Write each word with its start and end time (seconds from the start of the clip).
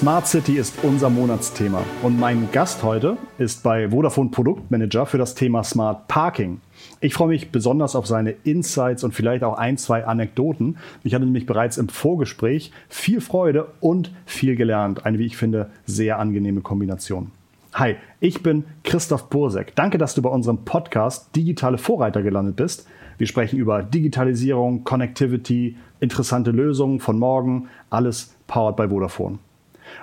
Smart 0.00 0.26
City 0.26 0.56
ist 0.56 0.82
unser 0.82 1.10
Monatsthema 1.10 1.84
und 2.02 2.18
mein 2.18 2.48
Gast 2.52 2.82
heute 2.82 3.18
ist 3.36 3.62
bei 3.62 3.90
Vodafone 3.90 4.30
Produktmanager 4.30 5.04
für 5.04 5.18
das 5.18 5.34
Thema 5.34 5.62
Smart 5.62 6.08
Parking. 6.08 6.62
Ich 7.02 7.12
freue 7.12 7.28
mich 7.28 7.52
besonders 7.52 7.94
auf 7.94 8.06
seine 8.06 8.30
Insights 8.30 9.04
und 9.04 9.12
vielleicht 9.12 9.44
auch 9.44 9.58
ein, 9.58 9.76
zwei 9.76 10.06
Anekdoten. 10.06 10.78
Ich 11.04 11.12
hatte 11.12 11.26
nämlich 11.26 11.44
bereits 11.44 11.76
im 11.76 11.90
Vorgespräch 11.90 12.72
viel 12.88 13.20
Freude 13.20 13.66
und 13.80 14.10
viel 14.24 14.56
gelernt. 14.56 15.04
Eine, 15.04 15.18
wie 15.18 15.26
ich 15.26 15.36
finde, 15.36 15.68
sehr 15.84 16.18
angenehme 16.18 16.62
Kombination. 16.62 17.30
Hi, 17.74 17.96
ich 18.20 18.42
bin 18.42 18.64
Christoph 18.84 19.28
Bursek. 19.28 19.76
Danke, 19.76 19.98
dass 19.98 20.14
du 20.14 20.22
bei 20.22 20.30
unserem 20.30 20.64
Podcast 20.64 21.36
Digitale 21.36 21.76
Vorreiter 21.76 22.22
gelandet 22.22 22.56
bist. 22.56 22.86
Wir 23.18 23.26
sprechen 23.26 23.58
über 23.58 23.82
Digitalisierung, 23.82 24.82
Connectivity, 24.82 25.76
interessante 26.00 26.52
Lösungen 26.52 27.00
von 27.00 27.18
morgen, 27.18 27.68
alles 27.90 28.34
powered 28.46 28.76
by 28.76 28.88
Vodafone. 28.88 29.40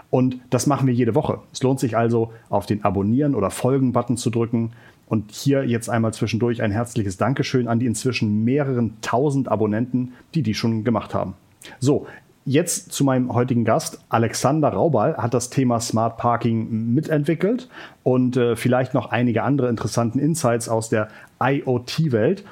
Und 0.09 0.39
das 0.49 0.67
machen 0.67 0.87
wir 0.87 0.93
jede 0.93 1.15
Woche. 1.15 1.39
Es 1.51 1.61
lohnt 1.63 1.79
sich 1.79 1.97
also, 1.97 2.31
auf 2.49 2.65
den 2.65 2.83
Abonnieren- 2.83 3.35
oder 3.35 3.49
Folgen-Button 3.49 4.17
zu 4.17 4.29
drücken. 4.29 4.71
Und 5.07 5.31
hier 5.31 5.65
jetzt 5.65 5.89
einmal 5.89 6.13
zwischendurch 6.13 6.61
ein 6.61 6.71
herzliches 6.71 7.17
Dankeschön 7.17 7.67
an 7.67 7.79
die 7.79 7.85
inzwischen 7.85 8.43
mehreren 8.43 8.97
tausend 9.01 9.47
Abonnenten, 9.47 10.13
die 10.35 10.41
die 10.41 10.53
schon 10.53 10.83
gemacht 10.83 11.13
haben. 11.13 11.33
So, 11.79 12.07
jetzt 12.47 12.91
zu 12.91 13.03
meinem 13.03 13.33
heutigen 13.33 13.65
Gast. 13.65 13.99
Alexander 14.09 14.69
Raubal 14.69 15.17
hat 15.17 15.33
das 15.33 15.49
Thema 15.49 15.79
Smart 15.79 16.17
Parking 16.17 16.93
mitentwickelt 16.93 17.69
und 18.03 18.37
äh, 18.37 18.55
vielleicht 18.55 18.93
noch 18.93 19.11
einige 19.11 19.43
andere 19.43 19.69
interessanten 19.69 20.19
Insights 20.19 20.69
aus 20.69 20.89
der 20.89 21.09
IoT-Welt. 21.41 22.43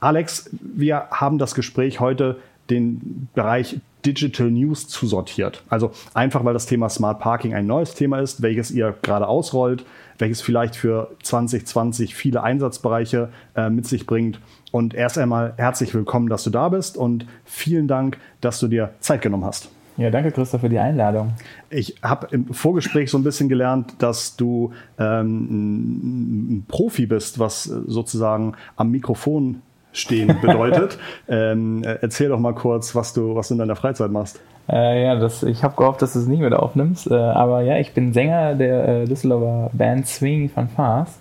Alex, 0.00 0.50
wir 0.60 1.06
haben 1.10 1.38
das 1.38 1.54
Gespräch 1.54 2.00
heute 2.00 2.38
den 2.68 3.28
Bereich 3.34 3.80
Digital 4.04 4.50
News 4.50 4.88
zusortiert. 4.88 5.62
Also 5.68 5.92
einfach, 6.12 6.44
weil 6.44 6.54
das 6.54 6.66
Thema 6.66 6.88
Smart 6.88 7.20
Parking 7.20 7.54
ein 7.54 7.66
neues 7.66 7.94
Thema 7.94 8.20
ist, 8.20 8.42
welches 8.42 8.70
ihr 8.70 8.94
gerade 9.02 9.26
ausrollt, 9.26 9.84
welches 10.18 10.40
vielleicht 10.40 10.76
für 10.76 11.10
2020 11.22 12.14
viele 12.14 12.42
Einsatzbereiche 12.42 13.30
äh, 13.56 13.70
mit 13.70 13.86
sich 13.86 14.06
bringt. 14.06 14.40
Und 14.72 14.94
erst 14.94 15.18
einmal 15.18 15.54
herzlich 15.56 15.94
willkommen, 15.94 16.28
dass 16.28 16.44
du 16.44 16.50
da 16.50 16.68
bist 16.68 16.96
und 16.96 17.26
vielen 17.44 17.88
Dank, 17.88 18.18
dass 18.40 18.60
du 18.60 18.68
dir 18.68 18.90
Zeit 19.00 19.22
genommen 19.22 19.44
hast. 19.44 19.70
Ja, 19.96 20.10
danke 20.10 20.32
Christoph 20.32 20.62
für 20.62 20.68
die 20.68 20.78
Einladung. 20.78 21.34
Ich 21.70 21.94
habe 22.02 22.26
im 22.32 22.52
Vorgespräch 22.52 23.10
so 23.10 23.18
ein 23.18 23.22
bisschen 23.22 23.48
gelernt, 23.48 23.94
dass 23.98 24.34
du 24.34 24.72
ähm, 24.98 26.58
ein 26.58 26.64
Profi 26.66 27.06
bist, 27.06 27.38
was 27.38 27.64
sozusagen 27.64 28.54
am 28.74 28.90
Mikrofon 28.90 29.62
stehen 29.94 30.36
bedeutet. 30.42 30.98
ähm, 31.28 31.82
erzähl 31.82 32.28
doch 32.28 32.38
mal 32.38 32.54
kurz, 32.54 32.94
was 32.94 33.14
du, 33.14 33.34
was 33.34 33.48
du 33.48 33.54
in 33.54 33.58
deiner 33.58 33.76
Freizeit 33.76 34.10
machst. 34.10 34.40
Äh, 34.68 35.04
ja, 35.04 35.14
das, 35.16 35.42
ich 35.42 35.62
habe 35.62 35.76
gehofft, 35.76 36.02
dass 36.02 36.12
du 36.12 36.18
es 36.18 36.26
nicht 36.26 36.40
mehr 36.40 36.62
aufnimmst. 36.62 37.10
Äh, 37.10 37.14
aber 37.14 37.62
ja, 37.62 37.78
ich 37.78 37.92
bin 37.94 38.12
Sänger 38.12 38.54
der 38.54 38.88
äh, 38.88 39.04
Düsseldorfer 39.06 39.70
Band 39.72 40.06
Swing 40.06 40.50
van 40.54 40.68
Fars. 40.68 41.18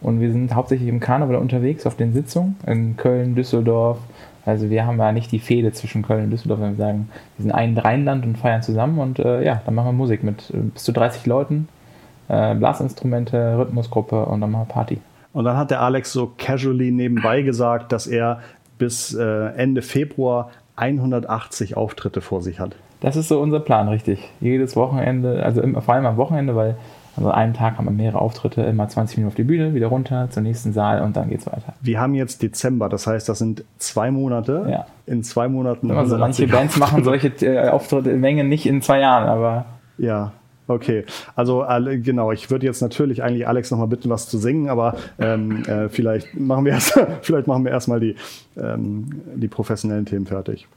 Und 0.00 0.20
wir 0.20 0.32
sind 0.32 0.54
hauptsächlich 0.54 0.88
im 0.88 1.00
Karneval 1.00 1.36
unterwegs 1.36 1.86
auf 1.86 1.96
den 1.96 2.12
Sitzungen 2.12 2.56
in 2.66 2.96
Köln, 2.96 3.34
Düsseldorf. 3.34 3.98
Also 4.44 4.68
wir 4.68 4.84
haben 4.84 4.98
ja 4.98 5.12
nicht 5.12 5.30
die 5.30 5.38
Fehde 5.38 5.72
zwischen 5.72 6.02
Köln 6.02 6.24
und 6.24 6.30
Düsseldorf, 6.30 6.60
wenn 6.60 6.76
wir 6.76 6.84
sagen, 6.84 7.08
wir 7.36 7.44
sind 7.44 7.52
ein 7.52 7.78
Rheinland 7.78 8.26
und 8.26 8.36
feiern 8.36 8.62
zusammen. 8.62 8.98
Und 8.98 9.20
äh, 9.20 9.44
ja, 9.44 9.62
dann 9.64 9.74
machen 9.74 9.88
wir 9.88 9.92
Musik 9.92 10.24
mit 10.24 10.50
äh, 10.50 10.58
bis 10.58 10.82
zu 10.82 10.92
30 10.92 11.26
Leuten, 11.26 11.68
äh, 12.28 12.54
Blasinstrumente, 12.56 13.58
Rhythmusgruppe 13.58 14.24
und 14.26 14.40
dann 14.40 14.50
machen 14.50 14.66
wir 14.68 14.74
Party. 14.74 14.98
Und 15.32 15.44
dann 15.44 15.56
hat 15.56 15.70
der 15.70 15.80
Alex 15.80 16.12
so 16.12 16.32
casually 16.36 16.90
nebenbei 16.90 17.42
gesagt, 17.42 17.92
dass 17.92 18.06
er 18.06 18.40
bis 18.78 19.14
äh, 19.14 19.46
Ende 19.56 19.82
Februar 19.82 20.50
180 20.76 21.76
Auftritte 21.76 22.20
vor 22.20 22.42
sich 22.42 22.60
hat. 22.60 22.74
Das 23.00 23.16
ist 23.16 23.28
so 23.28 23.40
unser 23.40 23.60
Plan, 23.60 23.88
richtig. 23.88 24.30
Jedes 24.40 24.76
Wochenende, 24.76 25.42
also 25.44 25.62
vor 25.80 25.94
allem 25.94 26.06
am 26.06 26.16
Wochenende, 26.16 26.54
weil 26.54 26.76
also 27.16 27.28
an 27.30 27.34
einem 27.34 27.54
Tag 27.54 27.76
haben 27.76 27.84
wir 27.84 27.92
mehrere 27.92 28.20
Auftritte, 28.20 28.62
immer 28.62 28.88
20 28.88 29.18
Minuten 29.18 29.32
auf 29.32 29.34
die 29.34 29.44
Bühne, 29.44 29.74
wieder 29.74 29.88
runter 29.88 30.28
zum 30.30 30.44
nächsten 30.44 30.72
Saal 30.72 31.02
und 31.02 31.14
dann 31.16 31.28
geht's 31.28 31.46
weiter. 31.46 31.74
Wir 31.82 32.00
haben 32.00 32.14
jetzt 32.14 32.42
Dezember, 32.42 32.88
das 32.88 33.06
heißt, 33.06 33.28
das 33.28 33.38
sind 33.38 33.64
zwei 33.78 34.10
Monate. 34.10 34.66
Ja. 34.70 34.86
In 35.04 35.22
zwei 35.22 35.48
Monaten. 35.48 35.90
Also 35.90 36.16
manche 36.16 36.46
Bands 36.46 36.78
machen 36.78 37.04
solche 37.04 37.28
äh, 37.44 37.68
Auftritte 37.68 38.10
in 38.10 38.20
Mengen 38.20 38.48
nicht 38.48 38.66
in 38.66 38.80
zwei 38.80 39.00
Jahren, 39.00 39.28
aber. 39.28 39.66
Ja, 39.98 40.32
Okay, 40.68 41.04
also 41.34 41.66
genau, 42.02 42.30
ich 42.30 42.50
würde 42.50 42.66
jetzt 42.66 42.80
natürlich 42.80 43.22
eigentlich 43.22 43.46
Alex 43.48 43.70
nochmal 43.70 43.88
bitten, 43.88 44.08
was 44.10 44.28
zu 44.28 44.38
singen, 44.38 44.68
aber 44.68 44.96
ähm, 45.18 45.64
äh, 45.64 45.88
vielleicht 45.88 46.38
machen 46.38 46.64
wir 46.64 46.72
erst, 46.72 46.98
vielleicht 47.22 47.46
machen 47.46 47.64
wir 47.64 47.72
erstmal 47.72 48.00
die, 48.00 48.14
ähm, 48.56 49.22
die 49.34 49.48
professionellen 49.48 50.06
Themen 50.06 50.26
fertig. 50.26 50.68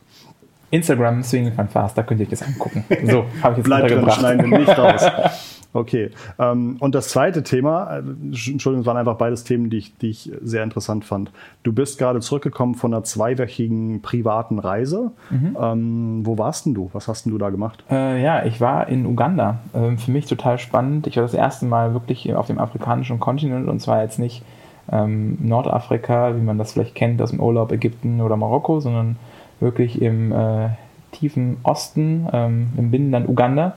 Instagram 0.72 1.24
Swing 1.24 1.52
Fast, 1.72 1.98
da 1.98 2.04
könnt 2.04 2.20
ihr 2.20 2.26
euch 2.26 2.32
das 2.32 2.42
angucken. 2.42 2.84
So, 3.06 3.26
habe 3.42 3.54
ich 3.54 3.58
jetzt 3.58 3.66
Bleibt 3.66 3.92
drin, 3.92 4.10
schneiden 4.10 4.52
wir 4.52 4.60
nicht 4.60 4.78
raus. 4.78 5.06
Okay. 5.76 6.12
Ähm, 6.40 6.78
und 6.80 6.96
das 6.96 7.10
zweite 7.10 7.44
Thema, 7.44 7.98
äh, 7.98 8.00
Entschuldigung, 8.00 8.80
es 8.80 8.86
waren 8.86 8.96
einfach 8.96 9.18
beides 9.18 9.44
Themen, 9.44 9.70
die 9.70 9.78
ich, 9.78 9.98
die 9.98 10.10
ich 10.10 10.32
sehr 10.42 10.64
interessant 10.64 11.04
fand. 11.04 11.32
Du 11.64 11.74
bist 11.74 12.00
gerade 12.00 12.22
zurückgekommen 12.22 12.76
von 12.76 12.94
einer 12.94 13.04
zweiwöchigen 13.04 14.02
privaten 14.02 14.60
Reise. 14.60 15.12
Mhm. 15.30 15.58
Ähm, 15.60 16.22
wo 16.26 16.38
warst 16.38 16.66
denn 16.66 16.76
du? 16.76 16.90
Was 16.94 17.10
hast 17.10 17.26
denn 17.26 17.34
du 17.34 17.38
da 17.38 17.50
gemacht? 17.50 17.84
Äh, 17.92 18.24
ja, 18.24 18.46
ich 18.46 18.62
war 18.62 18.88
in 18.88 19.06
Uganda. 19.06 19.60
Ähm, 19.74 19.98
für 19.98 20.12
mich 20.12 20.28
total 20.28 20.60
spannend. 20.60 21.08
Ich 21.08 21.18
war 21.18 21.24
das 21.24 21.34
erste 21.34 21.66
Mal 21.66 21.94
wirklich 21.94 22.34
auf 22.34 22.48
dem 22.48 22.58
afrikanischen 22.58 23.20
Kontinent 23.20 23.68
und 23.68 23.82
zwar 23.82 24.02
jetzt 24.02 24.18
nicht 24.18 24.44
ähm, 24.90 25.38
Nordafrika, 25.42 26.38
wie 26.38 26.42
man 26.42 26.58
das 26.58 26.72
vielleicht 26.72 26.96
kennt 26.96 27.22
aus 27.22 27.32
dem 27.32 27.42
Urlaub 27.42 27.74
Ägypten 27.74 28.22
oder 28.22 28.38
Marokko, 28.38 28.80
sondern 28.80 29.18
wirklich 29.60 30.02
im 30.02 30.32
äh, 30.32 30.70
tiefen 31.12 31.58
Osten, 31.64 32.30
ähm, 32.32 32.70
im 32.78 32.92
Binnenland 32.92 33.28
Uganda 33.28 33.76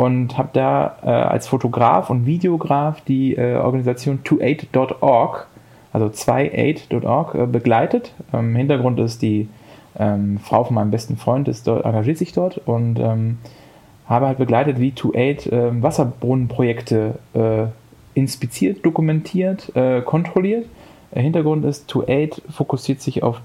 und 0.00 0.38
habe 0.38 0.48
da 0.54 0.96
äh, 1.02 1.10
als 1.10 1.46
Fotograf 1.46 2.08
und 2.08 2.24
Videograf 2.24 3.02
die 3.02 3.36
äh, 3.36 3.56
Organisation 3.56 4.20
28.org, 4.24 5.46
also 5.92 6.06
28.org, 6.06 7.34
äh, 7.34 7.44
begleitet. 7.44 8.14
Ähm, 8.32 8.56
Hintergrund 8.56 8.98
ist 8.98 9.20
die 9.20 9.50
ähm, 9.98 10.38
Frau 10.38 10.64
von 10.64 10.76
meinem 10.76 10.90
besten 10.90 11.18
Freund, 11.18 11.48
ist 11.48 11.66
dort, 11.66 11.84
engagiert 11.84 12.16
sich 12.16 12.32
dort 12.32 12.56
und 12.66 12.98
ähm, 12.98 13.36
habe 14.06 14.26
halt 14.26 14.38
begleitet, 14.38 14.80
wie 14.80 14.94
28 14.96 15.52
äh, 15.52 15.82
Wasserbrunnenprojekte 15.82 17.18
äh, 17.34 17.66
inspiziert, 18.14 18.86
dokumentiert, 18.86 19.70
äh, 19.76 20.00
kontrolliert. 20.00 20.64
Der 21.14 21.20
Hintergrund 21.20 21.66
ist, 21.66 21.94
28 21.94 22.42
fokussiert 22.50 23.02
sich 23.02 23.22
auf 23.22 23.42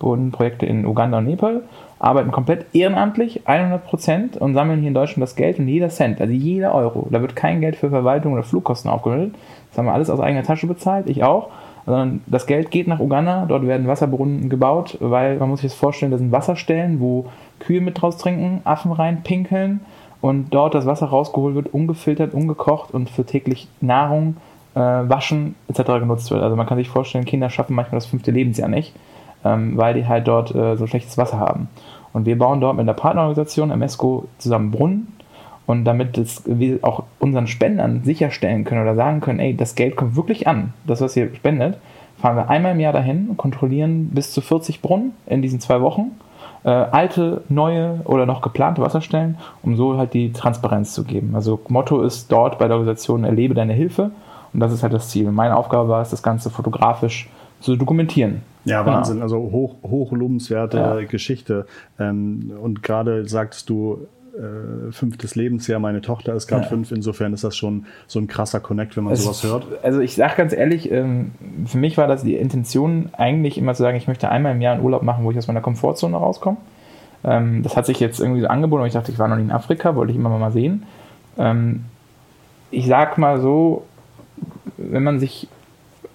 äh, 0.00 0.04
Wasserbrunnenprojekte 0.06 0.66
in 0.66 0.86
Uganda 0.86 1.18
und 1.18 1.24
Nepal 1.24 1.62
arbeiten 1.98 2.30
komplett 2.30 2.66
ehrenamtlich, 2.74 3.42
100% 3.46 4.38
und 4.38 4.54
sammeln 4.54 4.80
hier 4.80 4.88
in 4.88 4.94
Deutschland 4.94 5.22
das 5.22 5.34
Geld 5.34 5.58
und 5.58 5.68
jeder 5.68 5.88
Cent, 5.88 6.20
also 6.20 6.32
jeder 6.32 6.74
Euro. 6.74 7.08
Da 7.10 7.20
wird 7.22 7.36
kein 7.36 7.60
Geld 7.60 7.76
für 7.76 7.88
Verwaltung 7.88 8.34
oder 8.34 8.42
Flugkosten 8.42 8.90
aufgemeldet. 8.90 9.34
Das 9.70 9.78
haben 9.78 9.86
wir 9.86 9.94
alles 9.94 10.10
aus 10.10 10.20
eigener 10.20 10.42
Tasche 10.42 10.66
bezahlt, 10.66 11.08
ich 11.08 11.24
auch. 11.24 11.48
Sondern 11.86 12.20
das 12.26 12.46
Geld 12.46 12.72
geht 12.72 12.88
nach 12.88 12.98
Uganda, 12.98 13.46
dort 13.46 13.66
werden 13.66 13.86
Wasserbrunnen 13.86 14.50
gebaut, 14.50 14.98
weil 15.00 15.36
man 15.36 15.48
muss 15.48 15.60
sich 15.60 15.70
das 15.70 15.78
vorstellen, 15.78 16.10
das 16.10 16.20
sind 16.20 16.32
Wasserstellen, 16.32 17.00
wo 17.00 17.26
Kühe 17.60 17.80
mit 17.80 18.02
draus 18.02 18.18
trinken, 18.18 18.60
Affen 18.64 18.90
rein 18.90 19.22
pinkeln 19.22 19.80
und 20.20 20.52
dort 20.52 20.74
das 20.74 20.84
Wasser 20.84 21.06
rausgeholt 21.06 21.54
wird, 21.54 21.72
ungefiltert, 21.72 22.34
ungekocht 22.34 22.92
und 22.92 23.08
für 23.08 23.24
täglich 23.24 23.68
Nahrung, 23.80 24.36
äh, 24.74 24.80
Waschen 24.80 25.54
etc. 25.68 26.00
genutzt 26.00 26.30
wird. 26.32 26.42
Also 26.42 26.56
man 26.56 26.66
kann 26.66 26.76
sich 26.76 26.88
vorstellen, 26.88 27.24
Kinder 27.24 27.50
schaffen 27.50 27.76
manchmal 27.76 27.98
das 27.98 28.06
fünfte 28.06 28.32
Lebensjahr 28.32 28.68
nicht 28.68 28.92
ähm, 29.46 29.76
weil 29.76 29.94
die 29.94 30.06
halt 30.06 30.26
dort 30.26 30.54
äh, 30.54 30.76
so 30.76 30.86
schlechtes 30.86 31.16
Wasser 31.16 31.38
haben. 31.38 31.68
Und 32.12 32.26
wir 32.26 32.38
bauen 32.38 32.60
dort 32.60 32.76
mit 32.76 32.86
der 32.86 32.94
Partnerorganisation 32.94 33.76
MSCO 33.78 34.26
zusammen 34.38 34.70
Brunnen. 34.70 35.12
Und 35.66 35.84
damit 35.84 36.16
das, 36.16 36.42
wir 36.46 36.78
auch 36.82 37.04
unseren 37.18 37.46
Spendern 37.46 38.02
sicherstellen 38.04 38.64
können 38.64 38.82
oder 38.82 38.94
sagen 38.94 39.20
können, 39.20 39.40
ey, 39.40 39.56
das 39.56 39.74
Geld 39.74 39.96
kommt 39.96 40.14
wirklich 40.16 40.46
an, 40.46 40.72
das, 40.86 41.00
was 41.00 41.16
ihr 41.16 41.34
spendet, 41.34 41.78
fahren 42.18 42.36
wir 42.36 42.48
einmal 42.48 42.72
im 42.72 42.80
Jahr 42.80 42.92
dahin, 42.92 43.36
kontrollieren 43.36 44.10
bis 44.10 44.32
zu 44.32 44.40
40 44.40 44.80
Brunnen 44.80 45.12
in 45.26 45.42
diesen 45.42 45.58
zwei 45.58 45.80
Wochen, 45.80 46.12
äh, 46.64 46.70
alte, 46.70 47.42
neue 47.48 48.00
oder 48.04 48.26
noch 48.26 48.42
geplante 48.42 48.80
Wasserstellen, 48.80 49.38
um 49.62 49.76
so 49.76 49.98
halt 49.98 50.14
die 50.14 50.32
Transparenz 50.32 50.94
zu 50.94 51.04
geben. 51.04 51.34
Also 51.34 51.60
Motto 51.68 52.00
ist 52.02 52.30
dort 52.30 52.58
bei 52.58 52.68
der 52.68 52.76
Organisation 52.76 53.24
Erlebe 53.24 53.54
deine 53.54 53.72
Hilfe 53.72 54.12
und 54.54 54.60
das 54.60 54.72
ist 54.72 54.82
halt 54.82 54.92
das 54.92 55.10
Ziel. 55.10 55.30
Meine 55.32 55.56
Aufgabe 55.56 55.88
war 55.88 56.00
es, 56.00 56.10
das 56.10 56.22
Ganze 56.22 56.48
fotografisch 56.48 57.28
zu 57.60 57.76
dokumentieren. 57.76 58.42
Ja, 58.64 58.82
genau. 58.82 58.96
Wahnsinn. 58.96 59.22
Also 59.22 59.38
hoch, 59.38 59.76
hochlobenswerte 59.82 60.76
ja. 60.76 61.00
Geschichte. 61.02 61.66
Ähm, 61.98 62.52
und 62.60 62.82
gerade 62.82 63.28
sagtest 63.28 63.70
du, 63.70 64.06
äh, 64.36 64.92
fünftes 64.92 65.34
Lebensjahr, 65.34 65.80
meine 65.80 66.02
Tochter 66.02 66.34
ist 66.34 66.46
gerade 66.46 66.64
ja. 66.64 66.68
fünf, 66.68 66.92
insofern 66.92 67.32
ist 67.32 67.42
das 67.42 67.56
schon 67.56 67.86
so 68.06 68.18
ein 68.18 68.26
krasser 68.26 68.60
Connect, 68.60 68.96
wenn 68.96 69.04
man 69.04 69.14
es, 69.14 69.24
sowas 69.24 69.42
hört. 69.44 69.66
Also 69.82 70.00
ich 70.00 70.14
sage 70.14 70.34
ganz 70.36 70.52
ehrlich, 70.52 70.90
ähm, 70.90 71.30
für 71.64 71.78
mich 71.78 71.96
war 71.96 72.06
das 72.06 72.22
die 72.22 72.34
Intention 72.34 73.08
eigentlich 73.12 73.56
immer 73.56 73.72
zu 73.74 73.82
sagen, 73.82 73.96
ich 73.96 74.08
möchte 74.08 74.28
einmal 74.28 74.52
im 74.52 74.60
Jahr 74.60 74.74
einen 74.74 74.84
Urlaub 74.84 75.02
machen, 75.02 75.24
wo 75.24 75.30
ich 75.30 75.38
aus 75.38 75.46
meiner 75.46 75.62
Komfortzone 75.62 76.16
rauskomme. 76.16 76.58
Ähm, 77.24 77.62
das 77.62 77.76
hat 77.76 77.86
sich 77.86 77.98
jetzt 77.98 78.20
irgendwie 78.20 78.42
so 78.42 78.48
angeboten 78.48 78.82
und 78.82 78.88
ich 78.88 78.94
dachte, 78.94 79.10
ich 79.10 79.18
war 79.18 79.28
noch 79.28 79.36
nie 79.36 79.42
in 79.42 79.50
Afrika, 79.50 79.96
wollte 79.96 80.12
ich 80.12 80.18
immer 80.18 80.28
mal 80.28 80.52
sehen. 80.52 80.82
Ähm, 81.38 81.86
ich 82.70 82.86
sag 82.86 83.16
mal 83.16 83.40
so, 83.40 83.86
wenn 84.76 85.02
man 85.02 85.18
sich 85.18 85.48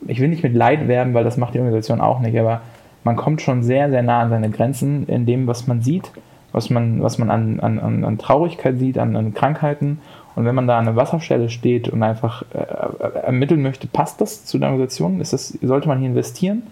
ich 0.08 0.20
will 0.20 0.30
nicht 0.30 0.44
mit 0.44 0.54
Leid 0.54 0.88
werben, 0.88 1.14
weil 1.14 1.24
das 1.24 1.38
macht 1.38 1.54
die 1.54 1.60
Organisation 1.60 2.02
auch 2.02 2.20
nicht, 2.20 2.38
aber 2.38 2.62
man 3.04 3.16
kommt 3.16 3.42
schon 3.42 3.64
sehr, 3.64 3.90
sehr 3.90 4.04
nah 4.04 4.22
an 4.22 4.30
seine 4.30 4.50
Grenzen 4.50 5.08
in 5.08 5.26
dem, 5.26 5.48
was 5.48 5.68
man 5.68 5.82
sieht, 5.82 6.12
was 6.52 6.70
man, 6.70 7.02
was 7.02 7.18
man 7.18 7.30
an, 7.30 7.60
an, 7.60 8.04
an 8.04 8.18
Traurigkeit 8.18 8.78
sieht, 8.78 8.98
an, 8.98 9.16
an 9.16 9.34
Krankheiten. 9.34 10.00
Und 10.36 10.46
wenn 10.46 10.56
man 10.56 10.68
da 10.68 10.78
an 10.78 10.88
einer 10.88 10.96
Wasserstelle 10.96 11.50
steht 11.50 11.90
und 11.90 12.04
einfach 12.04 12.44
äh, 12.54 13.26
ermitteln 13.26 13.62
möchte, 13.62 13.88
passt 13.88 14.22
das 14.22 14.46
zu 14.46 14.60
der 14.60 14.70
Organisation? 14.70 15.20
Ist 15.20 15.34
das, 15.34 15.58
sollte 15.62 15.88
man 15.88 16.00
hier 16.00 16.10
investieren? 16.10 16.64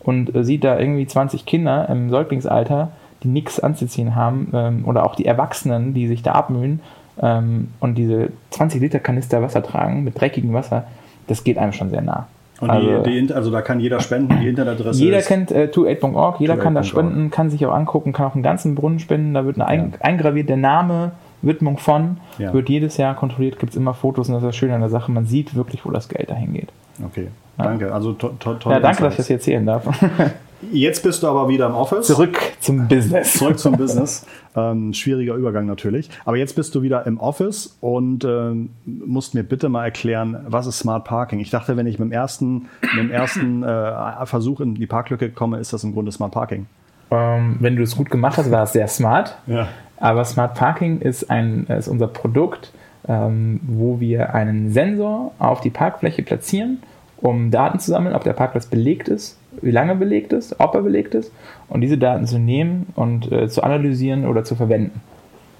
Und 0.00 0.34
äh, 0.34 0.44
sieht 0.44 0.64
da 0.64 0.78
irgendwie 0.78 1.06
20 1.06 1.44
Kinder 1.44 1.88
im 1.88 2.10
Säuglingsalter, 2.10 2.92
die 3.22 3.28
nichts 3.28 3.60
anzuziehen 3.60 4.14
haben, 4.14 4.50
ähm, 4.54 4.84
oder 4.86 5.04
auch 5.04 5.14
die 5.14 5.26
Erwachsenen, 5.26 5.94
die 5.94 6.08
sich 6.08 6.22
da 6.22 6.32
abmühen 6.32 6.80
ähm, 7.20 7.68
und 7.80 7.96
diese 7.96 8.30
20 8.50 8.80
Liter 8.80 8.98
Kanister 8.98 9.42
Wasser 9.42 9.62
tragen 9.62 10.04
mit 10.04 10.20
dreckigem 10.20 10.52
Wasser, 10.52 10.86
das 11.26 11.44
geht 11.44 11.58
einem 11.58 11.72
schon 11.72 11.90
sehr 11.90 12.02
nah. 12.02 12.26
Und 12.62 12.70
also, 12.70 13.02
die, 13.02 13.26
die, 13.26 13.34
also 13.34 13.50
da 13.50 13.60
kann 13.60 13.80
jeder 13.80 13.98
spenden, 13.98 14.38
die 14.40 14.46
Internetadresse 14.46 15.02
Jeder 15.02 15.18
ist 15.18 15.26
kennt 15.26 15.50
äh, 15.50 15.68
28.org, 15.74 16.38
jeder 16.38 16.56
kann 16.56 16.76
da 16.76 16.84
spenden, 16.84 17.28
kann 17.32 17.50
sich 17.50 17.66
auch 17.66 17.74
angucken, 17.74 18.12
kann 18.12 18.26
auch 18.26 18.34
einen 18.34 18.44
ganzen 18.44 18.76
Brunnen 18.76 19.00
spenden, 19.00 19.34
da 19.34 19.44
wird 19.44 19.60
eine 19.60 19.76
ja. 19.76 19.88
eingraviert, 19.98 20.48
der 20.48 20.58
Name, 20.58 21.10
Widmung 21.42 21.78
von, 21.78 22.18
ja. 22.38 22.52
wird 22.52 22.68
jedes 22.68 22.96
Jahr 22.96 23.14
kontrolliert, 23.14 23.58
gibt 23.58 23.72
es 23.72 23.76
immer 23.76 23.94
Fotos 23.94 24.28
und 24.28 24.34
das 24.34 24.42
ist 24.42 24.48
das 24.48 24.56
Schöne 24.56 24.74
an 24.74 24.80
der 24.80 24.90
Sache, 24.90 25.10
man 25.10 25.26
sieht 25.26 25.54
wirklich, 25.54 25.84
wo 25.84 25.90
das 25.90 26.08
Geld 26.08 26.30
dahin 26.30 26.52
geht. 26.52 26.68
Okay, 27.04 27.28
danke. 27.58 27.92
Also 27.92 28.12
to, 28.12 28.28
to, 28.38 28.70
ja, 28.70 28.80
danke, 28.80 29.02
dass 29.02 29.14
ich 29.14 29.16
das 29.18 29.26
hier 29.26 29.36
erzählen 29.36 29.66
darf. 29.66 29.86
Jetzt 30.70 31.02
bist 31.02 31.22
du 31.22 31.26
aber 31.26 31.48
wieder 31.48 31.66
im 31.66 31.74
Office. 31.74 32.06
Zurück 32.06 32.38
zum 32.60 32.86
Business. 32.86 33.34
Zurück 33.34 33.58
zum 33.58 33.76
Business. 33.76 34.24
Ähm, 34.54 34.92
schwieriger 34.92 35.34
Übergang 35.34 35.66
natürlich. 35.66 36.08
Aber 36.24 36.36
jetzt 36.36 36.54
bist 36.54 36.74
du 36.74 36.82
wieder 36.82 37.04
im 37.06 37.18
Office 37.18 37.76
und 37.80 38.24
ähm, 38.24 38.70
musst 38.84 39.34
mir 39.34 39.42
bitte 39.42 39.68
mal 39.68 39.84
erklären, 39.84 40.36
was 40.46 40.66
ist 40.66 40.78
Smart 40.78 41.04
Parking? 41.04 41.40
Ich 41.40 41.50
dachte, 41.50 41.76
wenn 41.76 41.86
ich 41.86 41.98
mit 41.98 42.10
dem 42.10 42.12
ersten, 42.12 42.68
mit 42.80 42.96
dem 42.96 43.10
ersten 43.10 43.64
äh, 43.64 44.26
Versuch 44.26 44.60
in 44.60 44.76
die 44.76 44.86
Parklücke 44.86 45.30
komme, 45.30 45.58
ist 45.58 45.72
das 45.72 45.82
im 45.82 45.94
Grunde 45.94 46.12
Smart 46.12 46.32
Parking. 46.32 46.66
Ähm, 47.12 47.56
wenn 47.60 47.76
du 47.76 47.82
es 47.82 47.96
gut 47.96 48.10
gemacht 48.10 48.38
hast, 48.38 48.50
war 48.50 48.64
es 48.64 48.72
sehr 48.72 48.88
smart. 48.88 49.36
Ja. 49.46 49.68
Aber 49.98 50.24
Smart 50.24 50.54
Parking 50.54 51.00
ist, 51.00 51.30
ein, 51.30 51.66
ist 51.66 51.86
unser 51.86 52.08
Produkt, 52.08 52.72
ähm, 53.06 53.60
wo 53.62 54.00
wir 54.00 54.34
einen 54.34 54.72
Sensor 54.72 55.32
auf 55.38 55.60
die 55.60 55.70
Parkfläche 55.70 56.22
platzieren 56.22 56.78
um 57.22 57.50
Daten 57.50 57.78
zu 57.78 57.90
sammeln, 57.90 58.14
ob 58.14 58.24
der 58.24 58.32
Parkplatz 58.32 58.66
belegt 58.66 59.08
ist, 59.08 59.38
wie 59.62 59.70
lange 59.70 59.94
belegt 59.94 60.32
ist, 60.32 60.58
ob 60.58 60.74
er 60.74 60.82
belegt 60.82 61.14
ist 61.14 61.32
und 61.68 61.80
diese 61.80 61.96
Daten 61.96 62.26
zu 62.26 62.38
nehmen 62.38 62.86
und 62.96 63.30
äh, 63.30 63.48
zu 63.48 63.62
analysieren 63.62 64.26
oder 64.26 64.44
zu 64.44 64.56
verwenden. 64.56 65.00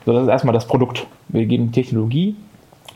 So, 0.05 0.12
das 0.12 0.25
ist 0.25 0.28
erstmal 0.28 0.52
das 0.52 0.66
Produkt. 0.66 1.06
Wir 1.28 1.46
geben 1.46 1.70
Technologie, 1.70 2.34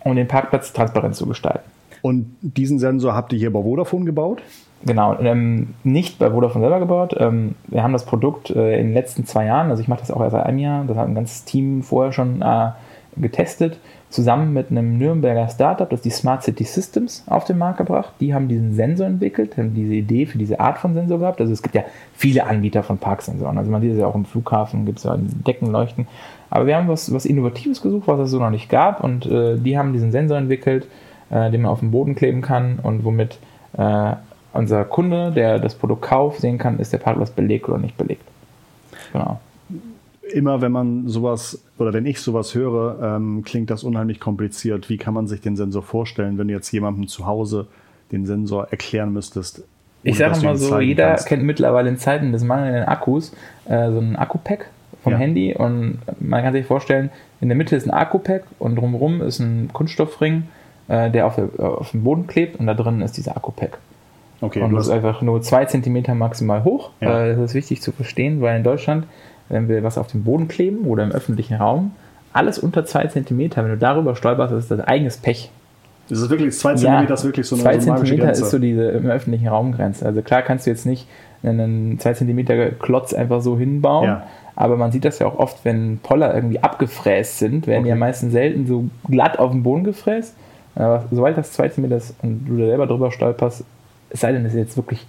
um 0.04 0.16
den 0.16 0.26
Parkplatz 0.26 0.72
transparent 0.72 1.14
zu 1.14 1.26
gestalten. 1.26 1.70
Und 2.02 2.36
diesen 2.40 2.78
Sensor 2.78 3.14
habt 3.14 3.32
ihr 3.32 3.38
hier 3.38 3.52
bei 3.52 3.62
Vodafone 3.62 4.04
gebaut? 4.04 4.42
Genau, 4.86 5.18
ähm, 5.18 5.74
nicht 5.82 6.18
bei 6.20 6.30
Vodafone 6.30 6.62
selber 6.62 6.78
gebaut. 6.78 7.16
Ähm, 7.18 7.56
wir 7.66 7.82
haben 7.82 7.92
das 7.92 8.04
Produkt 8.04 8.50
äh, 8.50 8.78
in 8.78 8.88
den 8.88 8.94
letzten 8.94 9.26
zwei 9.26 9.46
Jahren, 9.46 9.70
also 9.70 9.82
ich 9.82 9.88
mache 9.88 10.00
das 10.00 10.12
auch 10.12 10.20
erst 10.20 10.32
seit 10.32 10.46
einem 10.46 10.58
Jahr, 10.58 10.84
das 10.84 10.96
hat 10.96 11.08
ein 11.08 11.14
ganzes 11.14 11.44
Team 11.44 11.82
vorher 11.82 12.12
schon 12.12 12.40
äh, 12.40 12.70
getestet 13.16 13.78
zusammen 14.08 14.52
mit 14.52 14.70
einem 14.70 14.96
Nürnberger 14.98 15.48
Startup, 15.48 15.90
das 15.90 16.02
die 16.02 16.10
Smart 16.10 16.44
City 16.44 16.62
Systems 16.62 17.24
auf 17.26 17.44
den 17.44 17.58
Markt 17.58 17.78
gebracht. 17.78 18.12
Die 18.20 18.32
haben 18.32 18.46
diesen 18.46 18.74
Sensor 18.74 19.06
entwickelt, 19.06 19.56
haben 19.56 19.74
diese 19.74 19.94
Idee 19.94 20.26
für 20.26 20.38
diese 20.38 20.60
Art 20.60 20.78
von 20.78 20.94
Sensor 20.94 21.18
gehabt. 21.18 21.40
Also 21.40 21.52
es 21.52 21.62
gibt 21.62 21.74
ja 21.74 21.82
viele 22.14 22.46
Anbieter 22.46 22.84
von 22.84 22.98
Parksensoren. 22.98 23.58
Also 23.58 23.70
man 23.70 23.82
sieht 23.82 23.92
es 23.92 23.98
ja 23.98 24.06
auch 24.06 24.14
im 24.14 24.24
Flughafen, 24.24 24.86
gibt 24.86 24.98
es 24.98 25.04
ja 25.04 25.16
Deckenleuchten. 25.18 26.06
Aber 26.50 26.66
wir 26.66 26.76
haben 26.76 26.86
was, 26.86 27.12
was 27.12 27.26
Innovatives 27.26 27.82
gesucht, 27.82 28.06
was 28.06 28.20
es 28.20 28.30
so 28.30 28.38
noch 28.38 28.50
nicht 28.50 28.68
gab. 28.68 29.02
Und 29.02 29.26
äh, 29.26 29.56
die 29.58 29.76
haben 29.76 29.92
diesen 29.92 30.12
Sensor 30.12 30.38
entwickelt, 30.38 30.86
äh, 31.30 31.50
den 31.50 31.62
man 31.62 31.72
auf 31.72 31.80
den 31.80 31.90
Boden 31.90 32.14
kleben 32.14 32.42
kann 32.42 32.78
und 32.80 33.04
womit 33.04 33.38
äh, 33.76 34.12
unser 34.56 34.84
Kunde, 34.84 35.32
der 35.32 35.58
das 35.58 35.74
Produkt 35.74 36.02
kauft, 36.02 36.40
sehen 36.40 36.58
kann, 36.58 36.78
ist 36.78 36.92
der 36.92 36.98
Parkplatz 36.98 37.30
belegt 37.30 37.68
oder 37.68 37.78
nicht 37.78 37.96
belegt. 37.96 38.24
Genau 39.12 39.40
immer 40.32 40.60
wenn 40.60 40.72
man 40.72 41.08
sowas 41.08 41.62
oder 41.78 41.92
wenn 41.92 42.06
ich 42.06 42.20
sowas 42.20 42.54
höre, 42.54 43.16
ähm, 43.16 43.42
klingt 43.44 43.70
das 43.70 43.84
unheimlich 43.84 44.20
kompliziert. 44.20 44.88
Wie 44.88 44.96
kann 44.96 45.14
man 45.14 45.26
sich 45.26 45.40
den 45.40 45.56
Sensor 45.56 45.82
vorstellen, 45.82 46.38
wenn 46.38 46.48
du 46.48 46.54
jetzt 46.54 46.70
jemandem 46.72 47.08
zu 47.08 47.26
Hause 47.26 47.66
den 48.12 48.26
Sensor 48.26 48.68
erklären 48.70 49.12
müsstest? 49.12 49.62
Ich 50.02 50.18
sage 50.18 50.40
mal 50.44 50.56
so, 50.56 50.78
jeder 50.78 51.08
kannst. 51.08 51.26
kennt 51.26 51.42
mittlerweile 51.42 51.88
in 51.88 51.98
Zeiten 51.98 52.32
des 52.32 52.44
mangelnden 52.44 52.84
Akkus 52.84 53.32
äh, 53.64 53.90
so 53.90 53.98
ein 53.98 54.16
Akku-Pack 54.16 54.70
vom 55.02 55.12
ja. 55.12 55.18
Handy 55.18 55.54
und 55.54 55.98
man 56.20 56.42
kann 56.42 56.52
sich 56.52 56.66
vorstellen, 56.66 57.10
in 57.40 57.48
der 57.48 57.56
Mitte 57.56 57.74
ist 57.74 57.86
ein 57.86 57.90
Akku-Pack 57.90 58.44
und 58.58 58.76
drumherum 58.76 59.20
ist 59.20 59.40
ein 59.40 59.70
Kunststoffring, 59.72 60.44
äh, 60.88 61.10
der 61.10 61.26
auf, 61.26 61.36
der 61.36 61.48
auf, 61.58 61.90
dem 61.90 62.04
Boden 62.04 62.26
klebt 62.26 62.60
und 62.60 62.66
da 62.66 62.74
drin 62.74 63.00
ist 63.00 63.16
dieser 63.16 63.36
Akku-Pack. 63.36 63.78
Okay, 64.40 64.60
und 64.60 64.74
das 64.74 64.86
ist 64.86 64.92
einfach 64.92 65.22
nur 65.22 65.40
zwei 65.42 65.64
Zentimeter 65.64 66.14
maximal 66.14 66.64
hoch. 66.64 66.90
Ja. 67.00 67.28
Das 67.28 67.38
ist 67.38 67.54
wichtig 67.54 67.80
zu 67.80 67.92
verstehen, 67.92 68.42
weil 68.42 68.56
in 68.58 68.64
Deutschland 68.64 69.06
wenn 69.48 69.68
wir 69.68 69.82
was 69.82 69.98
auf 69.98 70.08
den 70.08 70.24
Boden 70.24 70.48
kleben 70.48 70.86
oder 70.86 71.04
im 71.04 71.12
öffentlichen 71.12 71.54
Raum, 71.54 71.92
alles 72.32 72.58
unter 72.58 72.84
2 72.84 73.06
cm, 73.08 73.50
wenn 73.56 73.68
du 73.68 73.76
darüber 73.78 74.16
stolperst, 74.16 74.52
ist 74.52 74.70
das 74.70 74.80
eigenes 74.80 75.16
Pech. 75.16 75.50
Das 76.08 76.20
ist 76.20 76.30
wirklich 76.30 76.56
2 76.56 76.74
cm, 76.76 76.86
ja, 76.86 77.02
ist 77.02 77.24
wirklich 77.24 77.46
so 77.46 77.56
eine, 77.56 77.80
so 77.80 77.90
magische 77.90 78.16
Grenze. 78.16 78.42
ist 78.42 78.50
so 78.50 78.58
diese 78.58 78.84
im 78.90 79.06
öffentlichen 79.06 79.48
Raum 79.48 79.72
Grenze. 79.72 80.06
Also 80.06 80.22
klar 80.22 80.42
kannst 80.42 80.66
du 80.66 80.70
jetzt 80.70 80.86
nicht 80.86 81.08
einen 81.42 81.98
2 81.98 82.14
cm 82.14 82.78
Klotz 82.78 83.12
einfach 83.12 83.40
so 83.40 83.58
hinbauen, 83.58 84.04
ja. 84.04 84.26
aber 84.54 84.76
man 84.76 84.92
sieht 84.92 85.04
das 85.04 85.18
ja 85.18 85.26
auch 85.26 85.38
oft, 85.38 85.64
wenn 85.64 85.98
Poller 85.98 86.34
irgendwie 86.34 86.60
abgefräst 86.60 87.38
sind, 87.38 87.66
werden 87.66 87.80
okay. 87.80 87.90
ja 87.90 87.96
meistens 87.96 88.32
selten 88.32 88.66
so 88.66 88.86
glatt 89.08 89.38
auf 89.38 89.52
den 89.52 89.62
Boden 89.62 89.84
gefräst. 89.84 90.34
Aber 90.74 91.04
sobald 91.10 91.38
das 91.38 91.52
2 91.52 91.70
cm 91.70 91.92
ist 91.92 92.14
und 92.22 92.44
du 92.46 92.58
da 92.58 92.66
selber 92.66 92.86
drüber 92.86 93.10
stolperst, 93.10 93.64
es 94.10 94.20
sei 94.20 94.32
denn, 94.32 94.44
es 94.44 94.52
ist 94.52 94.58
jetzt 94.58 94.76
wirklich 94.76 95.06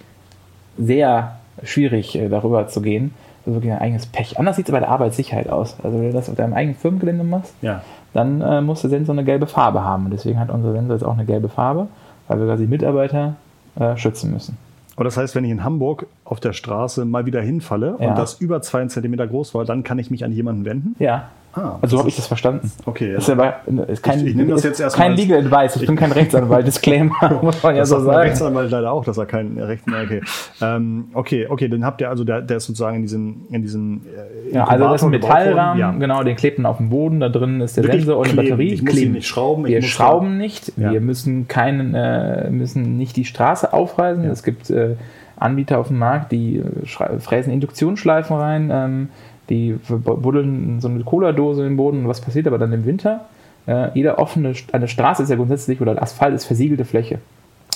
sehr 0.78 1.36
schwierig, 1.62 2.16
äh, 2.16 2.28
darüber 2.28 2.66
zu 2.68 2.80
gehen, 2.80 3.12
wirklich 3.44 3.72
ein 3.72 3.78
eigenes 3.78 4.06
Pech. 4.06 4.38
Anders 4.38 4.56
sieht 4.56 4.68
es 4.68 4.72
bei 4.72 4.80
der 4.80 4.90
Arbeitssicherheit 4.90 5.48
aus. 5.48 5.76
Also 5.82 5.98
wenn 5.98 6.08
du 6.08 6.12
das 6.12 6.28
auf 6.28 6.36
deinem 6.36 6.52
eigenen 6.52 6.76
Firmengelände 6.76 7.24
machst, 7.24 7.54
ja. 7.62 7.82
dann 8.12 8.40
äh, 8.40 8.60
muss 8.60 8.82
der 8.82 8.90
Sensor 8.90 9.14
eine 9.14 9.24
gelbe 9.24 9.46
Farbe 9.46 9.82
haben. 9.82 10.06
Und 10.06 10.12
deswegen 10.12 10.38
hat 10.38 10.50
unser 10.50 10.72
Sensor 10.72 10.96
jetzt 10.96 11.04
auch 11.04 11.14
eine 11.14 11.24
gelbe 11.24 11.48
Farbe, 11.48 11.88
weil 12.26 12.38
wir 12.38 12.46
quasi 12.46 12.66
Mitarbeiter 12.66 13.36
äh, 13.78 13.96
schützen 13.96 14.32
müssen. 14.32 14.56
Und 14.96 15.04
das 15.04 15.16
heißt, 15.16 15.34
wenn 15.36 15.44
ich 15.44 15.52
in 15.52 15.62
Hamburg 15.62 16.06
auf 16.24 16.40
der 16.40 16.52
Straße 16.52 17.04
mal 17.04 17.24
wieder 17.24 17.40
hinfalle 17.40 17.96
ja. 18.00 18.08
und 18.08 18.18
das 18.18 18.34
über 18.40 18.60
zwei 18.62 18.84
Zentimeter 18.86 19.26
groß 19.28 19.54
war, 19.54 19.64
dann 19.64 19.84
kann 19.84 19.98
ich 19.98 20.10
mich 20.10 20.24
an 20.24 20.32
jemanden 20.32 20.64
wenden? 20.64 20.96
Ja. 20.98 21.28
Ah, 21.58 21.78
also 21.82 21.96
so 21.96 21.98
habe 22.00 22.08
ich 22.08 22.16
das 22.16 22.26
verstanden. 22.26 22.70
Okay. 22.86 23.14
Das 23.14 23.24
ist, 23.24 23.30
aber, 23.30 23.56
ist 23.88 24.02
kein, 24.02 24.20
ich, 24.20 24.26
ich 24.26 24.34
nehme 24.36 24.50
das 24.50 24.62
jetzt 24.62 24.78
erst 24.78 24.96
kein 24.96 25.16
Legal 25.16 25.44
Advice. 25.44 25.74
Ich, 25.76 25.82
ich 25.82 25.88
bin 25.88 25.96
kein 25.96 26.12
Rechtsanwalt. 26.12 26.66
Disclaimer 26.66 27.38
muss 27.42 27.60
man 27.62 27.74
ja 27.74 27.84
so 27.84 27.98
sagen. 28.00 28.18
Rechtsanwalt 28.18 28.70
leider 28.70 28.92
auch, 28.92 29.04
dass 29.04 29.18
er 29.18 29.26
kein 29.26 29.58
Rechtsanwalt. 29.58 30.06
Okay. 30.06 30.20
Ähm, 30.60 31.06
okay, 31.14 31.46
okay, 31.48 31.68
dann 31.68 31.84
habt 31.84 32.00
ihr 32.00 32.08
also 32.08 32.22
der, 32.22 32.42
der 32.42 32.58
ist 32.58 32.66
sozusagen 32.66 32.96
in 32.96 33.02
diesem 33.02 33.46
in 33.50 33.62
diesem 33.62 34.02
äh, 34.50 34.54
ja, 34.54 34.64
also 34.64 34.84
das 34.84 35.00
ist 35.00 35.04
ein 35.04 35.10
Metallrahmen, 35.10 35.80
ja. 35.80 35.90
genau, 35.90 36.22
den 36.22 36.36
klebt 36.36 36.58
man 36.58 36.66
auf 36.66 36.76
dem 36.76 36.90
Boden. 36.90 37.18
Da 37.18 37.28
drin 37.28 37.60
ist 37.60 37.76
der 37.76 37.84
Wirklich 37.84 38.04
Sensor 38.04 38.20
und 38.20 38.30
die 38.30 38.36
Batterie. 38.36 38.72
Ich 38.72 38.82
muss 38.82 38.92
kleben. 38.92 39.12
nicht 39.12 39.26
schrauben. 39.26 39.64
Wir 39.64 39.82
schrauben 39.82 40.36
nicht. 40.36 40.72
Ja. 40.76 40.92
Wir 40.92 41.00
müssen 41.00 41.48
keinen 41.48 41.94
äh, 41.94 42.50
müssen 42.50 42.96
nicht 42.96 43.16
die 43.16 43.24
Straße 43.24 43.72
aufreißen. 43.72 44.22
Ja. 44.22 44.30
Es 44.30 44.42
gibt 44.42 44.70
äh, 44.70 44.94
Anbieter 45.36 45.78
auf 45.78 45.88
dem 45.88 45.98
Markt, 45.98 46.32
die 46.32 46.58
äh, 46.58 47.18
fräsen 47.18 47.52
Induktionsschleifen 47.52 48.36
rein. 48.36 48.70
Ähm, 48.72 49.08
die 49.48 49.78
buddeln 49.88 50.80
so 50.80 50.88
eine 50.88 51.02
Cola-Dose 51.04 51.62
den 51.62 51.76
Boden. 51.76 52.00
Und 52.00 52.08
was 52.08 52.20
passiert 52.20 52.46
aber 52.46 52.58
dann 52.58 52.72
im 52.72 52.84
Winter? 52.84 53.26
Äh, 53.66 53.90
jede 53.94 54.18
offene, 54.18 54.54
eine 54.72 54.88
Straße 54.88 55.22
ist 55.22 55.28
ja 55.28 55.36
grundsätzlich, 55.36 55.80
oder 55.80 56.00
Asphalt 56.00 56.34
ist 56.34 56.44
versiegelte 56.44 56.84
Fläche. 56.84 57.18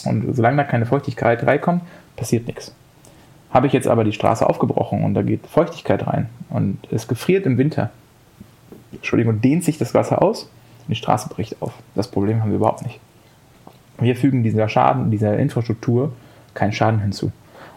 Und 0.05 0.35
solange 0.35 0.57
da 0.57 0.65
keine 0.65 0.87
Feuchtigkeit 0.87 1.47
reinkommt, 1.47 1.83
passiert 2.17 2.47
nichts. 2.47 2.75
Habe 3.51 3.67
ich 3.67 3.73
jetzt 3.73 3.87
aber 3.89 4.05
die 4.05 4.13
Straße 4.13 4.49
aufgebrochen 4.49 5.05
und 5.05 5.15
da 5.15 5.23
geht 5.23 5.47
Feuchtigkeit 5.47 6.07
rein 6.07 6.29
und 6.49 6.79
es 6.91 7.07
gefriert 7.07 7.45
im 7.45 7.59
Winter, 7.59 7.91
Entschuldigung, 8.93 9.41
dehnt 9.41 9.65
sich 9.65 9.79
das 9.79 9.95
Wasser 9.95 10.23
aus 10.23 10.45
und 10.45 10.89
die 10.89 10.95
Straße 10.95 11.29
bricht 11.29 11.61
auf. 11.61 11.75
Das 11.95 12.09
Problem 12.09 12.41
haben 12.41 12.51
wir 12.51 12.57
überhaupt 12.57 12.83
nicht. 12.83 12.99
Wir 13.99 14.17
fügen 14.17 14.43
dieser 14.43 14.69
Schaden, 14.69 15.11
dieser 15.11 15.39
Infrastruktur 15.39 16.13
keinen 16.55 16.73
Schaden 16.73 17.01
hinzu. 17.01 17.31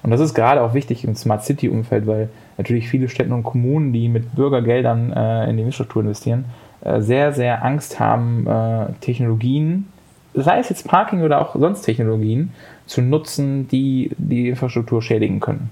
Und 0.06 0.12
das 0.12 0.22
ist 0.22 0.36
gerade 0.36 0.62
auch 0.62 0.76
wichtig 0.76 1.04
im 1.04 1.16
Smart 1.16 1.44
City 1.44 1.68
Umfeld, 1.68 2.06
weil 2.06 2.30
natürlich 2.60 2.88
viele 2.88 3.10
Städte 3.10 3.34
und 3.34 3.42
Kommunen, 3.42 3.92
die 3.92 4.08
mit 4.08 4.36
Bürgergeldern 4.36 5.12
äh, 5.12 5.50
in 5.50 5.58
die 5.58 5.64
Infrastruktur 5.64 6.04
investieren, 6.04 6.46
äh, 6.82 7.02
sehr, 7.02 7.34
sehr 7.34 7.66
Angst 7.66 8.00
haben, 8.00 8.46
äh, 8.46 8.94
Technologien, 9.02 9.88
sei 10.36 10.60
es 10.60 10.70
jetzt 10.70 10.88
Parking 10.88 11.24
oder 11.24 11.42
auch 11.42 11.56
sonst 11.56 11.82
Technologien, 11.82 12.52
zu 12.86 13.02
nutzen, 13.02 13.68
die 13.68 14.12
die 14.20 14.50
Infrastruktur 14.50 15.02
schädigen 15.02 15.40
können. 15.40 15.72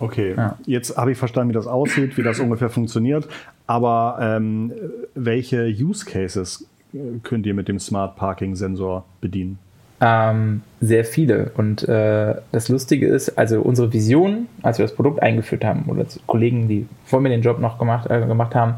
Okay, 0.00 0.34
ja. 0.36 0.56
jetzt 0.66 0.96
habe 0.96 1.12
ich 1.12 1.18
verstanden, 1.18 1.50
wie 1.50 1.54
das 1.54 1.68
aussieht, 1.68 2.16
wie 2.16 2.24
das 2.24 2.40
ungefähr 2.40 2.70
funktioniert. 2.70 3.28
Aber 3.68 4.18
ähm, 4.20 4.72
welche 5.14 5.68
Use 5.68 6.04
Cases 6.04 6.66
äh, 6.92 6.98
könnt 7.22 7.46
ihr 7.46 7.54
mit 7.54 7.68
dem 7.68 7.78
Smart 7.78 8.16
Parking 8.16 8.56
Sensor 8.56 9.04
bedienen? 9.20 9.60
Ähm, 10.00 10.62
sehr 10.80 11.04
viele. 11.04 11.50
Und 11.56 11.88
äh, 11.88 12.36
das 12.52 12.68
Lustige 12.68 13.08
ist, 13.08 13.36
also 13.36 13.60
unsere 13.60 13.92
Vision, 13.92 14.46
als 14.62 14.78
wir 14.78 14.84
das 14.84 14.94
Produkt 14.94 15.22
eingeführt 15.22 15.64
haben, 15.64 15.84
oder 15.88 16.04
Kollegen, 16.26 16.68
die 16.68 16.86
vor 17.04 17.20
mir 17.20 17.30
den 17.30 17.42
Job 17.42 17.58
noch 17.58 17.78
gemacht, 17.78 18.08
äh, 18.10 18.20
gemacht 18.20 18.54
haben 18.54 18.74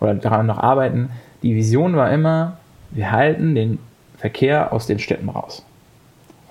oder 0.00 0.14
daran 0.14 0.46
noch 0.46 0.58
arbeiten, 0.58 1.10
die 1.42 1.54
Vision 1.54 1.96
war 1.96 2.10
immer, 2.10 2.56
wir 2.90 3.10
halten 3.10 3.54
den 3.54 3.78
Verkehr 4.16 4.72
aus 4.72 4.86
den 4.86 4.98
Städten 4.98 5.28
raus. 5.28 5.64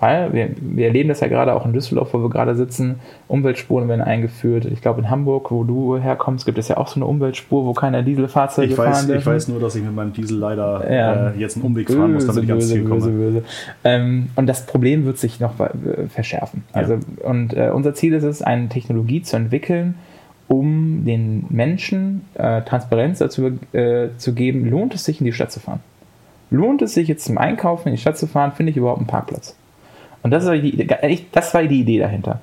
Weil 0.02 0.32
wir, 0.32 0.48
wir 0.60 0.86
erleben 0.86 1.10
das 1.10 1.20
ja 1.20 1.28
gerade 1.28 1.54
auch 1.54 1.64
in 1.64 1.72
Düsseldorf, 1.72 2.12
wo 2.12 2.18
wir 2.18 2.28
gerade 2.28 2.56
sitzen. 2.56 2.96
Umweltspuren 3.28 3.88
werden 3.88 4.00
eingeführt. 4.00 4.64
Ich 4.64 4.80
glaube, 4.80 5.00
in 5.00 5.08
Hamburg, 5.10 5.52
wo 5.52 5.62
du 5.62 5.96
herkommst, 5.96 6.44
gibt 6.44 6.58
es 6.58 6.66
ja 6.66 6.76
auch 6.76 6.88
so 6.88 6.96
eine 6.96 7.06
Umweltspur, 7.06 7.64
wo 7.66 7.72
keine 7.72 8.02
Dieselfahrzeuge 8.02 8.70
ich 8.70 8.74
fahren 8.74 8.88
weiß, 8.88 9.06
dürfen. 9.06 9.20
Ich 9.20 9.26
weiß 9.26 9.46
nur, 9.46 9.60
dass 9.60 9.76
ich 9.76 9.84
mit 9.84 9.94
meinem 9.94 10.12
Diesel 10.12 10.38
leider 10.40 10.92
Ja. 10.92 11.30
äh, 11.30 11.38
jetzt 11.38 11.54
einen 11.54 11.66
Umweg 11.66 11.88
fahren 11.88 12.14
muss, 12.14 12.26
damit 12.26 12.42
ich 12.42 12.50
ans 12.50 12.68
Ziel 12.68 12.82
komme. 12.82 13.00
böse, 13.00 13.10
böse. 13.12 13.42
Ähm, 13.84 14.30
und 14.34 14.48
das 14.48 14.66
Problem 14.66 15.04
wird 15.04 15.18
sich 15.18 15.38
noch 15.38 15.60
äh, 15.60 15.68
verschärfen. 16.08 16.64
Ja. 16.74 16.80
Also, 16.80 16.98
und 17.22 17.56
äh, 17.56 17.70
unser 17.72 17.94
Ziel 17.94 18.12
ist 18.14 18.24
es, 18.24 18.42
eine 18.42 18.68
Technologie 18.68 19.22
zu 19.22 19.36
entwickeln, 19.36 19.94
um 20.48 21.04
den 21.04 21.44
Menschen 21.48 22.22
äh, 22.34 22.62
Transparenz 22.62 23.20
dazu 23.20 23.52
äh, 23.72 24.08
zu 24.16 24.34
geben, 24.34 24.68
lohnt 24.68 24.94
es 24.94 25.04
sich, 25.04 25.20
in 25.20 25.26
die 25.26 25.32
Stadt 25.32 25.52
zu 25.52 25.60
fahren? 25.60 25.78
Lohnt 26.50 26.82
es 26.82 26.92
sich 26.94 27.06
jetzt 27.06 27.24
zum 27.24 27.38
Einkaufen 27.38 27.86
in 27.90 27.94
die 27.94 28.00
Stadt 28.00 28.18
zu 28.18 28.26
fahren, 28.26 28.50
finde 28.50 28.70
ich 28.70 28.76
überhaupt 28.76 28.98
einen 28.98 29.06
Parkplatz? 29.06 29.54
Und 30.22 30.30
das, 30.30 30.44
ist 30.44 30.50
die, 30.62 30.88
das 31.32 31.54
war 31.54 31.62
die 31.64 31.80
Idee 31.80 31.98
dahinter. 31.98 32.40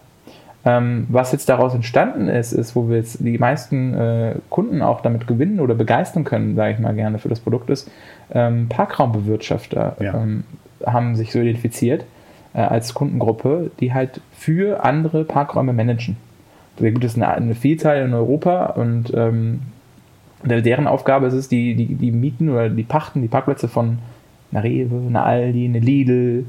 Ähm, 0.66 1.08
was 1.10 1.32
jetzt 1.32 1.48
daraus 1.48 1.74
entstanden 1.74 2.28
ist, 2.28 2.52
ist, 2.52 2.76
wo 2.76 2.90
wir 2.90 2.98
jetzt 2.98 3.20
die 3.22 3.38
meisten 3.38 3.94
äh, 3.94 4.36
Kunden 4.50 4.82
auch 4.82 5.00
damit 5.02 5.26
gewinnen 5.26 5.62
oder 5.62 5.74
begeistern 5.74 6.26
können, 6.26 6.56
sage 6.58 6.74
ich 6.74 6.80
mal 6.80 6.94
gerne 6.94 7.18
für 7.18 7.30
das 7.30 7.40
Produkt, 7.40 7.70
ist, 7.70 7.90
ähm, 8.34 8.68
Parkraumbewirtschafter 8.68 9.96
Ja. 10.02 10.16
ähm, 10.22 10.44
haben 10.86 11.16
sich 11.16 11.32
so 11.32 11.40
identifiziert 11.40 12.04
äh, 12.54 12.60
als 12.60 12.94
Kundengruppe, 12.94 13.72
die 13.80 13.94
halt 13.94 14.20
für 14.34 14.84
andere 14.84 15.24
Parkräume 15.24 15.72
managen. 15.72 16.18
Da 16.78 16.90
gibt 16.90 17.06
es 17.06 17.16
eine, 17.16 17.30
eine 17.30 17.56
Vielzahl 17.56 18.04
in 18.04 18.14
Europa 18.14 18.66
und 18.68 19.14
ähm, 19.16 19.62
der- 20.44 20.62
deren 20.62 20.88
Aufgabe 20.88 21.28
ist 21.28 21.34
es, 21.34 21.48
die, 21.48 21.76
die, 21.76 21.96
die 21.96 22.12
mieten 22.12 22.50
oder 22.50 22.70
die 22.70 22.84
pachten 22.84 23.22
die 23.22 23.28
Parkplätze 23.30 23.70
von 23.70 24.00
einer 24.52 24.64
Rewe, 24.64 25.08
einer 25.08 25.26
Aldi, 25.26 25.66
eine 25.66 25.80
Lidl 25.80 26.46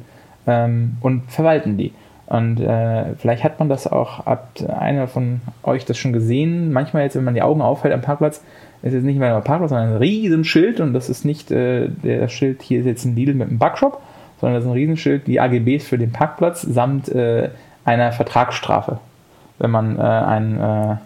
ähm, 0.47 0.97
und 1.01 1.31
verwalten 1.31 1.77
die. 1.77 1.93
Und 2.27 2.61
äh, 2.61 3.15
vielleicht 3.17 3.43
hat 3.43 3.59
man 3.59 3.69
das 3.69 3.91
auch, 3.91 4.25
hat 4.25 4.65
einer 4.69 5.09
von 5.09 5.41
euch 5.65 5.85
das 5.85 5.99
schon 5.99 6.13
gesehen. 6.13 6.73
Manchmal 6.73 7.03
jetzt, 7.03 7.17
wenn 7.17 7.25
man 7.25 7.35
die 7.35 7.43
Augen 7.43 7.61
aufhält 7.61 7.93
am 7.93 8.03
Parkplatz, 8.03 8.43
ist 8.83 8.95
es 8.95 9.03
nicht 9.03 9.19
mehr 9.19 9.37
ein 9.37 9.43
Parkplatz, 9.43 9.71
sondern 9.71 9.95
ein 9.95 9.97
Riesenschild 9.97 10.81
und 10.81 10.95
das 10.95 11.11
ist 11.11 11.25
nicht 11.25 11.51
äh, 11.51 11.89
der 11.89 12.29
Schild, 12.29 12.63
hier 12.63 12.81
ist 12.81 12.87
jetzt 12.87 13.05
ein 13.05 13.17
Lidl 13.17 13.35
mit 13.35 13.49
einem 13.49 13.59
Backshop, 13.59 14.01
sondern 14.41 14.55
das 14.55 14.65
ist 14.65 14.71
ein 14.71 14.75
Riesenschild, 14.75 15.27
die 15.27 15.41
AGBs 15.41 15.85
für 15.85 15.99
den 15.99 16.13
Parkplatz 16.13 16.63
samt 16.63 17.09
äh, 17.09 17.51
einer 17.85 18.13
Vertragsstrafe, 18.13 19.01
wenn 19.59 19.71
man 19.71 19.99
äh, 19.99 20.03
eine 20.03 21.01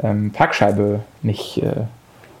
äh, 0.00 0.06
ähm, 0.06 0.30
Parkscheibe 0.30 1.00
nicht 1.22 1.62
äh, 1.62 1.86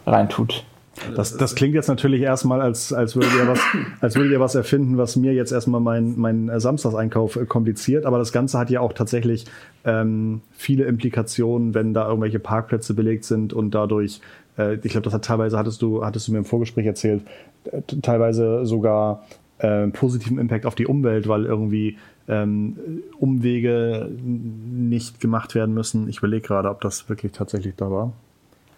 reintut. 0.06 0.64
Das, 1.14 1.36
das 1.36 1.54
klingt 1.54 1.74
jetzt 1.74 1.88
natürlich 1.88 2.22
erstmal, 2.22 2.60
als, 2.60 2.92
als, 2.92 3.14
würdet 3.14 3.32
ihr 3.36 3.48
was, 3.48 3.60
als 4.00 4.16
würdet 4.16 4.32
ihr 4.32 4.40
was 4.40 4.54
erfinden, 4.54 4.98
was 4.98 5.16
mir 5.16 5.32
jetzt 5.32 5.52
erstmal 5.52 5.80
meinen 5.80 6.18
mein 6.18 6.50
Samstagseinkauf 6.60 7.36
äh, 7.36 7.46
kompliziert. 7.46 8.06
Aber 8.06 8.18
das 8.18 8.32
Ganze 8.32 8.58
hat 8.58 8.70
ja 8.70 8.80
auch 8.80 8.92
tatsächlich 8.92 9.44
ähm, 9.84 10.40
viele 10.52 10.84
Implikationen, 10.84 11.74
wenn 11.74 11.94
da 11.94 12.06
irgendwelche 12.08 12.38
Parkplätze 12.38 12.94
belegt 12.94 13.24
sind 13.24 13.52
und 13.52 13.72
dadurch, 13.72 14.20
äh, 14.58 14.74
ich 14.74 14.92
glaube, 14.92 15.02
das 15.02 15.14
hat 15.14 15.24
teilweise, 15.24 15.58
hattest 15.58 15.82
du, 15.82 16.04
hattest 16.04 16.28
du 16.28 16.32
mir 16.32 16.38
im 16.38 16.44
Vorgespräch 16.44 16.86
erzählt, 16.86 17.22
äh, 17.64 17.82
teilweise 18.02 18.64
sogar 18.66 19.24
äh, 19.58 19.88
positiven 19.88 20.38
Impact 20.38 20.66
auf 20.66 20.74
die 20.74 20.86
Umwelt, 20.86 21.28
weil 21.28 21.44
irgendwie 21.44 21.96
ähm, 22.28 23.02
Umwege 23.18 24.10
nicht 24.22 25.20
gemacht 25.20 25.54
werden 25.54 25.74
müssen. 25.74 26.08
Ich 26.08 26.18
überlege 26.18 26.46
gerade, 26.46 26.70
ob 26.70 26.80
das 26.80 27.08
wirklich 27.08 27.32
tatsächlich 27.32 27.74
da 27.76 27.90
war. 27.90 28.12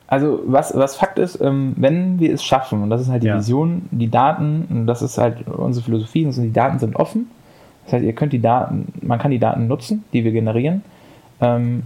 Also 0.06 0.40
was, 0.44 0.76
was 0.76 0.96
Fakt 0.96 1.18
ist, 1.18 1.40
ähm, 1.40 1.72
wenn 1.76 2.20
wir 2.20 2.32
es 2.34 2.44
schaffen, 2.44 2.82
und 2.82 2.90
das 2.90 3.00
ist 3.00 3.08
halt 3.08 3.22
die 3.22 3.28
Ja. 3.28 3.38
Vision, 3.38 3.88
die 3.90 4.10
Daten, 4.10 4.66
und 4.70 4.86
das 4.86 5.02
ist 5.02 5.18
halt 5.18 5.48
unsere 5.48 5.84
Philosophie, 5.84 6.26
also 6.26 6.42
die 6.42 6.52
Daten 6.52 6.78
sind 6.78 6.96
offen. 6.96 7.30
Das 7.84 7.94
heißt, 7.94 8.04
ihr 8.04 8.12
könnt 8.12 8.32
die 8.32 8.40
Daten, 8.40 8.92
man 9.02 9.18
kann 9.18 9.30
die 9.30 9.38
Daten 9.38 9.66
nutzen, 9.66 10.04
die 10.12 10.24
wir 10.24 10.32
generieren. 10.32 10.82
Ähm, 11.40 11.82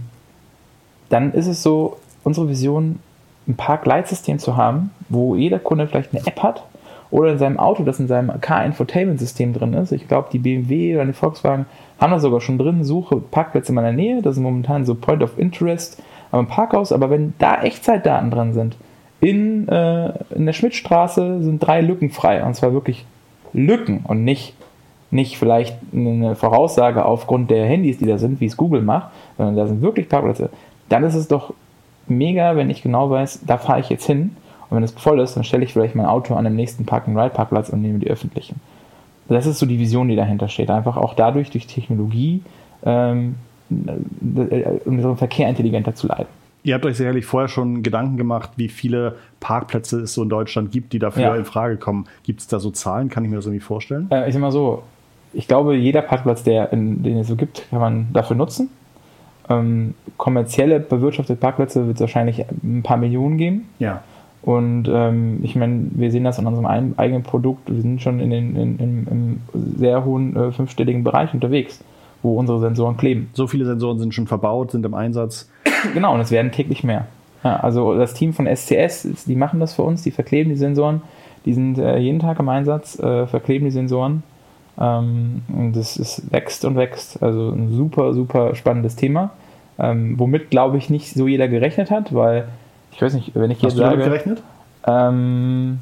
dann 1.09 1.33
ist 1.33 1.47
es 1.47 1.63
so, 1.63 1.97
unsere 2.23 2.49
Vision, 2.49 2.99
ein 3.47 3.55
Parkleitsystem 3.55 4.37
zu 4.37 4.55
haben, 4.57 4.91
wo 5.07 5.35
jeder 5.35 5.59
Kunde 5.59 5.87
vielleicht 5.87 6.13
eine 6.13 6.25
App 6.27 6.43
hat 6.43 6.63
oder 7.09 7.31
in 7.31 7.39
seinem 7.39 7.57
Auto, 7.57 7.83
das 7.83 7.99
in 7.99 8.07
seinem 8.07 8.39
Car-Infotainment-System 8.39 9.53
drin 9.53 9.73
ist. 9.73 9.91
Ich 9.91 10.07
glaube, 10.07 10.29
die 10.31 10.37
BMW 10.37 10.95
oder 10.95 11.05
die 11.05 11.13
Volkswagen 11.13 11.65
haben 11.99 12.11
das 12.11 12.21
sogar 12.21 12.41
schon 12.41 12.59
drin. 12.59 12.83
Suche 12.83 13.17
Parkplätze 13.17 13.69
in 13.69 13.75
meiner 13.75 13.91
Nähe. 13.91 14.21
Das 14.21 14.35
ist 14.35 14.41
momentan 14.43 14.85
so 14.85 14.93
Point 14.93 15.23
of 15.23 15.39
Interest 15.39 16.01
am 16.31 16.47
Parkhaus. 16.47 16.91
Aber 16.91 17.09
wenn 17.09 17.33
da 17.39 17.61
Echtzeitdaten 17.61 18.31
drin 18.31 18.53
sind, 18.53 18.75
in, 19.21 19.67
äh, 19.67 20.13
in 20.33 20.45
der 20.45 20.53
Schmidtstraße 20.53 21.41
sind 21.43 21.59
drei 21.59 21.81
Lücken 21.81 22.09
frei. 22.09 22.43
Und 22.43 22.55
zwar 22.55 22.73
wirklich 22.73 23.05
Lücken 23.53 24.01
und 24.07 24.23
nicht, 24.23 24.53
nicht 25.11 25.37
vielleicht 25.37 25.77
eine 25.93 26.35
Voraussage 26.35 27.03
aufgrund 27.05 27.51
der 27.51 27.65
Handys, 27.65 27.97
die 27.97 28.05
da 28.05 28.17
sind, 28.17 28.39
wie 28.39 28.45
es 28.45 28.57
Google 28.57 28.81
macht, 28.81 29.11
sondern 29.37 29.55
da 29.55 29.67
sind 29.67 29.81
wirklich 29.81 30.07
Parkplätze. 30.07 30.49
Dann 30.87 31.03
ist 31.03 31.15
es 31.15 31.27
doch 31.27 31.53
mega, 32.07 32.55
wenn 32.55 32.69
ich 32.69 32.81
genau 32.81 33.09
weiß, 33.09 33.41
da 33.45 33.57
fahre 33.57 33.81
ich 33.81 33.89
jetzt 33.89 34.05
hin. 34.05 34.35
Und 34.69 34.77
wenn 34.77 34.83
es 34.83 34.91
voll 34.91 35.19
ist, 35.19 35.35
dann 35.35 35.43
stelle 35.43 35.63
ich 35.63 35.73
vielleicht 35.73 35.95
mein 35.95 36.05
Auto 36.05 36.35
an 36.35 36.43
dem 36.43 36.55
nächsten 36.55 36.85
Park-and-Ride-Parkplatz 36.85 37.69
und 37.69 37.81
nehme 37.81 37.99
die 37.99 38.09
öffentlichen. 38.09 38.61
Das 39.27 39.45
ist 39.45 39.59
so 39.59 39.65
die 39.65 39.79
Vision, 39.79 40.07
die 40.07 40.15
dahinter 40.15 40.47
steht. 40.47 40.71
Einfach 40.71 40.97
auch 40.97 41.13
dadurch, 41.13 41.51
durch 41.51 41.67
Technologie, 41.67 42.41
ähm, 42.83 43.35
äh, 43.35 43.48
unseren 44.85 45.17
Verkehr 45.17 45.49
intelligenter 45.49 45.95
zu 45.95 46.07
leiten. 46.07 46.27
Ihr 46.63 46.75
habt 46.75 46.85
euch 46.85 46.97
sicherlich 46.97 47.25
vorher 47.25 47.47
schon 47.47 47.83
Gedanken 47.83 48.17
gemacht, 48.17 48.51
wie 48.57 48.67
viele 48.67 49.15
Parkplätze 49.39 50.01
es 50.01 50.13
so 50.13 50.23
in 50.23 50.29
Deutschland 50.29 50.71
gibt, 50.71 50.91
die 50.91 50.99
dafür 50.99 51.23
Ja. 51.23 51.35
in 51.35 51.45
Frage 51.45 51.77
kommen. 51.77 52.05
Gibt 52.23 52.41
es 52.41 52.47
da 52.47 52.59
so 52.59 52.69
Zahlen? 52.69 53.09
Kann 53.09 53.23
ich 53.23 53.29
mir 53.29 53.37
das 53.37 53.45
irgendwie 53.45 53.63
vorstellen? 53.63 54.07
Äh, 54.11 54.27
ich 54.27 54.33
sag 54.33 54.41
mal 54.41 54.51
so, 54.51 54.83
ich 55.33 55.47
glaube, 55.47 55.75
jeder 55.75 56.01
Parkplatz, 56.01 56.43
der 56.43 56.73
in, 56.73 57.01
den 57.01 57.17
es 57.17 57.27
so 57.27 57.35
gibt, 57.37 57.65
kann 57.69 57.79
man 57.79 58.07
dafür 58.11 58.35
nutzen. 58.35 58.69
Ähm, 59.49 59.93
kommerzielle 60.17 60.79
bewirtschaftete 60.79 61.39
Parkplätze 61.39 61.87
wird 61.87 61.95
es 61.95 62.01
wahrscheinlich 62.01 62.43
ein 62.63 62.83
paar 62.83 62.97
Millionen 62.97 63.37
geben. 63.37 63.69
Ja. 63.79 64.03
Und 64.41 64.87
ähm, 64.91 65.39
ich 65.43 65.55
meine, 65.55 65.87
wir 65.91 66.11
sehen 66.11 66.23
das 66.23 66.39
in 66.39 66.45
unserem 66.45 66.65
eigenen 66.65 67.23
Produkt. 67.23 67.69
Wir 67.71 67.81
sind 67.81 68.01
schon 68.01 68.19
in 68.19 68.29
den, 68.29 68.55
in, 68.55 68.79
in, 68.79 69.07
im 69.07 69.39
sehr 69.77 70.05
hohen 70.05 70.35
äh, 70.35 70.51
fünfstelligen 70.51 71.03
Bereich 71.03 71.33
unterwegs, 71.33 71.83
wo 72.23 72.37
unsere 72.37 72.59
Sensoren 72.59 72.97
kleben. 72.97 73.29
So 73.33 73.47
viele 73.47 73.65
Sensoren 73.65 73.99
sind 73.99 74.13
schon 74.13 74.27
verbaut, 74.27 74.71
sind 74.71 74.85
im 74.85 74.93
Einsatz. 74.93 75.49
Genau, 75.93 76.13
und 76.13 76.19
es 76.19 76.29
werden 76.29 76.51
täglich 76.51 76.83
mehr. 76.83 77.05
Ja, 77.43 77.55
also 77.61 77.95
das 77.97 78.13
Team 78.13 78.33
von 78.33 78.47
SCS, 78.53 79.23
die 79.25 79.35
machen 79.37 79.61
das 79.61 79.73
für 79.73 79.83
uns, 79.83 80.01
die 80.03 80.11
verkleben 80.11 80.49
die 80.49 80.57
Sensoren. 80.57 81.01
Die 81.45 81.53
sind 81.53 81.77
äh, 81.77 81.97
jeden 81.97 82.19
Tag 82.19 82.37
im 82.39 82.49
Einsatz, 82.49 82.99
äh, 82.99 83.25
verkleben 83.27 83.63
die 83.63 83.71
Sensoren. 83.71 84.23
Ähm, 84.77 85.41
und 85.47 85.73
das 85.77 85.95
ist, 85.95 86.33
wächst 86.33 86.65
und 86.65 86.75
wächst. 86.75 87.23
Also 87.23 87.49
ein 87.51 87.69
super, 87.71 88.13
super 88.13 88.55
spannendes 88.55 88.97
Thema. 88.97 89.29
Ähm, 89.77 90.15
womit, 90.19 90.49
glaube 90.49 90.77
ich, 90.77 90.89
nicht 90.89 91.13
so 91.13 91.27
jeder 91.29 91.47
gerechnet 91.47 91.91
hat, 91.91 92.13
weil 92.13 92.49
ich 92.91 93.01
weiß 93.01 93.13
nicht, 93.13 93.31
wenn 93.35 93.49
ich 93.51 93.61
jetzt 93.61 93.71
Hast 93.71 93.77
du 93.77 93.83
damit 93.83 93.99
sage, 93.99 94.09
gerechnet? 94.11 94.43
ähm, 94.85 95.79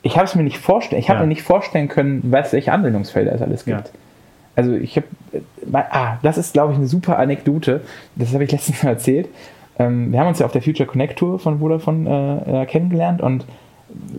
ich 0.00 0.16
habe 0.16 0.24
es 0.24 0.34
mir 0.34 0.42
nicht 0.42 0.56
vorstellen, 0.58 1.00
ich 1.00 1.10
habe 1.10 1.18
Ja. 1.18 1.22
mir 1.24 1.28
nicht 1.28 1.42
vorstellen 1.42 1.88
können, 1.88 2.22
was 2.30 2.54
welche 2.54 2.72
Anwendungsfelder 2.72 3.32
es 3.34 3.42
alles 3.42 3.64
gibt. 3.66 3.88
Ja. 3.88 3.92
Also 4.56 4.72
ich 4.72 4.96
habe, 4.96 5.06
ah, 5.90 6.16
das 6.22 6.38
ist 6.38 6.54
glaube 6.54 6.72
ich 6.72 6.78
eine 6.78 6.88
super 6.88 7.18
Anekdote. 7.18 7.82
Das 8.16 8.34
habe 8.34 8.44
ich 8.44 8.52
letztens 8.52 8.82
mal 8.82 8.90
erzählt. 8.90 9.28
Ähm, 9.78 10.12
wir 10.12 10.20
haben 10.20 10.28
uns 10.28 10.38
ja 10.38 10.46
auf 10.46 10.52
der 10.52 10.62
Future 10.62 10.88
Connect 10.88 11.18
Tour 11.18 11.38
von 11.38 11.60
Vodafone 11.60 12.42
äh, 12.46 12.62
äh, 12.62 12.66
kennengelernt 12.66 13.20
und 13.20 13.44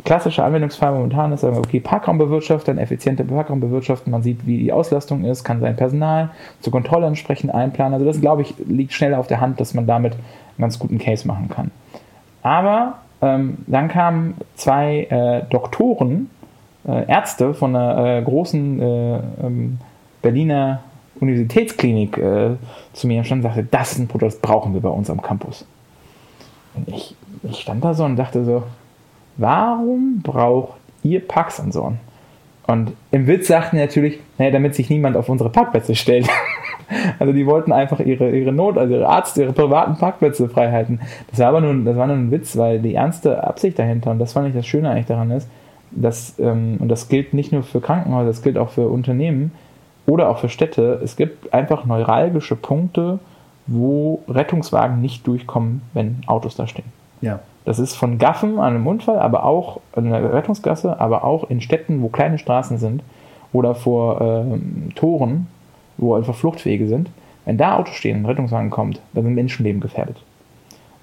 klassischer 0.05 0.45
Anwendungsfall 0.45 0.93
momentan 0.93 1.31
ist, 1.33 1.43
okay, 1.43 1.79
Parkraumbewirtschaften, 1.79 2.77
effiziente 2.77 3.23
Parkraumbewirtschaften, 3.23 4.11
man 4.11 4.23
sieht, 4.23 4.45
wie 4.47 4.57
die 4.57 4.71
Auslastung 4.71 5.25
ist, 5.25 5.43
kann 5.43 5.59
sein 5.59 5.75
Personal 5.75 6.29
zur 6.61 6.71
Kontrolle 6.71 7.07
entsprechend 7.07 7.53
einplanen. 7.53 7.93
Also 7.93 8.05
das, 8.05 8.21
glaube 8.21 8.43
ich, 8.43 8.53
liegt 8.65 8.93
schnell 8.93 9.13
auf 9.13 9.27
der 9.27 9.41
Hand, 9.41 9.59
dass 9.59 9.73
man 9.73 9.85
damit 9.85 10.13
einen 10.13 10.21
ganz 10.59 10.79
guten 10.79 10.97
Case 10.97 11.27
machen 11.27 11.49
kann. 11.49 11.71
Aber 12.41 12.99
ähm, 13.21 13.57
dann 13.67 13.87
kamen 13.87 14.35
zwei 14.55 15.07
äh, 15.09 15.41
Doktoren, 15.49 16.29
äh, 16.87 17.07
Ärzte 17.07 17.53
von 17.53 17.75
einer 17.75 18.19
äh, 18.19 18.21
großen 18.21 18.81
äh, 18.81 19.19
ähm, 19.43 19.79
Berliner 20.21 20.81
Universitätsklinik 21.19 22.17
äh, 22.17 22.55
zu 22.93 23.07
mir 23.07 23.23
stand 23.23 23.43
und 23.43 23.51
sagte, 23.51 23.67
das 23.69 23.93
ist 23.93 23.99
ein 23.99 24.07
Produkt, 24.07 24.33
das 24.33 24.39
brauchen 24.39 24.73
wir 24.73 24.81
bei 24.81 24.89
uns 24.89 25.09
am 25.09 25.21
Campus. 25.21 25.65
Und 26.75 26.87
ich, 26.89 27.15
ich 27.43 27.59
stand 27.59 27.83
da 27.83 27.93
so 27.93 28.05
und 28.05 28.15
dachte 28.15 28.43
so, 28.45 28.63
warum 29.37 30.21
braucht 30.21 30.79
ihr 31.03 31.25
Parksensoren? 31.25 31.99
Und 32.67 32.91
im 33.11 33.27
Witz 33.27 33.47
sagten 33.47 33.77
natürlich, 33.77 34.19
naja, 34.37 34.51
damit 34.51 34.75
sich 34.75 34.89
niemand 34.89 35.15
auf 35.15 35.29
unsere 35.29 35.49
Parkplätze 35.49 35.95
stellt. 35.95 36.27
Also 37.19 37.33
die 37.33 37.45
wollten 37.45 37.73
einfach 37.73 37.99
ihre, 37.99 38.31
ihre 38.31 38.53
Not, 38.53 38.77
also 38.77 38.93
ihre 38.93 39.09
Arzt, 39.09 39.35
ihre 39.35 39.51
privaten 39.51 39.97
Parkplätze 39.97 40.47
frei 40.47 40.71
halten. 40.71 41.01
Das 41.29 41.39
war 41.39 41.47
aber 41.47 41.59
nur, 41.59 41.83
das 41.83 41.97
war 41.97 42.07
nur 42.07 42.15
ein 42.15 42.31
Witz, 42.31 42.55
weil 42.55 42.79
die 42.79 42.93
ernste 42.93 43.43
Absicht 43.43 43.77
dahinter, 43.77 44.11
und 44.11 44.19
das 44.19 44.31
fand 44.31 44.47
ich 44.47 44.53
das 44.53 44.65
Schöne 44.65 44.89
eigentlich 44.89 45.07
daran 45.07 45.31
ist, 45.31 45.49
dass, 45.91 46.39
ähm, 46.39 46.77
und 46.79 46.87
das 46.87 47.09
gilt 47.09 47.33
nicht 47.33 47.51
nur 47.51 47.63
für 47.63 47.81
Krankenhäuser, 47.81 48.27
das 48.27 48.41
gilt 48.41 48.57
auch 48.57 48.69
für 48.69 48.87
Unternehmen 48.87 49.51
oder 50.07 50.29
auch 50.29 50.39
für 50.39 50.49
Städte, 50.49 50.99
es 51.03 51.15
gibt 51.15 51.53
einfach 51.53 51.85
neuralgische 51.85 52.55
Punkte, 52.55 53.19
wo 53.67 54.23
Rettungswagen 54.27 55.01
nicht 55.01 55.27
durchkommen, 55.27 55.81
wenn 55.93 56.21
Autos 56.25 56.55
da 56.55 56.65
stehen. 56.67 56.85
Ja. 57.21 57.39
Das 57.65 57.79
ist 57.79 57.95
von 57.95 58.17
Gaffen 58.17 58.59
an 58.59 58.75
einem 58.75 58.87
Unfall, 58.87 59.19
aber 59.19 59.43
auch 59.43 59.81
in 59.95 60.09
der 60.09 60.33
Rettungsgasse, 60.33 61.01
aber 61.01 61.25
auch 61.25 61.49
in 61.49 61.59
Städten, 61.59 62.01
wo 62.01 62.07
kleine 62.07 62.37
Straßen 62.37 62.77
sind. 62.77 63.03
oder 63.53 63.75
vor 63.75 64.21
ähm, 64.21 64.89
Toren, 64.95 65.47
wo 65.97 66.15
einfach 66.15 66.35
Fluchtwege 66.35 66.87
sind. 66.87 67.09
Wenn 67.45 67.57
da 67.57 67.77
Autos 67.77 67.95
stehen, 67.95 68.17
ein 68.21 68.25
Rettungswagen 68.25 68.69
kommt, 68.69 69.01
dann 69.13 69.23
sind 69.23 69.35
Menschenleben 69.35 69.81
gefährdet. 69.81 70.17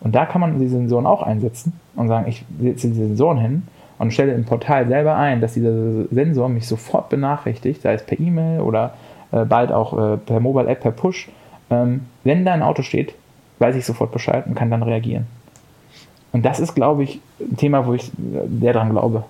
Und 0.01 0.15
da 0.15 0.27
kann 0.27 0.43
man 0.43 0.59
die 0.59 0.69
Sensoren 0.69 1.07
auch 1.07 1.23
einsetzen 1.23 1.73
und 1.97 2.09
sagen, 2.09 2.29
ich 2.29 2.45
setze 2.61 2.89
die 2.89 2.95
Sensoren 2.95 3.39
hin 3.39 3.63
und 4.05 4.13
stelle 4.13 4.35
im 4.35 4.45
Portal 4.45 4.87
selber 4.87 5.17
ein, 5.17 5.41
dass 5.41 5.55
dieser 5.55 6.05
Sensor 6.11 6.49
mich 6.49 6.67
sofort 6.67 7.09
benachrichtigt, 7.09 7.83
sei 7.83 7.95
es 7.95 8.05
per 8.05 8.21
E-Mail 8.21 8.61
oder 8.61 8.95
äh, 9.33 9.45
bald 9.45 9.73
auch 9.73 10.15
äh, 10.15 10.17
per 10.19 10.41
Mobile 10.41 10.69
App, 10.69 10.81
per 10.81 10.93
Push. 10.93 11.31
Ähm, 11.71 12.03
wenn 12.23 12.45
da 12.45 12.53
ein 12.53 12.63
Auto 12.63 12.83
steht, 12.83 13.15
weiß 13.61 13.75
ich 13.77 13.87
sofort 13.87 14.13
Bescheid 14.13 14.47
und 14.47 14.55
kann 14.55 14.71
dann 14.71 14.83
reagieren. 14.83 15.27
Und 16.33 16.45
das 16.45 16.61
ist, 16.61 16.75
glaube 16.75 17.05
ich, 17.05 17.21
ein 17.41 17.57
Thema, 17.57 17.87
wo 17.87 17.95
ich 17.95 18.09
äh, 18.09 18.61
sehr 18.61 18.75
dran 18.75 18.91
glaube. 18.91 19.25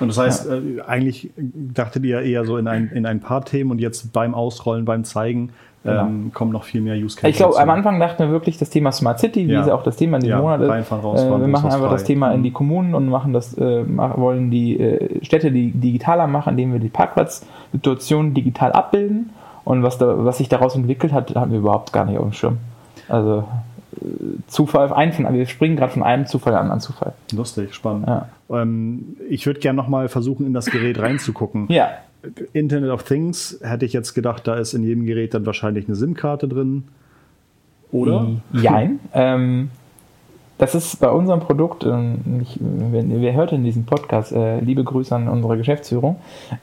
Und 0.00 0.08
das 0.08 0.18
heißt, 0.18 0.46
ja. 0.46 0.56
äh, 0.56 0.80
eigentlich 0.86 1.30
dachtet 1.36 2.04
ihr 2.04 2.20
eher 2.22 2.44
so 2.44 2.56
in 2.56 2.66
ein, 2.66 2.90
in 2.92 3.06
ein 3.06 3.20
paar 3.20 3.44
Themen 3.44 3.70
und 3.70 3.78
jetzt 3.78 4.12
beim 4.12 4.34
Ausrollen, 4.34 4.84
beim 4.84 5.04
Zeigen 5.04 5.50
genau. 5.84 6.06
ähm, 6.06 6.30
kommen 6.32 6.52
noch 6.52 6.64
viel 6.64 6.80
mehr 6.80 6.94
Use 6.94 7.16
Cases. 7.16 7.30
Ich 7.30 7.36
glaube, 7.36 7.58
am 7.58 7.70
Anfang 7.70 8.00
dachten 8.00 8.24
wir 8.24 8.30
wirklich 8.30 8.58
das 8.58 8.70
Thema 8.70 8.92
Smart 8.92 9.18
City, 9.18 9.48
wie 9.48 9.52
ja. 9.52 9.62
es 9.62 9.68
auch 9.68 9.82
das 9.82 9.96
Thema 9.96 10.16
in 10.16 10.22
diesem 10.22 10.36
ja, 10.36 10.42
Monat 10.42 10.60
ist. 10.60 10.92
Äh, 10.92 11.40
wir 11.40 11.48
machen 11.48 11.70
einfach 11.70 11.90
das 11.90 12.04
Thema 12.04 12.32
in 12.32 12.42
die 12.42 12.50
mhm. 12.50 12.54
Kommunen 12.54 12.94
und 12.94 13.08
machen 13.08 13.32
das, 13.32 13.56
äh, 13.56 13.84
wollen 13.86 14.50
die 14.50 14.78
äh, 14.78 15.24
Städte 15.24 15.50
die 15.50 15.70
digitaler 15.70 16.26
machen, 16.26 16.50
indem 16.50 16.72
wir 16.72 16.80
die 16.80 16.88
Parkplatzsituation 16.88 18.34
digital 18.34 18.72
abbilden. 18.72 19.30
Und 19.64 19.82
was, 19.82 19.98
da, 19.98 20.24
was 20.24 20.38
sich 20.38 20.48
daraus 20.48 20.74
entwickelt 20.74 21.12
hat, 21.12 21.34
haben 21.34 21.52
wir 21.52 21.58
überhaupt 21.58 21.92
gar 21.92 22.04
nicht 22.06 22.18
auf 22.18 22.24
dem 22.24 22.32
Schirm. 22.32 22.58
Also 23.08 23.44
Zufall, 24.46 24.92
ein 24.92 25.12
von, 25.12 25.32
wir 25.32 25.46
springen 25.46 25.76
gerade 25.76 25.92
von 25.92 26.02
einem 26.02 26.26
Zufall 26.26 26.54
an 26.54 26.62
anderen 26.62 26.80
Zufall. 26.80 27.12
Lustig, 27.32 27.74
spannend. 27.74 28.06
Ja. 28.06 28.28
Ähm, 28.50 29.16
ich 29.28 29.46
würde 29.46 29.60
gerne 29.60 29.76
nochmal 29.76 30.08
versuchen, 30.08 30.46
in 30.46 30.54
das 30.54 30.66
Gerät 30.66 30.98
reinzugucken. 30.98 31.66
Ja. 31.68 31.88
Internet 32.52 32.90
of 32.90 33.04
Things 33.04 33.58
hätte 33.62 33.84
ich 33.84 33.92
jetzt 33.92 34.14
gedacht, 34.14 34.46
da 34.46 34.56
ist 34.56 34.74
in 34.74 34.82
jedem 34.82 35.06
Gerät 35.06 35.34
dann 35.34 35.46
wahrscheinlich 35.46 35.86
eine 35.86 35.94
SIM-Karte 35.94 36.48
drin. 36.48 36.84
Oder? 37.90 38.28
Jein. 38.52 39.00
ähm, 39.14 39.70
das 40.58 40.74
ist 40.74 40.96
bei 40.96 41.08
unserem 41.08 41.38
Produkt, 41.40 41.84
ähm, 41.84 42.40
ich, 42.42 42.58
wer 42.60 43.32
hört 43.32 43.52
in 43.52 43.62
diesem 43.62 43.86
Podcast, 43.86 44.32
äh, 44.32 44.58
liebe 44.58 44.82
Grüße 44.82 45.14
an 45.14 45.28
unsere 45.28 45.56
Geschäftsführung, 45.56 46.16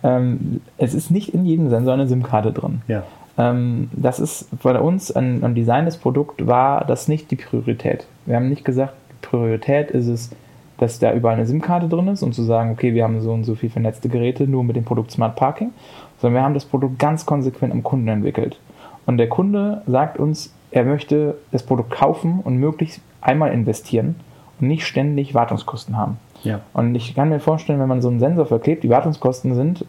ähm, 0.04 0.60
es 0.78 0.94
ist 0.94 1.12
nicht 1.12 1.34
in 1.34 1.46
jedem 1.46 1.70
Sensor 1.70 1.94
eine 1.94 2.08
SIM-Karte 2.08 2.52
drin. 2.52 2.82
Ja. 2.90 3.04
Ähm, 3.38 3.90
das 3.94 4.20
ist 4.20 4.48
bei 4.62 4.80
uns 4.80 5.12
ein, 5.12 5.56
Design 5.56 5.86
des 5.86 5.98
Produkts 5.98 6.46
war 6.46 6.86
das 6.86 7.08
nicht 7.08 7.32
die 7.32 7.38
Priorität. 7.38 8.06
Wir 8.26 8.36
haben 8.36 8.50
nicht 8.50 8.66
gesagt, 8.66 8.94
Priorität 9.22 9.92
ist 9.92 10.08
es, 10.08 10.30
dass 10.78 11.00
da 11.00 11.14
überall 11.14 11.36
eine 11.36 11.46
SIM-Karte 11.46 11.88
drin 11.88 12.08
ist 12.08 12.24
und 12.24 12.34
zu 12.34 12.44
sagen, 12.44 12.72
okay, 12.72 12.94
wir 12.94 13.04
haben 13.04 13.22
so 13.22 13.32
und 13.32 13.44
so 13.44 13.56
viel 13.56 13.70
vernetzte 13.70 14.10
Geräte 14.10 14.48
nur 14.48 14.64
mit 14.64 14.76
dem 14.76 14.84
Produkt 14.84 15.12
Smart 15.12 15.36
Parking, 15.36 15.72
sondern 16.20 16.42
wir 16.42 16.44
haben 16.44 16.54
das 16.54 16.66
Produkt 16.66 17.00
ganz 17.00 17.26
konsequent 17.26 17.74
am 17.74 17.84
Kunden 17.84 18.08
entwickelt. 18.08 18.60
Und 19.06 19.18
der 19.18 19.30
Kunde 19.30 19.82
sagt 19.88 20.18
uns, 20.20 20.54
er 20.72 20.84
möchte 20.84 21.38
das 21.52 21.64
Produkt 21.64 21.92
kaufen 21.92 22.40
und 22.44 22.58
möglichst 22.58 23.02
einmal 23.22 23.52
investieren 23.52 24.16
und 24.60 24.68
nicht 24.68 24.86
ständig 24.86 25.34
Wartungskosten 25.34 25.98
haben. 25.98 26.18
Ja. 26.44 26.62
Und 26.74 26.96
ich 26.96 27.16
kann 27.16 27.30
mir 27.30 27.40
vorstellen, 27.40 27.80
wenn 27.80 27.88
man 27.88 28.02
so 28.02 28.10
einen 28.10 28.20
Sensor 28.20 28.46
verklebt, 28.46 28.84
die 28.84 28.90
Wartungskosten 28.90 29.56
sind, 29.56 29.86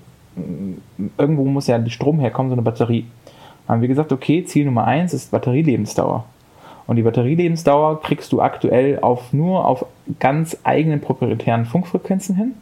irgendwo 1.18 1.44
muss 1.44 1.66
ja 1.66 1.78
der 1.78 1.90
Strom 1.90 2.20
herkommen, 2.20 2.50
so 2.50 2.54
eine 2.54 2.62
Batterie 2.62 3.06
haben 3.68 3.80
wir 3.80 3.88
gesagt, 3.88 4.12
okay, 4.12 4.44
Ziel 4.44 4.64
Nummer 4.64 4.84
eins 4.84 5.12
ist 5.12 5.30
Batterielebensdauer. 5.30 6.24
Und 6.86 6.96
die 6.96 7.02
Batterielebensdauer 7.02 8.00
kriegst 8.02 8.32
du 8.32 8.40
aktuell 8.40 9.00
auf, 9.00 9.32
nur 9.32 9.66
auf 9.66 9.86
ganz 10.20 10.56
eigenen 10.62 11.00
proprietären 11.00 11.66
Funkfrequenzen 11.66 12.36
hin. 12.36 12.52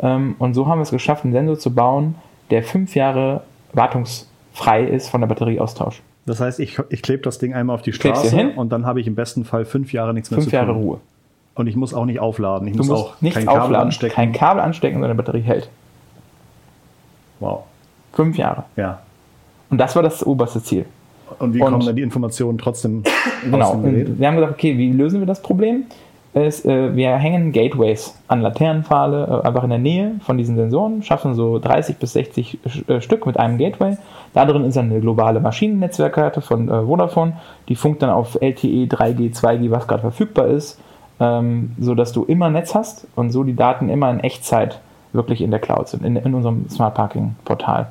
Ähm, 0.00 0.36
und 0.38 0.54
so 0.54 0.66
haben 0.66 0.78
wir 0.78 0.82
es 0.82 0.90
geschafft, 0.90 1.24
einen 1.24 1.32
Sensor 1.32 1.58
zu 1.58 1.74
bauen, 1.74 2.16
der 2.50 2.62
fünf 2.62 2.94
Jahre 2.94 3.42
wartungsfrei 3.72 4.84
ist 4.84 5.08
von 5.08 5.20
der 5.22 5.28
Batterieaustausch. 5.28 6.02
Das 6.26 6.40
heißt, 6.40 6.60
ich, 6.60 6.78
ich 6.90 7.02
klebe 7.02 7.22
das 7.22 7.38
Ding 7.38 7.54
einmal 7.54 7.74
auf 7.74 7.82
die 7.82 7.92
Straße 7.92 8.34
hin, 8.34 8.50
und 8.50 8.70
dann 8.70 8.84
habe 8.84 9.00
ich 9.00 9.06
im 9.06 9.14
besten 9.14 9.44
Fall 9.44 9.64
fünf 9.64 9.92
Jahre 9.92 10.12
nichts 10.12 10.30
mehr 10.30 10.38
fünf 10.38 10.50
zu 10.50 10.50
tun. 10.50 10.66
Fünf 10.66 10.76
Jahre 10.76 10.84
Ruhe. 10.84 11.00
Und 11.54 11.68
ich 11.68 11.76
muss 11.76 11.94
auch 11.94 12.04
nicht 12.04 12.20
aufladen. 12.20 12.68
Ich 12.68 12.76
du 12.76 12.84
muss 12.84 12.90
auch 12.90 13.14
kein 13.20 13.32
Kabel 13.32 13.48
aufladen, 13.48 13.86
anstecken. 13.86 14.14
Kein 14.14 14.32
Kabel 14.32 14.62
anstecken, 14.62 14.96
sondern 14.96 15.12
die 15.12 15.22
Batterie 15.22 15.40
hält. 15.40 15.70
Wow. 17.40 17.64
Fünf 18.12 18.36
Jahre. 18.36 18.64
Ja. 18.76 19.00
Und 19.70 19.78
das 19.78 19.96
war 19.96 20.02
das 20.02 20.24
oberste 20.26 20.62
Ziel. 20.62 20.84
Und 21.38 21.54
wie 21.54 21.60
und, 21.60 21.70
kommen 21.70 21.86
dann 21.86 21.96
die 21.96 22.02
Informationen 22.02 22.58
trotzdem 22.58 23.02
genau. 23.44 23.82
Wir 23.82 24.26
haben 24.26 24.36
gesagt, 24.36 24.52
okay, 24.52 24.76
wie 24.78 24.92
lösen 24.92 25.20
wir 25.20 25.26
das 25.26 25.42
Problem? 25.42 25.84
Ist, 26.34 26.66
äh, 26.66 26.94
wir 26.94 27.16
hängen 27.16 27.50
Gateways 27.50 28.14
an 28.28 28.42
Laternenpfahle, 28.42 29.40
äh, 29.42 29.46
einfach 29.46 29.64
in 29.64 29.70
der 29.70 29.78
Nähe 29.78 30.16
von 30.20 30.36
diesen 30.36 30.54
Sensoren, 30.56 31.02
schaffen 31.02 31.34
so 31.34 31.58
30 31.58 31.96
bis 31.96 32.12
60 32.12 32.58
äh, 32.88 33.00
Stück 33.00 33.24
mit 33.24 33.38
einem 33.38 33.56
Gateway. 33.56 33.96
Da 34.34 34.44
drin 34.44 34.64
ist 34.64 34.76
dann 34.76 34.90
eine 34.90 35.00
globale 35.00 35.40
Maschinennetzwerkkarte 35.40 36.42
von 36.42 36.68
äh, 36.68 36.82
Vodafone, 36.82 37.38
die 37.70 37.74
funkt 37.74 38.02
dann 38.02 38.10
auf 38.10 38.34
LTE, 38.34 38.84
3G, 38.84 39.34
2G, 39.34 39.70
was 39.70 39.88
gerade 39.88 40.02
verfügbar 40.02 40.48
ist, 40.48 40.78
ähm, 41.20 41.70
sodass 41.78 42.12
du 42.12 42.24
immer 42.24 42.50
Netz 42.50 42.74
hast 42.74 43.06
und 43.16 43.30
so 43.30 43.42
die 43.42 43.56
Daten 43.56 43.88
immer 43.88 44.10
in 44.10 44.20
Echtzeit 44.20 44.80
wirklich 45.14 45.40
in 45.40 45.50
der 45.50 45.60
Cloud 45.60 45.88
sind, 45.88 46.04
in, 46.04 46.16
in 46.16 46.34
unserem 46.34 46.68
Smart 46.68 46.94
Parking 46.94 47.34
Portal. 47.46 47.88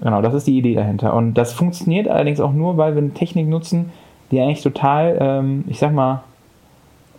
Genau, 0.00 0.22
das 0.22 0.34
ist 0.34 0.46
die 0.46 0.56
Idee 0.56 0.74
dahinter. 0.74 1.14
Und 1.14 1.34
das 1.34 1.52
funktioniert 1.52 2.08
allerdings 2.08 2.40
auch 2.40 2.52
nur, 2.52 2.76
weil 2.76 2.94
wir 2.94 3.02
eine 3.02 3.14
Technik 3.14 3.48
nutzen, 3.48 3.92
die 4.30 4.40
eigentlich 4.40 4.62
total, 4.62 5.18
ähm, 5.20 5.64
ich 5.66 5.78
sag 5.78 5.92
mal, 5.92 6.22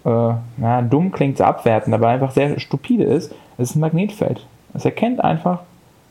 äh, 0.06 0.34
na, 0.58 0.82
dumm 0.82 1.12
klingt 1.12 1.38
so 1.38 1.44
abwertend, 1.44 1.94
aber 1.94 2.08
einfach 2.08 2.32
sehr 2.32 2.60
stupide 2.60 3.04
ist. 3.04 3.34
Es 3.58 3.72
ist 3.72 3.76
ein 3.76 3.82
Magnetfeld. 3.82 4.46
Es 4.74 4.86
erkennt 4.86 5.24
einfach, 5.24 5.60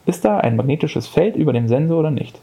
ist 0.04 0.24
da 0.24 0.38
ein 0.38 0.56
magnetisches 0.56 1.06
Feld 1.06 1.36
über 1.36 1.52
dem 1.52 1.68
Sensor 1.68 2.00
oder 2.00 2.10
nicht. 2.10 2.38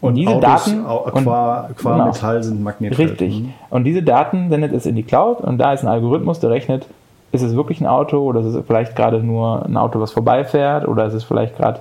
Und, 0.00 0.10
und 0.10 0.14
diese 0.16 0.32
Autos, 0.32 0.42
Daten 0.42 0.84
und, 0.84 1.24
qua, 1.24 1.70
qua 1.76 1.92
genau, 1.92 2.06
Metall 2.06 2.42
sind 2.42 2.62
Magnetfeld. 2.62 3.10
Richtig. 3.12 3.40
Mhm. 3.40 3.54
Und 3.70 3.84
diese 3.84 4.02
Daten 4.02 4.50
sendet 4.50 4.72
es 4.72 4.84
in 4.84 4.96
die 4.96 5.02
Cloud 5.02 5.40
und 5.40 5.56
da 5.56 5.72
ist 5.72 5.82
ein 5.82 5.88
Algorithmus, 5.88 6.40
der 6.40 6.50
rechnet, 6.50 6.86
ist 7.32 7.42
es 7.42 7.56
wirklich 7.56 7.80
ein 7.80 7.86
Auto 7.86 8.18
oder 8.18 8.40
ist 8.40 8.46
es 8.46 8.66
vielleicht 8.66 8.94
gerade 8.94 9.22
nur 9.22 9.64
ein 9.64 9.76
Auto, 9.78 10.00
was 10.00 10.12
vorbeifährt 10.12 10.86
oder 10.86 11.06
ist 11.06 11.14
es 11.14 11.24
vielleicht 11.24 11.56
gerade 11.56 11.80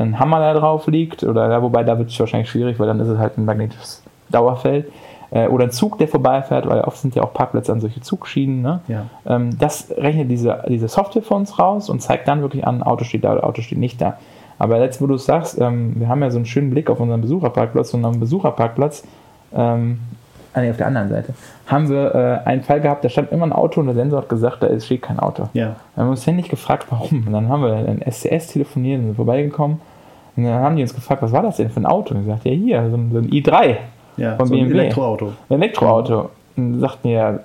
ein 0.00 0.18
Hammer 0.18 0.40
da 0.40 0.54
drauf 0.54 0.86
liegt, 0.86 1.24
oder 1.24 1.50
ja, 1.50 1.62
wobei 1.62 1.84
da 1.84 1.98
wird 1.98 2.10
es 2.10 2.18
wahrscheinlich 2.18 2.50
schwierig, 2.50 2.78
weil 2.78 2.86
dann 2.86 3.00
ist 3.00 3.08
es 3.08 3.18
halt 3.18 3.38
ein 3.38 3.44
magnetisches 3.44 4.02
Dauerfeld. 4.30 4.90
Äh, 5.30 5.46
oder 5.46 5.64
ein 5.64 5.70
Zug, 5.70 5.98
der 5.98 6.08
vorbeifährt, 6.08 6.66
weil 6.68 6.80
oft 6.80 6.98
sind 6.98 7.14
ja 7.14 7.22
auch 7.22 7.32
Parkplätze 7.32 7.72
an 7.72 7.80
solche 7.80 8.00
Zugschienen. 8.00 8.62
Ne? 8.62 8.80
Ja. 8.88 9.06
Ähm, 9.26 9.56
das 9.58 9.90
rechnet 9.96 10.30
diese, 10.30 10.64
diese 10.68 10.88
Software 10.88 11.22
für 11.22 11.34
uns 11.34 11.58
raus 11.58 11.88
und 11.88 12.02
zeigt 12.02 12.26
dann 12.26 12.42
wirklich 12.42 12.66
an, 12.66 12.82
Auto 12.82 13.04
steht 13.04 13.24
da 13.24 13.32
oder 13.32 13.44
Auto 13.44 13.62
steht 13.62 13.78
nicht 13.78 14.00
da. 14.00 14.18
Aber 14.58 14.78
jetzt, 14.80 15.00
wo 15.00 15.06
du 15.06 15.14
es 15.14 15.24
sagst, 15.24 15.60
ähm, 15.60 15.94
wir 15.96 16.08
haben 16.08 16.20
ja 16.20 16.30
so 16.30 16.38
einen 16.38 16.46
schönen 16.46 16.70
Blick 16.70 16.90
auf 16.90 17.00
unseren 17.00 17.20
Besucherparkplatz 17.20 17.94
und 17.94 18.04
am 18.04 18.18
Besucherparkplatz, 18.18 19.04
ähm, 19.54 20.00
ah, 20.52 20.60
nee, 20.60 20.70
auf 20.70 20.76
der 20.76 20.88
anderen 20.88 21.08
Seite, 21.08 21.32
haben 21.66 21.88
wir 21.88 22.14
äh, 22.14 22.48
einen 22.48 22.62
Fall 22.62 22.80
gehabt, 22.80 23.04
da 23.04 23.08
stand 23.08 23.30
immer 23.30 23.46
ein 23.46 23.52
Auto 23.52 23.80
und 23.80 23.86
der 23.86 23.94
Sensor 23.94 24.22
hat 24.22 24.28
gesagt, 24.28 24.62
da 24.62 24.80
steht 24.80 25.02
kein 25.02 25.20
Auto. 25.20 25.48
Ja. 25.52 25.76
Wir 25.94 26.02
haben 26.02 26.10
uns 26.10 26.22
ständig 26.22 26.48
gefragt, 26.48 26.86
warum. 26.90 27.24
Und 27.26 27.32
dann 27.32 27.48
haben 27.48 27.62
wir 27.62 27.72
ein 27.72 28.02
SCS 28.02 28.48
telefoniert 28.48 28.98
und 28.98 29.06
sind 29.06 29.16
vorbeigekommen 29.16 29.80
und 30.44 30.52
dann 30.52 30.62
haben 30.62 30.76
die 30.76 30.82
uns 30.82 30.94
gefragt, 30.94 31.22
was 31.22 31.32
war 31.32 31.42
das 31.42 31.56
denn 31.56 31.70
für 31.70 31.80
ein 31.80 31.86
Auto? 31.86 32.14
Und 32.14 32.22
ich 32.22 32.26
sagte, 32.26 32.48
ja, 32.50 32.54
hier, 32.54 32.90
so 32.90 32.96
ein, 32.96 33.10
so 33.12 33.18
ein 33.18 33.30
i3 33.30 33.76
ja, 34.16 34.36
von 34.36 34.46
so 34.46 34.54
BMW. 34.54 34.74
Ein 34.74 34.78
Elektroauto. 34.80 35.32
Ein 35.48 35.62
Elektroauto. 35.62 36.30
Und 36.56 36.72
dann 36.72 36.80
sagten 36.80 37.08
ja, 37.08 37.40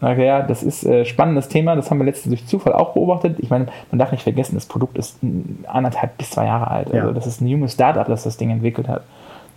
ja, 0.00 0.42
das 0.42 0.62
ist 0.62 0.86
ein 0.86 0.92
äh, 0.92 1.04
spannendes 1.04 1.48
Thema, 1.48 1.74
das 1.74 1.90
haben 1.90 1.98
wir 1.98 2.04
letztens 2.04 2.30
durch 2.30 2.46
Zufall 2.46 2.72
auch 2.72 2.92
beobachtet. 2.92 3.38
Ich 3.40 3.50
meine, 3.50 3.66
man 3.90 3.98
darf 3.98 4.12
nicht 4.12 4.22
vergessen, 4.22 4.54
das 4.54 4.66
Produkt 4.66 4.96
ist 4.96 5.18
anderthalb 5.66 6.16
bis 6.18 6.30
zwei 6.30 6.46
Jahre 6.46 6.70
alt. 6.70 6.94
Also 6.94 7.12
das 7.12 7.26
ist 7.26 7.40
ein 7.40 7.48
junges 7.48 7.72
Startup, 7.72 8.06
das 8.06 8.22
das 8.22 8.36
Ding 8.36 8.50
entwickelt 8.50 8.88
hat. 8.88 9.02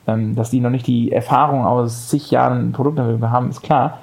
Ähm, 0.07 0.36
dass 0.36 0.49
die 0.49 0.60
noch 0.60 0.71
nicht 0.71 0.88
die 0.88 1.12
Erfahrung 1.12 1.63
aus 1.63 2.10
zig 2.10 2.31
Jahren 2.31 2.71
Produktentwicklung 2.71 3.29
haben, 3.29 3.49
ist 3.49 3.62
klar. 3.62 3.99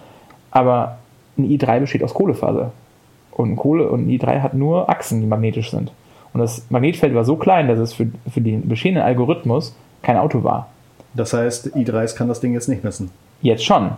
Aber 0.53 0.99
ein 1.37 1.45
i3 1.45 1.81
besteht 1.81 2.05
aus 2.05 2.15
Kohlefaser. 2.15 2.71
Und 3.33 3.57
Kohle 3.57 3.89
und 3.89 4.07
ein 4.07 4.11
i3 4.11 4.41
hat 4.41 4.55
nur 4.55 4.89
Achsen, 4.89 5.21
die 5.21 5.27
magnetisch 5.27 5.71
sind. 5.71 5.93
Und 6.33 6.41
das 6.41 6.67
Magnetfeld 6.71 7.15
war 7.15 7.25
so 7.25 7.37
klein, 7.37 7.69
dass 7.69 7.79
es 7.79 7.93
für, 7.93 8.09
für 8.31 8.41
den 8.41 8.69
bestehenden 8.69 9.03
Algorithmus 9.03 9.75
kein 10.03 10.17
Auto 10.17 10.45
war. 10.45 10.69
Das 11.15 11.33
heißt, 11.33 11.75
i3s 11.75 12.17
kann 12.17 12.29
das 12.29 12.41
Ding 12.41 12.53
jetzt 12.53 12.69
nicht 12.69 12.85
messen. 12.85 13.11
Jetzt 13.43 13.65
schon. 13.65 13.91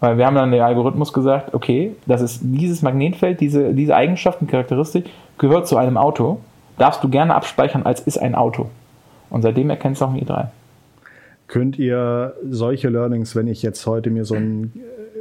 Weil 0.00 0.16
wir 0.16 0.26
haben 0.26 0.36
dann 0.36 0.50
dem 0.50 0.62
Algorithmus 0.62 1.12
gesagt, 1.12 1.54
okay, 1.54 1.92
das 2.06 2.20
ist 2.20 2.40
dieses 2.42 2.82
Magnetfeld, 2.82 3.40
diese, 3.40 3.74
diese 3.74 3.94
Eigenschaften, 3.96 4.46
Charakteristik 4.46 5.06
gehört 5.38 5.66
zu 5.66 5.76
einem 5.76 5.96
Auto. 5.96 6.40
Darfst 6.78 7.02
du 7.02 7.08
gerne 7.08 7.34
abspeichern 7.34 7.82
als 7.82 8.00
ist 8.00 8.18
ein 8.18 8.34
Auto. 8.34 8.68
Und 9.30 9.42
seitdem 9.42 9.70
erkennt 9.70 9.96
es 9.96 10.02
auch 10.02 10.12
ein 10.12 10.20
i3. 10.20 10.48
Könnt 11.48 11.78
ihr 11.78 12.34
solche 12.48 12.88
Learnings, 12.88 13.34
wenn 13.34 13.48
ich 13.48 13.62
jetzt 13.62 13.86
heute 13.86 14.10
mir 14.10 14.24
so 14.24 14.34
ein 14.34 14.72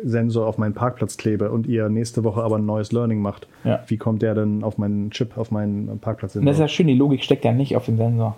Sensor 0.04 0.48
auf 0.48 0.58
meinen 0.58 0.74
Parkplatz 0.74 1.18
klebe 1.18 1.52
und 1.52 1.68
ihr 1.68 1.90
nächste 1.90 2.24
Woche 2.24 2.44
aber 2.44 2.58
ein 2.58 2.66
neues 2.66 2.92
Learning 2.92 3.22
macht, 3.22 3.48
ja. 3.64 3.80
wie 3.88 3.98
kommt 3.98 4.22
der 4.22 4.36
denn 4.36 4.64
auf 4.64 4.78
meinen 4.78 5.12
Chip, 5.12 5.38
auf 5.38 5.52
meinen 5.52 6.00
Parkplatz? 6.00 6.34
Das 6.34 6.44
ist 6.44 6.60
ja 6.60 6.68
schön, 6.68 6.88
die 6.88 6.96
Logik 6.96 7.24
steckt 7.24 7.46
ja 7.46 7.52
nicht 7.52 7.76
auf 7.76 7.86
dem 7.86 7.98
Sensor. 7.98 8.36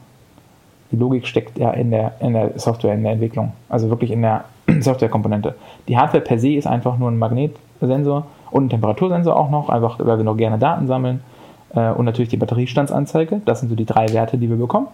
Die 0.92 0.96
Logik 0.96 1.28
steckt 1.28 1.58
ja 1.60 1.72
in 1.72 1.92
der, 1.92 2.14
in 2.20 2.34
der 2.34 2.58
Software, 2.58 2.94
in 2.94 3.04
der 3.04 3.14
Entwicklung, 3.14 3.54
also 3.70 3.90
wirklich 3.90 4.12
in 4.12 4.22
der 4.22 4.46
Softwarekomponente. 4.80 5.56
Die 5.88 5.98
Hardware 5.98 6.24
per 6.24 6.40
se 6.40 6.54
ist 6.54 6.68
einfach 6.68 6.98
nur 6.98 7.12
ein 7.12 7.18
Magnetsensor 7.18 8.26
und 8.52 8.66
ein 8.66 8.70
Temperatursensor 8.70 9.36
auch 9.36 9.52
noch, 9.52 9.70
einfach 9.70 10.00
weil 10.00 10.18
wir 10.18 10.24
noch 10.24 10.38
gerne 10.38 10.58
Daten 10.58 10.88
sammeln. 10.88 11.22
Äh, 11.76 11.92
und 11.92 12.06
natürlich 12.06 12.30
die 12.30 12.38
Batteriestandsanzeige. 12.38 13.42
Das 13.46 13.60
sind 13.60 13.70
so 13.70 13.76
die 13.76 13.86
drei 13.86 14.12
Werte, 14.14 14.38
die 14.38 14.50
wir 14.50 14.58
bekommen. 14.58 14.88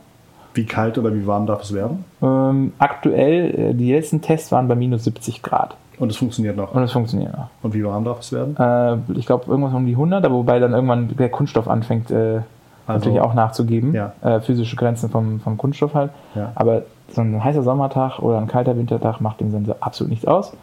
Wie 0.53 0.65
kalt 0.65 0.97
oder 0.97 1.13
wie 1.13 1.27
warm 1.27 1.45
darf 1.45 1.63
es 1.63 1.73
werden? 1.73 2.05
Ähm, 2.21 2.73
aktuell, 2.77 3.71
äh, 3.71 3.73
die 3.73 3.91
letzten 3.91 4.21
Tests 4.21 4.51
waren 4.51 4.67
bei 4.67 4.75
minus 4.75 5.03
70 5.03 5.41
Grad. 5.41 5.75
Und 5.99 6.09
es 6.11 6.17
funktioniert 6.17 6.57
noch. 6.57 6.73
Und 6.73 6.83
es 6.83 6.91
funktioniert 6.91 7.33
noch. 7.37 7.47
Und 7.63 7.73
wie 7.73 7.83
warm 7.85 8.03
darf 8.03 8.19
es 8.19 8.31
werden? 8.31 8.55
Äh, 8.57 8.97
ich 9.17 9.25
glaube, 9.25 9.45
irgendwas 9.49 9.73
um 9.73 9.85
die 9.85 9.93
100, 9.93 10.25
aber 10.25 10.35
wobei 10.35 10.59
dann 10.59 10.73
irgendwann 10.73 11.15
der 11.15 11.29
Kunststoff 11.29 11.67
anfängt, 11.67 12.11
äh, 12.11 12.41
Also- 12.87 12.99
natürlich 12.99 13.21
auch 13.21 13.33
nachzugeben. 13.33 13.93
Ja. 13.93 14.13
Äh, 14.21 14.41
physische 14.41 14.75
Grenzen 14.75 15.09
vom, 15.09 15.39
vom 15.39 15.57
Kunststoff 15.57 15.93
halt. 15.93 16.11
Ja. 16.35 16.51
Aber 16.55 16.83
so 17.09 17.21
ein 17.21 17.43
heißer 17.43 17.63
Sommertag 17.63 18.19
oder 18.19 18.37
ein 18.39 18.47
kalter 18.47 18.77
Wintertag 18.77 19.21
macht 19.21 19.39
dem 19.39 19.51
Sensor 19.51 19.77
absolut 19.79 20.09
nichts 20.11 20.25
aus. 20.25 20.53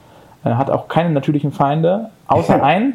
Er 0.45 0.59
hat 0.59 0.71
auch 0.71 0.88
keine 0.88 1.11
natürlichen 1.11 1.53
Feinde, 1.53 2.11
außer 2.27 2.62
einen. 2.64 2.95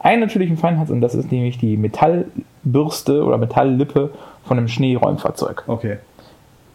Einen 0.00 0.20
natürlichen 0.20 0.58
Feind 0.58 0.78
hat 0.78 0.90
und 0.90 1.00
das 1.00 1.14
ist 1.14 1.32
nämlich 1.32 1.56
die 1.56 1.78
Metallbürste 1.78 3.24
oder 3.24 3.38
Metalllippe 3.38 4.10
von 4.44 4.58
einem 4.58 4.68
Schneeräumfahrzeug. 4.68 5.64
Okay. 5.66 5.96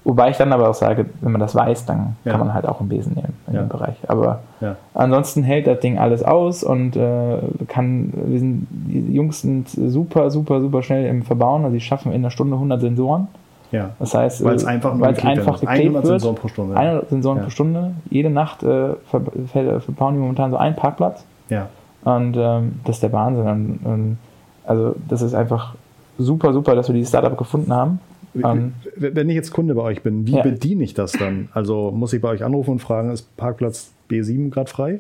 Wobei 0.06 0.30
ich 0.30 0.38
dann 0.38 0.54
aber 0.54 0.70
auch 0.70 0.74
sage, 0.74 1.06
wenn 1.22 1.32
man 1.34 1.42
das 1.42 1.54
weiß, 1.56 1.86
dann 1.86 2.16
Ja. 2.24 2.32
kann 2.32 2.40
man 2.40 2.54
halt 2.54 2.68
auch 2.68 2.80
einen 2.80 2.90
Besen 2.90 3.14
nehmen 3.16 3.34
in 3.48 3.54
Ja. 3.56 3.62
dem 3.62 3.70
Bereich. 3.70 3.96
Aber 4.08 4.40
Ja. 4.62 4.76
ansonsten 4.94 5.44
hält 5.44 5.68
das 5.68 5.82
Ding 5.82 5.98
alles 6.00 6.24
aus 6.24 6.64
und 6.64 6.96
äh, 6.96 7.38
kann, 7.68 8.14
wir 8.26 8.40
sind, 8.40 8.68
die 8.72 9.14
Jungs 9.14 9.42
sind 9.42 9.70
super, 9.70 10.32
super, 10.32 10.62
super 10.62 10.82
schnell 10.84 11.06
im 11.06 11.24
Verbauen. 11.24 11.64
Also 11.64 11.74
die 11.74 11.82
schaffen 11.82 12.12
in 12.14 12.22
einer 12.22 12.32
Stunde 12.32 12.56
100 12.58 12.80
Sensoren. 12.82 13.28
Ja. 13.72 13.92
Das 14.00 14.16
heißt, 14.16 14.44
Weil 14.44 14.56
es 14.56 14.64
äh, 14.64 14.68
einfach 14.68 14.94
nur 14.94 15.02
weil 15.02 15.12
es 15.12 15.18
geklebt 15.18 15.38
werden 15.38 15.48
einfach 15.48 15.60
geklebt 15.60 15.80
100 15.82 16.04
wird. 16.06 16.14
Sensoren 16.22 16.36
pro 16.36 16.48
Stunde. 16.48 16.76
100 16.78 17.10
Sensoren 17.10 17.42
pro 17.44 17.50
Stunde. 17.50 17.92
Jede 18.10 18.30
Nacht 18.30 18.64
äh, 18.64 18.94
ver 19.12 19.22
ver 19.52 19.82
verbauen 19.82 20.14
die 20.16 20.20
momentan 20.22 20.50
so 20.50 20.58
einen 20.58 20.76
Parkplatz. 20.76 21.24
Ja. 21.50 21.68
Und 22.04 22.36
ähm, 22.38 22.80
das 22.86 22.96
ist 22.96 23.04
der 23.04 23.12
Wahnsinn. 23.14 23.46
Und, 23.48 23.80
und, 23.84 24.18
also 24.66 24.96
das 25.08 25.22
ist 25.22 25.36
einfach 25.36 25.76
super, 26.18 26.54
super, 26.54 26.74
dass 26.74 26.88
wir 26.88 26.96
dieses 26.96 27.10
Startup 27.10 27.38
gefunden 27.38 27.74
haben. 27.74 28.00
Ähm, 28.36 28.74
Wenn 28.96 29.30
ich 29.30 29.36
jetzt 29.36 29.52
Kunde 29.52 29.74
bei 29.76 29.82
euch 29.82 30.04
bin, 30.04 30.28
wie 30.28 30.36
Ja. 30.38 30.44
bediene 30.44 30.84
ich 30.84 30.94
das 30.94 31.14
dann? 31.14 31.50
Also 31.54 31.92
muss 31.92 32.14
ich 32.14 32.22
bei 32.22 32.30
euch 32.30 32.44
anrufen 32.44 32.72
und 32.72 32.80
fragen, 32.80 33.12
ist 33.12 33.36
Parkplatz 33.38 33.92
B7 34.10 34.50
gerade 34.52 34.70
frei? 34.70 35.00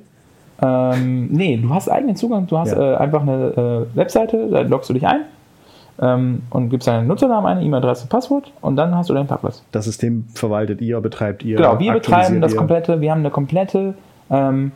Ähm, 0.61 1.27
nee, 1.31 1.57
du 1.57 1.69
hast 1.69 1.89
eigenen 1.89 2.15
Zugang. 2.15 2.47
Du 2.47 2.57
hast 2.57 2.71
Ja. 2.71 2.93
äh, 2.93 2.97
einfach 2.97 3.21
eine 3.21 3.87
äh, 3.93 3.97
Webseite, 3.97 4.49
da 4.49 4.61
loggst 4.61 4.89
du 4.89 4.93
dich 4.93 5.07
ein 5.07 5.21
ähm, 6.01 6.41
und 6.49 6.69
gibst 6.69 6.87
deinen 6.87 7.07
Nutzernamen 7.07 7.45
ein, 7.57 7.63
E-Mail-Adresse, 7.65 8.07
Passwort 8.07 8.51
und 8.61 8.75
dann 8.75 8.95
hast 8.95 9.09
du 9.09 9.13
deinen 9.13 9.27
Parkplatz. 9.27 9.63
Das 9.71 9.85
System 9.85 10.25
verwaltet 10.33 10.81
ihr, 10.81 10.99
betreibt 11.01 11.43
ihr? 11.45 11.57
Genau, 11.57 11.79
wir 11.79 11.93
betreiben 11.93 12.41
das 12.41 12.51
ihr? 12.53 12.57
komplette, 12.57 12.99
wir 12.99 13.11
haben 13.11 13.19
eine 13.19 13.29
komplette 13.31 13.93
ähm, 14.29 14.71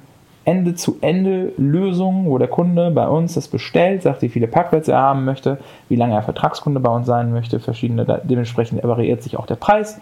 Ende-zu-Ende-Lösung, 0.45 2.25
wo 2.25 2.37
der 2.37 2.49
Kunde 2.49 2.91
bei 2.91 3.07
uns 3.07 3.35
das 3.35 3.47
bestellt, 3.47 4.03
sagt, 4.03 4.21
wie 4.21 4.29
viele 4.29 4.47
Parkplätze 4.47 4.91
er 4.91 5.01
haben 5.01 5.25
möchte, 5.25 5.57
wie 5.89 5.95
lange 5.95 6.15
er 6.15 6.21
Vertragskunde 6.21 6.79
bei 6.79 6.89
uns 6.89 7.07
sein 7.07 7.31
möchte, 7.31 7.59
verschiedene, 7.59 8.21
dementsprechend 8.23 8.83
variiert 8.83 9.23
sich 9.23 9.37
auch 9.37 9.45
der 9.45 9.55
Preis. 9.55 9.99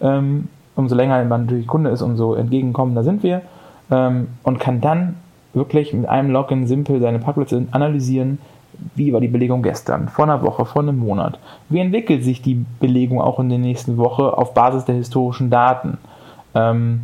Ähm, 0.00 0.48
umso 0.76 0.94
länger 0.94 1.24
man 1.24 1.42
natürlich 1.42 1.66
Kunde 1.66 1.90
ist, 1.90 2.02
umso 2.02 2.34
entgegenkommender 2.34 3.02
sind 3.02 3.22
wir 3.22 3.42
ähm, 3.90 4.28
und 4.44 4.60
kann 4.60 4.80
dann 4.80 5.16
wirklich 5.52 5.92
mit 5.92 6.08
einem 6.08 6.30
Login 6.30 6.66
simpel 6.66 7.00
seine 7.00 7.18
Parkplätze 7.18 7.66
analysieren. 7.72 8.38
Wie 8.94 9.12
war 9.12 9.20
die 9.20 9.28
Belegung 9.28 9.62
gestern, 9.62 10.08
vor 10.08 10.24
einer 10.24 10.42
Woche, 10.42 10.64
vor 10.64 10.82
einem 10.82 10.98
Monat? 10.98 11.38
Wie 11.68 11.80
entwickelt 11.80 12.24
sich 12.24 12.40
die 12.40 12.64
Belegung 12.78 13.20
auch 13.20 13.38
in 13.40 13.48
der 13.48 13.58
nächsten 13.58 13.98
Woche 13.98 14.38
auf 14.38 14.54
Basis 14.54 14.84
der 14.84 14.94
historischen 14.94 15.50
Daten? 15.50 15.98
Ähm, 16.54 17.02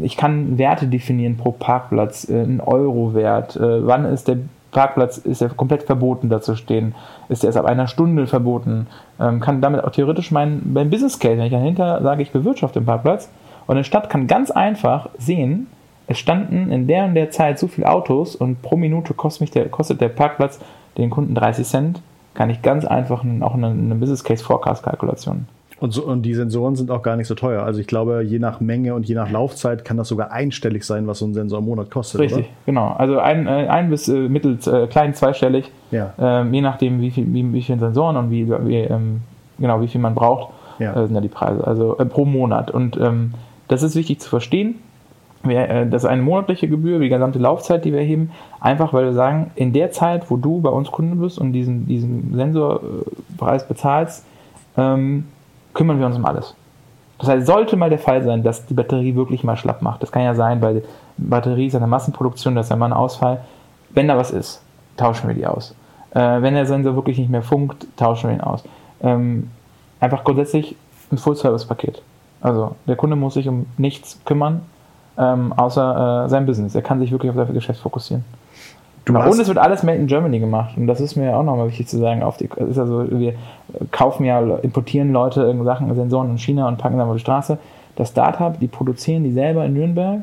ich 0.00 0.16
kann 0.16 0.58
Werte 0.58 0.86
definieren 0.86 1.36
pro 1.36 1.52
Parkplatz, 1.52 2.28
äh, 2.28 2.40
einen 2.40 2.60
Euro-Wert. 2.60 3.56
Äh, 3.56 3.86
wann 3.86 4.04
ist 4.04 4.28
der 4.28 4.38
Parkplatz, 4.70 5.18
ist 5.18 5.40
er 5.40 5.48
komplett 5.50 5.84
verboten, 5.84 6.28
da 6.28 6.40
zu 6.40 6.54
stehen? 6.56 6.94
Ist 7.28 7.42
er 7.42 7.48
erst 7.48 7.58
ab 7.58 7.64
einer 7.64 7.86
Stunde 7.86 8.26
verboten? 8.26 8.86
Ähm, 9.18 9.40
kann 9.40 9.60
damit 9.60 9.82
auch 9.82 9.90
theoretisch 9.90 10.30
mein, 10.30 10.62
mein 10.72 10.90
Business 10.90 11.18
Case, 11.18 11.38
wenn 11.38 11.46
ich 11.46 11.52
dahinter 11.52 12.02
sage, 12.02 12.22
ich 12.22 12.32
bewirtschafte 12.32 12.80
den 12.80 12.86
Parkplatz, 12.86 13.30
und 13.66 13.76
eine 13.76 13.84
Stadt 13.84 14.08
kann 14.08 14.26
ganz 14.26 14.50
einfach 14.50 15.10
sehen, 15.18 15.66
es 16.06 16.18
standen 16.18 16.72
in 16.72 16.86
der 16.86 17.04
und 17.04 17.14
der 17.14 17.30
Zeit 17.30 17.58
so 17.58 17.68
viele 17.68 17.90
Autos 17.90 18.34
und 18.34 18.62
pro 18.62 18.76
Minute 18.76 19.12
kostet, 19.12 19.42
mich 19.42 19.50
der, 19.50 19.68
kostet 19.68 20.00
der 20.00 20.08
Parkplatz 20.08 20.58
den 20.96 21.10
Kunden 21.10 21.34
30 21.34 21.66
Cent, 21.66 22.02
kann 22.32 22.48
ich 22.48 22.62
ganz 22.62 22.86
einfach 22.86 23.22
einen, 23.22 23.42
auch 23.42 23.54
eine, 23.54 23.68
eine 23.68 23.94
Business 23.94 24.24
Case 24.24 24.42
Forecast 24.42 24.82
Kalkulation 24.82 25.46
Und, 25.80 25.92
so, 25.92 26.02
und 26.04 26.22
die 26.22 26.34
Sensoren 26.34 26.74
sind 26.74 26.90
auch 26.90 27.02
gar 27.02 27.14
nicht 27.16 27.28
so 27.28 27.34
teuer. 27.36 27.62
Also 27.62 27.78
ich 27.80 27.86
glaube, 27.86 28.22
je 28.22 28.38
nach 28.40 28.58
Menge 28.60 28.94
und 28.94 29.06
je 29.08 29.14
nach 29.14 29.30
Laufzeit 29.30 29.84
kann 29.84 29.96
das 29.96 30.08
sogar 30.08 30.32
einstellig 30.32 30.84
sein, 30.84 31.06
was 31.06 31.20
so 31.20 31.26
ein 31.26 31.34
Sensor 31.34 31.60
im 31.60 31.66
Monat 31.66 31.90
kostet. 31.90 32.20
Richtig, 32.20 32.46
Oder? 32.46 32.48
genau. 32.66 32.94
Also 32.98 33.18
ein, 33.20 33.46
äh, 33.46 33.68
ein 33.68 33.88
bis 33.88 34.08
äh, 34.08 34.28
mittel 34.28 34.58
äh, 34.66 34.86
klein 34.88 35.14
zweistellig, 35.14 35.70
Ja. 35.92 36.12
ähm, 36.18 36.52
je 36.52 36.60
nachdem, 36.62 37.00
wie 37.00 37.10
viel, 37.12 37.32
wie, 37.32 37.52
wie 37.52 37.62
viele 37.62 37.78
Sensoren 37.78 38.16
und 38.16 38.30
wie, 38.32 38.48
wie 38.48 38.76
ähm, 38.78 39.20
genau 39.58 39.80
wie 39.80 39.86
viel 39.88 40.00
man 40.00 40.14
braucht, 40.16 40.52
Ja. 40.80 40.94
äh, 41.00 41.06
sind 41.06 41.14
ja 41.14 41.20
die 41.20 41.28
Preise. 41.28 41.64
Also 41.64 41.96
äh, 41.98 42.04
pro 42.06 42.24
Monat. 42.24 42.72
Und 42.72 42.96
ähm, 42.96 43.34
das 43.68 43.84
ist 43.84 43.94
wichtig 43.94 44.20
zu 44.20 44.28
verstehen. 44.28 44.76
Wir, 45.44 45.68
äh, 45.70 45.88
das 45.88 46.02
ist 46.02 46.08
eine 46.10 46.22
monatliche 46.22 46.66
Gebühr, 46.66 46.98
die 46.98 47.08
gesamte 47.08 47.38
Laufzeit, 47.38 47.84
die 47.84 47.92
wir 47.92 48.00
erheben, 48.00 48.32
einfach 48.60 48.92
weil 48.92 49.04
wir 49.04 49.12
sagen, 49.12 49.52
in 49.54 49.72
der 49.72 49.92
Zeit, 49.92 50.28
wo 50.28 50.36
du 50.36 50.60
bei 50.60 50.70
uns 50.70 50.90
Kunde 50.90 51.14
bist 51.14 51.38
und 51.38 51.52
diesen, 51.52 51.86
diesen 51.86 52.34
Sensorpreis 52.34 53.68
bezahlst, 53.68 54.24
ähm, 54.76 55.24
kümmern 55.78 55.98
wir 56.00 56.06
uns 56.06 56.16
um 56.16 56.26
alles. 56.26 56.54
Das 57.18 57.28
heißt, 57.28 57.46
sollte 57.46 57.76
mal 57.76 57.88
der 57.88 57.98
Fall 57.98 58.22
sein, 58.22 58.42
dass 58.42 58.66
die 58.66 58.74
Batterie 58.74 59.14
wirklich 59.14 59.44
mal 59.44 59.56
schlapp 59.56 59.80
macht. 59.80 60.02
Das 60.02 60.12
kann 60.12 60.22
ja 60.22 60.34
sein, 60.34 60.60
weil 60.60 60.82
Batterie 61.16 61.66
ist 61.66 61.74
eine 61.74 61.86
Massenproduktion, 61.86 62.54
das 62.54 62.66
ist 62.66 62.70
ja 62.70 62.76
mal 62.76 62.86
ein 62.86 62.92
Ausfall. 62.92 63.40
Wenn 63.90 64.08
da 64.08 64.16
was 64.16 64.32
ist, 64.32 64.60
tauschen 64.96 65.28
wir 65.28 65.34
die 65.34 65.46
aus. 65.46 65.74
Äh, 66.10 66.42
wenn 66.42 66.54
der 66.54 66.66
Sensor 66.66 66.94
wirklich 66.96 67.18
nicht 67.18 67.30
mehr 67.30 67.42
funkt, 67.42 67.86
tauschen 67.96 68.28
wir 68.28 68.36
ihn 68.36 68.40
aus. 68.40 68.64
Ähm, 69.02 69.50
einfach 70.00 70.24
grundsätzlich 70.24 70.76
ein 71.12 71.18
Full-Service-Paket. 71.18 72.02
Also 72.40 72.74
der 72.86 72.96
Kunde 72.96 73.16
muss 73.16 73.34
sich 73.34 73.48
um 73.48 73.66
nichts 73.76 74.18
kümmern, 74.24 74.62
ähm, 75.16 75.52
außer 75.52 76.24
äh, 76.24 76.28
sein 76.28 76.46
Business. 76.46 76.74
Er 76.74 76.82
kann 76.82 76.98
sich 76.98 77.12
wirklich 77.12 77.30
auf 77.30 77.36
sein 77.36 77.54
Geschäft 77.54 77.80
fokussieren. 77.80 78.24
Du 79.08 79.18
Und 79.18 79.40
es 79.40 79.48
wird 79.48 79.58
alles 79.58 79.82
made 79.82 79.98
in 79.98 80.06
Germany 80.06 80.38
gemacht. 80.38 80.76
Und 80.76 80.86
das 80.86 81.00
ist 81.00 81.16
mir 81.16 81.34
auch 81.34 81.42
nochmal 81.42 81.68
wichtig 81.68 81.88
zu 81.88 81.96
sagen. 81.98 82.22
Auf 82.22 82.36
die, 82.36 82.44
ist 82.44 82.78
also, 82.78 83.06
wir 83.10 83.34
kaufen 83.90 84.24
ja, 84.26 84.40
importieren 84.56 85.12
Leute 85.12 85.40
irgendwelche 85.40 85.78
Sachen, 85.78 85.94
Sensoren 85.94 86.30
in 86.30 86.38
China 86.38 86.68
und 86.68 86.76
packen 86.76 86.96
sie 86.96 87.02
auf 87.02 87.14
die 87.14 87.20
Straße. 87.20 87.58
Das 87.96 88.10
Startup, 88.10 88.58
die 88.60 88.68
produzieren 88.68 89.24
die 89.24 89.32
selber 89.32 89.64
in 89.64 89.72
Nürnberg. 89.72 90.20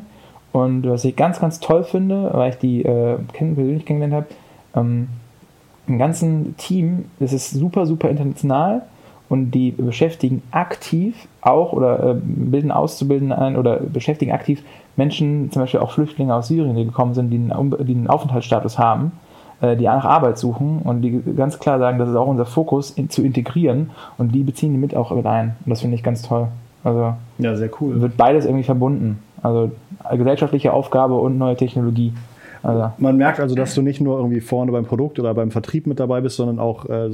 Und 0.51 0.87
was 0.87 1.03
ich 1.03 1.15
ganz, 1.15 1.39
ganz 1.39 1.59
toll 1.59 1.83
finde, 1.83 2.29
weil 2.31 2.51
ich 2.51 2.57
die 2.57 2.85
äh, 2.85 3.17
kenn, 3.33 3.55
persönlich 3.55 3.85
kennengelernt 3.85 4.27
habe, 4.73 4.85
ähm, 4.85 5.07
im 5.87 5.97
ganzen 5.97 6.55
Team, 6.57 7.05
das 7.19 7.33
ist 7.33 7.51
super, 7.51 7.85
super 7.85 8.09
international 8.09 8.83
und 9.29 9.51
die 9.51 9.71
beschäftigen 9.71 10.43
aktiv 10.51 11.27
auch 11.41 11.73
oder 11.73 12.11
äh, 12.11 12.15
bilden 12.23 12.71
Auszubildende 12.71 13.37
ein 13.37 13.57
oder 13.57 13.77
beschäftigen 13.77 14.31
aktiv 14.31 14.63
Menschen, 14.97 15.51
zum 15.51 15.61
Beispiel 15.61 15.79
auch 15.79 15.91
Flüchtlinge 15.91 16.33
aus 16.33 16.47
Syrien, 16.47 16.75
die 16.75 16.85
gekommen 16.85 17.13
sind, 17.13 17.29
die 17.29 17.37
einen, 17.37 17.75
die 17.85 17.95
einen 17.95 18.07
Aufenthaltsstatus 18.07 18.79
haben, 18.79 19.11
äh, 19.61 19.75
die 19.75 19.85
nach 19.85 20.05
Arbeit 20.05 20.37
suchen 20.37 20.79
und 20.83 21.01
die 21.01 21.21
ganz 21.35 21.59
klar 21.59 21.79
sagen, 21.79 21.99
das 21.99 22.09
ist 22.09 22.15
auch 22.15 22.27
unser 22.27 22.45
Fokus, 22.45 22.91
in, 22.91 23.09
zu 23.09 23.21
integrieren 23.23 23.91
und 24.17 24.33
die 24.33 24.43
beziehen 24.43 24.71
die 24.71 24.77
mit 24.77 24.95
auch 24.95 25.11
mit 25.11 25.25
ein. 25.25 25.55
Und 25.65 25.69
das 25.69 25.81
finde 25.81 25.95
ich 25.95 26.03
ganz 26.03 26.21
toll. 26.21 26.47
Also 26.83 27.13
Ja, 27.39 27.55
sehr 27.55 27.69
cool. 27.81 27.99
wird 28.01 28.15
beides 28.15 28.45
irgendwie 28.45 28.63
verbunden. 28.63 29.19
Also 29.41 29.71
gesellschaftliche 30.11 30.73
Aufgabe 30.73 31.15
und 31.15 31.37
neue 31.37 31.55
Technologie. 31.55 32.13
Also, 32.65 32.91
Man 32.97 33.17
merkt 33.17 33.39
also, 33.39 33.55
dass 33.55 33.73
du 33.75 33.81
nicht 33.81 34.01
nur 34.01 34.17
irgendwie 34.17 34.41
vorne 34.41 34.71
beim 34.71 34.85
Produkt 34.85 35.19
oder 35.19 35.33
beim 35.33 35.51
Vertrieb 35.51 35.87
mit 35.87 35.99
dabei 35.99 36.21
bist, 36.21 36.35
sondern 36.37 36.59
auch 36.59 36.85
äh, 36.89 37.09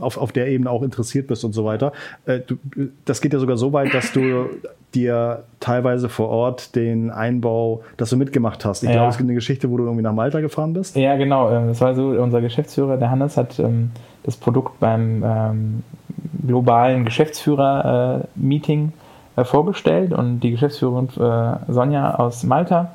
auf, 0.00 0.18
auf 0.18 0.32
der 0.32 0.48
Ebene 0.48 0.70
auch 0.70 0.82
interessiert 0.82 1.26
bist 1.26 1.44
und 1.44 1.52
so 1.52 1.64
weiter. 1.64 1.92
Äh, 2.26 2.40
du, 2.46 2.56
das 3.04 3.20
geht 3.20 3.32
ja 3.32 3.38
sogar 3.38 3.56
so 3.56 3.72
weit, 3.72 3.94
dass 3.94 4.12
du 4.12 4.46
dir 4.94 5.44
teilweise 5.60 6.08
vor 6.08 6.28
Ort 6.30 6.74
den 6.74 7.10
Einbau, 7.10 7.82
dass 7.98 8.10
du 8.10 8.16
mitgemacht 8.16 8.64
hast. 8.64 8.82
Ich 8.82 8.88
Ja. 8.88 8.96
glaube, 8.96 9.10
es 9.10 9.16
gibt 9.18 9.28
eine 9.28 9.34
Geschichte, 9.34 9.70
wo 9.70 9.76
du 9.76 9.84
irgendwie 9.84 10.02
nach 10.02 10.12
Malta 10.14 10.40
gefahren 10.40 10.72
bist. 10.72 10.96
Ja, 10.96 11.16
genau. 11.16 11.50
ähm, 11.50 11.68
Das 11.68 11.80
war 11.80 11.94
so, 11.94 12.08
unser 12.08 12.40
Geschäftsführer, 12.40 12.96
der 12.96 13.10
Hannes, 13.10 13.36
hat 13.36 13.58
ähm, 13.58 13.90
das 14.22 14.36
Produkt 14.36 14.80
beim 14.80 15.22
ähm, 15.24 15.82
globalen 16.46 17.04
Geschäftsführer-Meeting 17.04 18.92
äh, 19.36 19.44
vorgestellt 19.44 20.12
und 20.12 20.40
die 20.40 20.50
Geschäftsführerin 20.52 21.08
äh, 21.18 21.72
Sonja 21.72 22.14
aus 22.14 22.42
Malta 22.44 22.92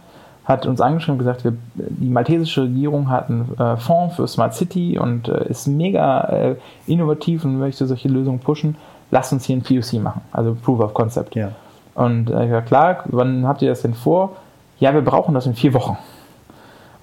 hat 0.51 0.65
uns 0.65 0.81
angeschrieben 0.81 1.13
und 1.13 1.19
gesagt, 1.19 1.43
wir, 1.43 1.53
die 1.75 2.09
maltesische 2.09 2.63
Regierung 2.63 3.09
hat 3.09 3.29
einen 3.29 3.57
äh, 3.57 3.77
Fonds 3.77 4.15
für 4.15 4.27
Smart 4.27 4.53
City 4.53 4.99
und 4.99 5.27
äh, 5.27 5.49
ist 5.49 5.67
mega 5.67 6.21
äh, 6.29 6.55
innovativ 6.87 7.45
und 7.45 7.57
möchte 7.57 7.87
solche 7.87 8.09
Lösungen 8.09 8.39
pushen. 8.39 8.75
Lasst 9.09 9.33
uns 9.33 9.45
hier 9.45 9.57
ein 9.57 9.61
POC 9.61 10.01
machen, 10.01 10.21
also 10.31 10.55
Proof 10.55 10.79
of 10.79 10.93
Concept. 10.93 11.35
Ja. 11.35 11.51
Und 11.95 12.29
äh, 12.29 12.47
ja 12.49 12.61
klar, 12.61 13.03
wann 13.05 13.47
habt 13.47 13.61
ihr 13.61 13.69
das 13.69 13.81
denn 13.81 13.93
vor? 13.93 14.37
Ja, 14.79 14.93
wir 14.93 15.01
brauchen 15.01 15.33
das 15.33 15.45
in 15.45 15.53
vier 15.53 15.73
Wochen. 15.73 15.97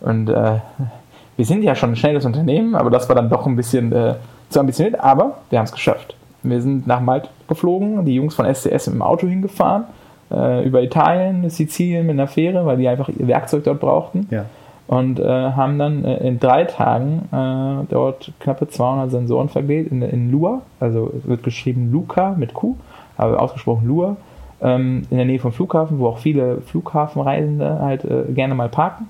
Und 0.00 0.28
äh, 0.28 0.58
wir 1.37 1.44
sind 1.44 1.62
ja 1.62 1.74
schon 1.74 1.90
ein 1.92 1.96
schnelles 1.96 2.24
Unternehmen, 2.24 2.74
aber 2.74 2.90
das 2.90 3.08
war 3.08 3.16
dann 3.16 3.28
doch 3.28 3.46
ein 3.46 3.56
bisschen 3.56 3.92
äh, 3.92 4.14
zu 4.50 4.61
ambitioniert, 4.61 5.00
aber 5.00 5.38
wir 5.50 5.58
haben 5.58 5.66
es 5.66 5.72
geschafft. 5.72 6.14
Wir 6.42 6.62
sind 6.62 6.87
nach 6.87 7.00
Malta 7.00 7.28
geflogen, 7.48 8.04
die 8.04 8.14
Jungs 8.14 8.34
von 8.34 8.52
SCS 8.52 8.84
dem 8.84 9.02
Auto 9.02 9.26
hingefahren, 9.26 9.84
äh, 10.30 10.64
über 10.66 10.82
Italien, 10.82 11.48
Sizilien 11.50 12.06
mit 12.06 12.14
einer 12.14 12.26
Fähre, 12.26 12.66
weil 12.66 12.76
die 12.76 12.88
einfach 12.88 13.08
ihr 13.08 13.26
Werkzeug 13.26 13.64
dort 13.64 13.80
brauchten 13.80 14.26
Ja. 14.30 14.44
und 14.86 15.20
äh, 15.20 15.24
haben 15.24 15.78
dann 15.78 16.04
äh, 16.04 16.26
in 16.26 16.38
drei 16.40 16.64
Tagen 16.64 17.28
äh, 17.32 17.86
dort 17.90 18.32
knappe 18.40 18.68
200 18.68 19.10
Sensoren 19.10 19.48
verlegt 19.48 19.90
in, 19.92 20.02
in 20.02 20.30
Lua, 20.30 20.62
also 20.80 21.10
wird 21.24 21.42
geschrieben 21.42 21.90
Luca 21.92 22.34
mit 22.36 22.54
Q, 22.54 22.76
aber 23.16 23.40
ausgesprochen 23.40 23.86
Lur, 23.86 24.16
ähm, 24.60 25.02
in 25.10 25.16
der 25.16 25.26
Nähe 25.26 25.38
vom 25.38 25.52
Flughafen, 25.52 25.98
wo 25.98 26.08
auch 26.08 26.18
viele 26.18 26.60
Flughafenreisende 26.62 27.80
halt 27.80 28.04
äh, 28.04 28.24
gerne 28.32 28.54
mal 28.54 28.68
parken. 28.68 29.08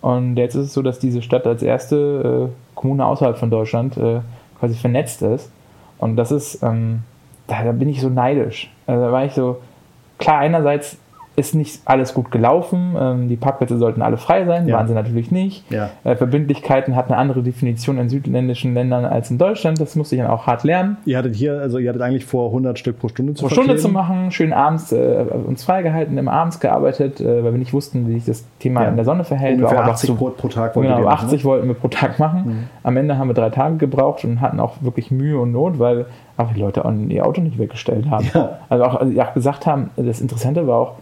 Und 0.00 0.36
jetzt 0.36 0.54
ist 0.54 0.66
es 0.66 0.74
so, 0.74 0.82
dass 0.82 1.00
diese 1.00 1.22
Stadt 1.22 1.44
als 1.46 1.60
erste 1.60 2.50
Kommune 2.76 3.04
außerhalb 3.04 3.36
von 3.36 3.50
Deutschland 3.50 3.98
quasi 4.60 4.74
vernetzt 4.76 5.22
ist. 5.22 5.50
Und 5.98 6.16
das 6.16 6.30
ist, 6.30 6.62
ähm, 6.62 7.00
da, 7.46 7.64
da, 7.64 7.72
bin 7.72 7.88
ich 7.88 8.00
so 8.00 8.08
neidisch. 8.08 8.70
Also 8.86 9.02
da 9.02 9.12
war 9.12 9.24
ich 9.24 9.32
so, 9.32 9.58
klar, 10.18 10.40
einerseits 10.40 10.98
ist 11.38 11.54
nicht 11.54 11.80
alles 11.84 12.14
gut 12.14 12.30
gelaufen. 12.30 12.96
Ähm, 12.98 13.28
die 13.28 13.36
Parkplätze 13.36 13.78
sollten 13.78 14.02
alle 14.02 14.16
frei 14.16 14.44
sein, 14.44 14.66
ja. 14.66 14.76
waren 14.76 14.88
sie 14.88 14.94
natürlich 14.94 15.30
nicht. 15.30 15.70
Ja. 15.70 15.90
Äh, 16.04 16.16
Verbindlichkeiten 16.16 16.96
hat 16.96 17.06
eine 17.06 17.16
andere 17.16 17.42
Definition 17.42 17.98
in 17.98 18.08
südländischen 18.08 18.74
Ländern 18.74 19.04
als 19.04 19.30
in 19.30 19.38
Deutschland. 19.38 19.80
Das 19.80 19.94
musste 19.94 20.16
ich 20.16 20.20
dann 20.20 20.30
auch 20.30 20.46
hart 20.46 20.64
lernen. 20.64 20.96
Ihr 21.04 21.16
hattet 21.16 21.36
hier, 21.36 21.60
also 21.60 21.78
ihr 21.78 21.90
hattet 21.90 22.02
eigentlich 22.02 22.24
vor 22.24 22.48
100 22.48 22.78
Stück 22.78 22.98
pro 22.98 23.08
Stunde 23.08 23.34
zu 23.34 23.46
Pro 23.46 23.50
Stunde 23.50 23.76
zu 23.76 23.88
machen, 23.88 24.30
schön 24.32 24.52
abends 24.52 24.90
äh, 24.92 25.24
uns 25.46 25.64
freigehalten, 25.64 26.18
immer 26.18 26.32
abends 26.32 26.58
gearbeitet, 26.58 27.20
äh, 27.20 27.44
weil 27.44 27.52
wir 27.52 27.58
nicht 27.58 27.72
wussten, 27.72 28.08
wie 28.08 28.14
sich 28.14 28.24
das 28.24 28.44
Thema 28.58 28.82
ja. 28.82 28.88
in 28.88 28.96
der 28.96 29.04
Sonne 29.04 29.24
verhält. 29.24 29.58
Ungefähr 29.58 29.84
80 29.84 30.16
pro, 30.16 30.30
pro 30.30 30.48
Tag 30.48 30.74
wollten 30.74 30.92
Genau, 30.92 31.08
80 31.08 31.38
ne? 31.38 31.44
wollten 31.44 31.68
wir 31.68 31.74
pro 31.74 31.88
Tag 31.88 32.18
machen. 32.18 32.42
Mhm. 32.46 32.64
Am 32.82 32.96
Ende 32.96 33.16
haben 33.16 33.28
wir 33.28 33.34
drei 33.34 33.50
Tage 33.50 33.76
gebraucht 33.76 34.24
und 34.24 34.40
hatten 34.40 34.58
auch 34.58 34.82
wirklich 34.82 35.10
Mühe 35.10 35.38
und 35.38 35.52
Not, 35.52 35.78
weil 35.78 36.06
auch 36.36 36.52
die 36.52 36.60
Leute 36.60 36.82
ihr 37.08 37.26
Auto 37.26 37.40
nicht 37.40 37.58
weggestellt 37.58 38.10
haben. 38.10 38.28
Also 38.68 38.84
auch, 38.84 38.94
also 38.96 39.20
auch 39.20 39.34
gesagt 39.34 39.66
haben, 39.66 39.90
das 39.96 40.20
Interessante 40.20 40.66
war 40.66 40.78
auch, 40.78 40.92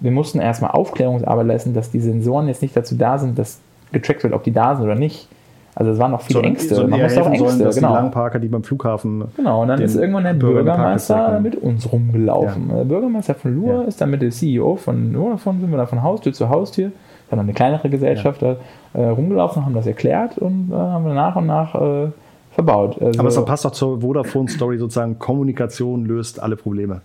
wir 0.00 0.10
mussten 0.10 0.40
erstmal 0.40 0.72
Aufklärungsarbeit 0.72 1.46
leisten, 1.46 1.74
dass 1.74 1.90
die 1.90 2.00
Sensoren 2.00 2.48
jetzt 2.48 2.62
nicht 2.62 2.76
dazu 2.76 2.94
da 2.96 3.18
sind, 3.18 3.38
dass 3.38 3.60
getrackt 3.92 4.22
wird, 4.22 4.34
ob 4.34 4.44
die 4.44 4.52
da 4.52 4.74
sind 4.76 4.84
oder 4.84 4.94
nicht. 4.94 5.28
Also 5.76 5.90
es 5.90 5.98
waren 5.98 6.12
noch 6.12 6.20
viele 6.20 6.40
so, 6.40 6.44
Ängste. 6.44 6.74
So 6.76 6.86
Man 6.86 7.00
musste 7.00 7.22
auch 7.22 7.26
Ängste, 7.26 7.48
sollen, 7.48 7.74
genau. 7.74 7.88
Die 7.88 7.94
Langparker, 7.94 8.38
die 8.38 8.48
beim 8.48 8.62
Flughafen. 8.62 9.24
Genau, 9.36 9.62
und 9.62 9.68
dann 9.68 9.80
ist 9.80 9.96
irgendwann 9.96 10.24
der 10.24 10.34
Bürgermeister 10.34 11.40
mit 11.40 11.56
uns 11.56 11.90
rumgelaufen. 11.90 12.68
Ja. 12.68 12.76
Der 12.76 12.84
Bürgermeister 12.84 13.34
von 13.34 13.54
Lua 13.56 13.82
ja. 13.82 13.82
ist 13.82 14.00
dann 14.00 14.10
mit 14.10 14.22
dem 14.22 14.30
CEO 14.30 14.76
von 14.76 15.12
Vodafone, 15.14 15.60
sind 15.60 15.70
wir 15.70 15.78
dann 15.78 15.88
von 15.88 16.02
Haustür 16.02 16.32
zu 16.32 16.48
Haustür, 16.48 16.92
dann 17.30 17.40
eine 17.40 17.52
kleinere 17.54 17.90
Gesellschaft 17.90 18.42
ja. 18.42 18.56
äh, 18.92 19.04
rumgelaufen, 19.04 19.64
haben 19.64 19.74
das 19.74 19.86
erklärt 19.86 20.38
und 20.38 20.70
äh, 20.70 20.76
haben 20.76 21.06
wir 21.06 21.14
nach 21.14 21.34
und 21.34 21.46
nach 21.46 21.74
äh, 21.74 22.10
verbaut. 22.52 23.02
Also, 23.02 23.18
Aber 23.18 23.28
es 23.28 23.44
passt 23.44 23.64
doch 23.64 23.72
zur 23.72 24.00
Vodafone-Story 24.00 24.78
sozusagen, 24.78 25.18
Kommunikation 25.18 26.04
löst 26.04 26.40
alle 26.40 26.54
Probleme. 26.54 27.00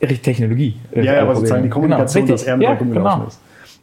Technologie. 0.00 0.76
Ja, 0.94 1.02
ja 1.02 1.22
aber 1.22 1.34
sozusagen 1.34 1.62
die 1.62 1.68
genau, 1.68 1.74
Kommunikation, 1.74 2.24
genau, 2.24 2.34
dass 2.34 2.44
er 2.44 2.56
mit 2.56 2.68
ja, 2.68 2.74
genau. 2.74 3.26
ist. 3.26 3.40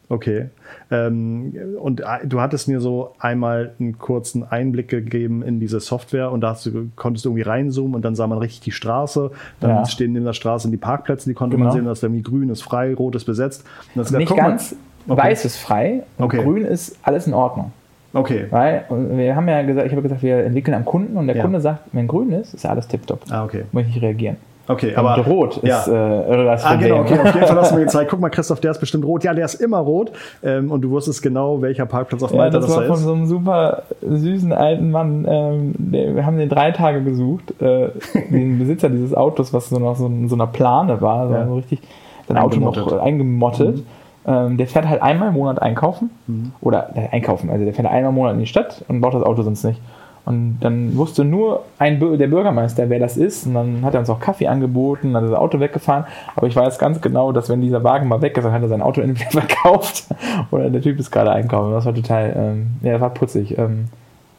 Okay. 0.08 0.46
Ähm, 0.90 1.52
und 1.78 2.00
äh, 2.00 2.04
du 2.24 2.40
hattest 2.40 2.66
mir 2.66 2.80
so 2.80 3.14
einmal 3.18 3.72
einen 3.78 3.98
kurzen 3.98 4.42
Einblick 4.42 4.88
gegeben 4.88 5.42
in 5.42 5.60
diese 5.60 5.80
Software 5.80 6.32
und 6.32 6.40
da 6.40 6.56
du, 6.64 6.88
konntest 6.96 7.26
du 7.26 7.30
irgendwie 7.30 7.42
reinzoomen 7.42 7.94
und 7.94 8.04
dann 8.04 8.14
sah 8.14 8.26
man 8.26 8.38
richtig 8.38 8.60
die 8.60 8.72
Straße. 8.72 9.30
Dann 9.60 9.70
ja. 9.70 9.86
stehen 9.86 10.16
in 10.16 10.24
der 10.24 10.32
Straße 10.32 10.70
die 10.70 10.78
Parkplätze, 10.78 11.28
die 11.28 11.34
konnte 11.34 11.56
genau. 11.56 11.68
man 11.68 11.76
sehen, 11.76 11.84
dass 11.84 12.02
irgendwie 12.02 12.22
grün 12.22 12.48
ist 12.48 12.62
frei, 12.62 12.94
rot 12.94 13.14
ist 13.16 13.26
besetzt. 13.26 13.64
Gesagt, 13.94 14.18
Nicht 14.18 14.34
ganz, 14.34 14.74
okay. 15.06 15.22
weiß 15.22 15.44
ist 15.44 15.58
frei 15.58 16.04
und 16.16 16.24
okay. 16.24 16.42
grün 16.42 16.64
ist 16.64 16.96
alles 17.02 17.26
in 17.26 17.34
Ordnung. 17.34 17.72
Okay. 18.14 18.46
Weil 18.48 18.86
wir 18.88 19.36
haben 19.36 19.46
ja 19.46 19.60
gesagt, 19.62 19.86
ich 19.86 19.92
habe 19.92 20.02
gesagt, 20.02 20.22
wir 20.22 20.38
entwickeln 20.38 20.74
am 20.74 20.86
Kunden 20.86 21.18
und 21.18 21.26
der 21.26 21.36
ja. 21.36 21.42
Kunde 21.42 21.60
sagt, 21.60 21.80
wenn 21.92 22.08
grün 22.08 22.32
ist, 22.32 22.54
ist 22.54 22.64
alles 22.64 22.88
tipptopp. 22.88 23.20
Ah, 23.28 23.44
okay. 23.44 23.64
Muss 23.72 23.82
ich 23.82 23.88
nicht 23.88 24.02
reagieren. 24.02 24.36
Okay, 24.68 24.94
aber 24.94 25.16
und 25.16 25.26
rot 25.26 25.60
ja. 25.62 25.80
ist 25.80 25.88
äh, 25.88 26.44
das 26.44 26.64
ah, 26.64 26.76
genau, 26.76 27.00
okay, 27.00 27.18
auf 27.18 27.34
jeden 27.34 27.46
Fall 27.46 27.56
hast 27.56 27.72
du 27.72 27.76
mir 27.76 27.84
gezeigt, 27.84 28.10
guck 28.10 28.20
mal, 28.20 28.28
Christoph, 28.28 28.60
der 28.60 28.72
ist 28.72 28.80
bestimmt 28.80 29.04
rot. 29.06 29.24
Ja, 29.24 29.32
der 29.32 29.46
ist 29.46 29.54
immer 29.54 29.78
rot. 29.78 30.12
Ähm, 30.42 30.70
und 30.70 30.82
du 30.82 30.90
wusstest 30.90 31.22
genau, 31.22 31.62
welcher 31.62 31.86
Parkplatz 31.86 32.22
auf 32.22 32.32
Malta 32.32 32.58
ja, 32.58 32.60
das, 32.60 32.66
das 32.66 32.76
war 32.76 32.84
von 32.84 32.96
so 32.96 33.12
einem 33.14 33.26
super 33.26 33.84
süßen 34.02 34.52
alten 34.52 34.90
Mann. 34.90 35.26
Ähm, 35.26 35.74
der, 35.78 36.14
wir 36.14 36.26
haben 36.26 36.36
den 36.36 36.50
drei 36.50 36.70
Tage 36.72 37.02
gesucht, 37.02 37.60
äh, 37.62 37.88
den 38.30 38.58
Besitzer 38.58 38.90
dieses 38.90 39.14
Autos, 39.14 39.54
was 39.54 39.70
so 39.70 39.78
noch 39.78 39.96
so, 39.96 40.10
so 40.26 40.34
einer 40.34 40.46
Plane 40.46 41.00
war, 41.00 41.30
ja. 41.30 41.46
so 41.46 41.54
richtig, 41.54 41.80
sein 42.28 42.36
Auto 42.36 42.60
noch 42.60 43.00
eingemottet. 43.00 43.78
Mhm. 43.78 43.86
Ähm, 44.26 44.56
der 44.58 44.66
fährt 44.66 44.86
halt 44.86 45.00
einmal 45.00 45.28
im 45.28 45.34
Monat 45.34 45.62
einkaufen. 45.62 46.10
Mhm. 46.26 46.52
Oder 46.60 46.90
äh, 46.94 47.08
einkaufen, 47.10 47.48
also 47.48 47.64
der 47.64 47.72
fährt 47.72 47.88
einmal 47.88 48.10
im 48.10 48.14
Monat 48.14 48.34
in 48.34 48.40
die 48.40 48.46
Stadt 48.46 48.84
und 48.88 49.00
baut 49.00 49.14
das 49.14 49.22
Auto 49.22 49.42
sonst 49.42 49.64
nicht. 49.64 49.80
Und 50.28 50.58
dann 50.60 50.94
wusste 50.94 51.24
nur 51.24 51.64
ein, 51.78 51.98
der 51.98 52.26
Bürgermeister, 52.26 52.90
wer 52.90 52.98
das 52.98 53.16
ist. 53.16 53.46
Und 53.46 53.54
dann 53.54 53.82
hat 53.82 53.94
er 53.94 54.00
uns 54.00 54.10
auch 54.10 54.20
Kaffee 54.20 54.46
angeboten, 54.46 55.14
dann 55.14 55.24
ist 55.24 55.30
das 55.30 55.38
Auto 55.38 55.58
weggefahren. 55.58 56.04
Aber 56.36 56.46
ich 56.46 56.54
weiß 56.54 56.78
ganz 56.78 57.00
genau, 57.00 57.32
dass 57.32 57.48
wenn 57.48 57.62
dieser 57.62 57.82
Wagen 57.82 58.08
mal 58.08 58.20
weg 58.20 58.36
ist, 58.36 58.44
dann 58.44 58.52
hat 58.52 58.60
er 58.60 58.68
sein 58.68 58.82
Auto 58.82 59.00
entweder 59.00 59.30
verkauft 59.30 60.04
oder 60.50 60.68
der 60.68 60.82
Typ 60.82 60.98
ist 60.98 61.10
gerade 61.10 61.32
einkaufen. 61.32 61.72
Das 61.72 61.86
war 61.86 61.94
total, 61.94 62.34
ähm, 62.36 62.66
ja, 62.82 62.92
das 62.92 63.00
war 63.00 63.08
putzig. 63.08 63.56
Ähm, 63.56 63.86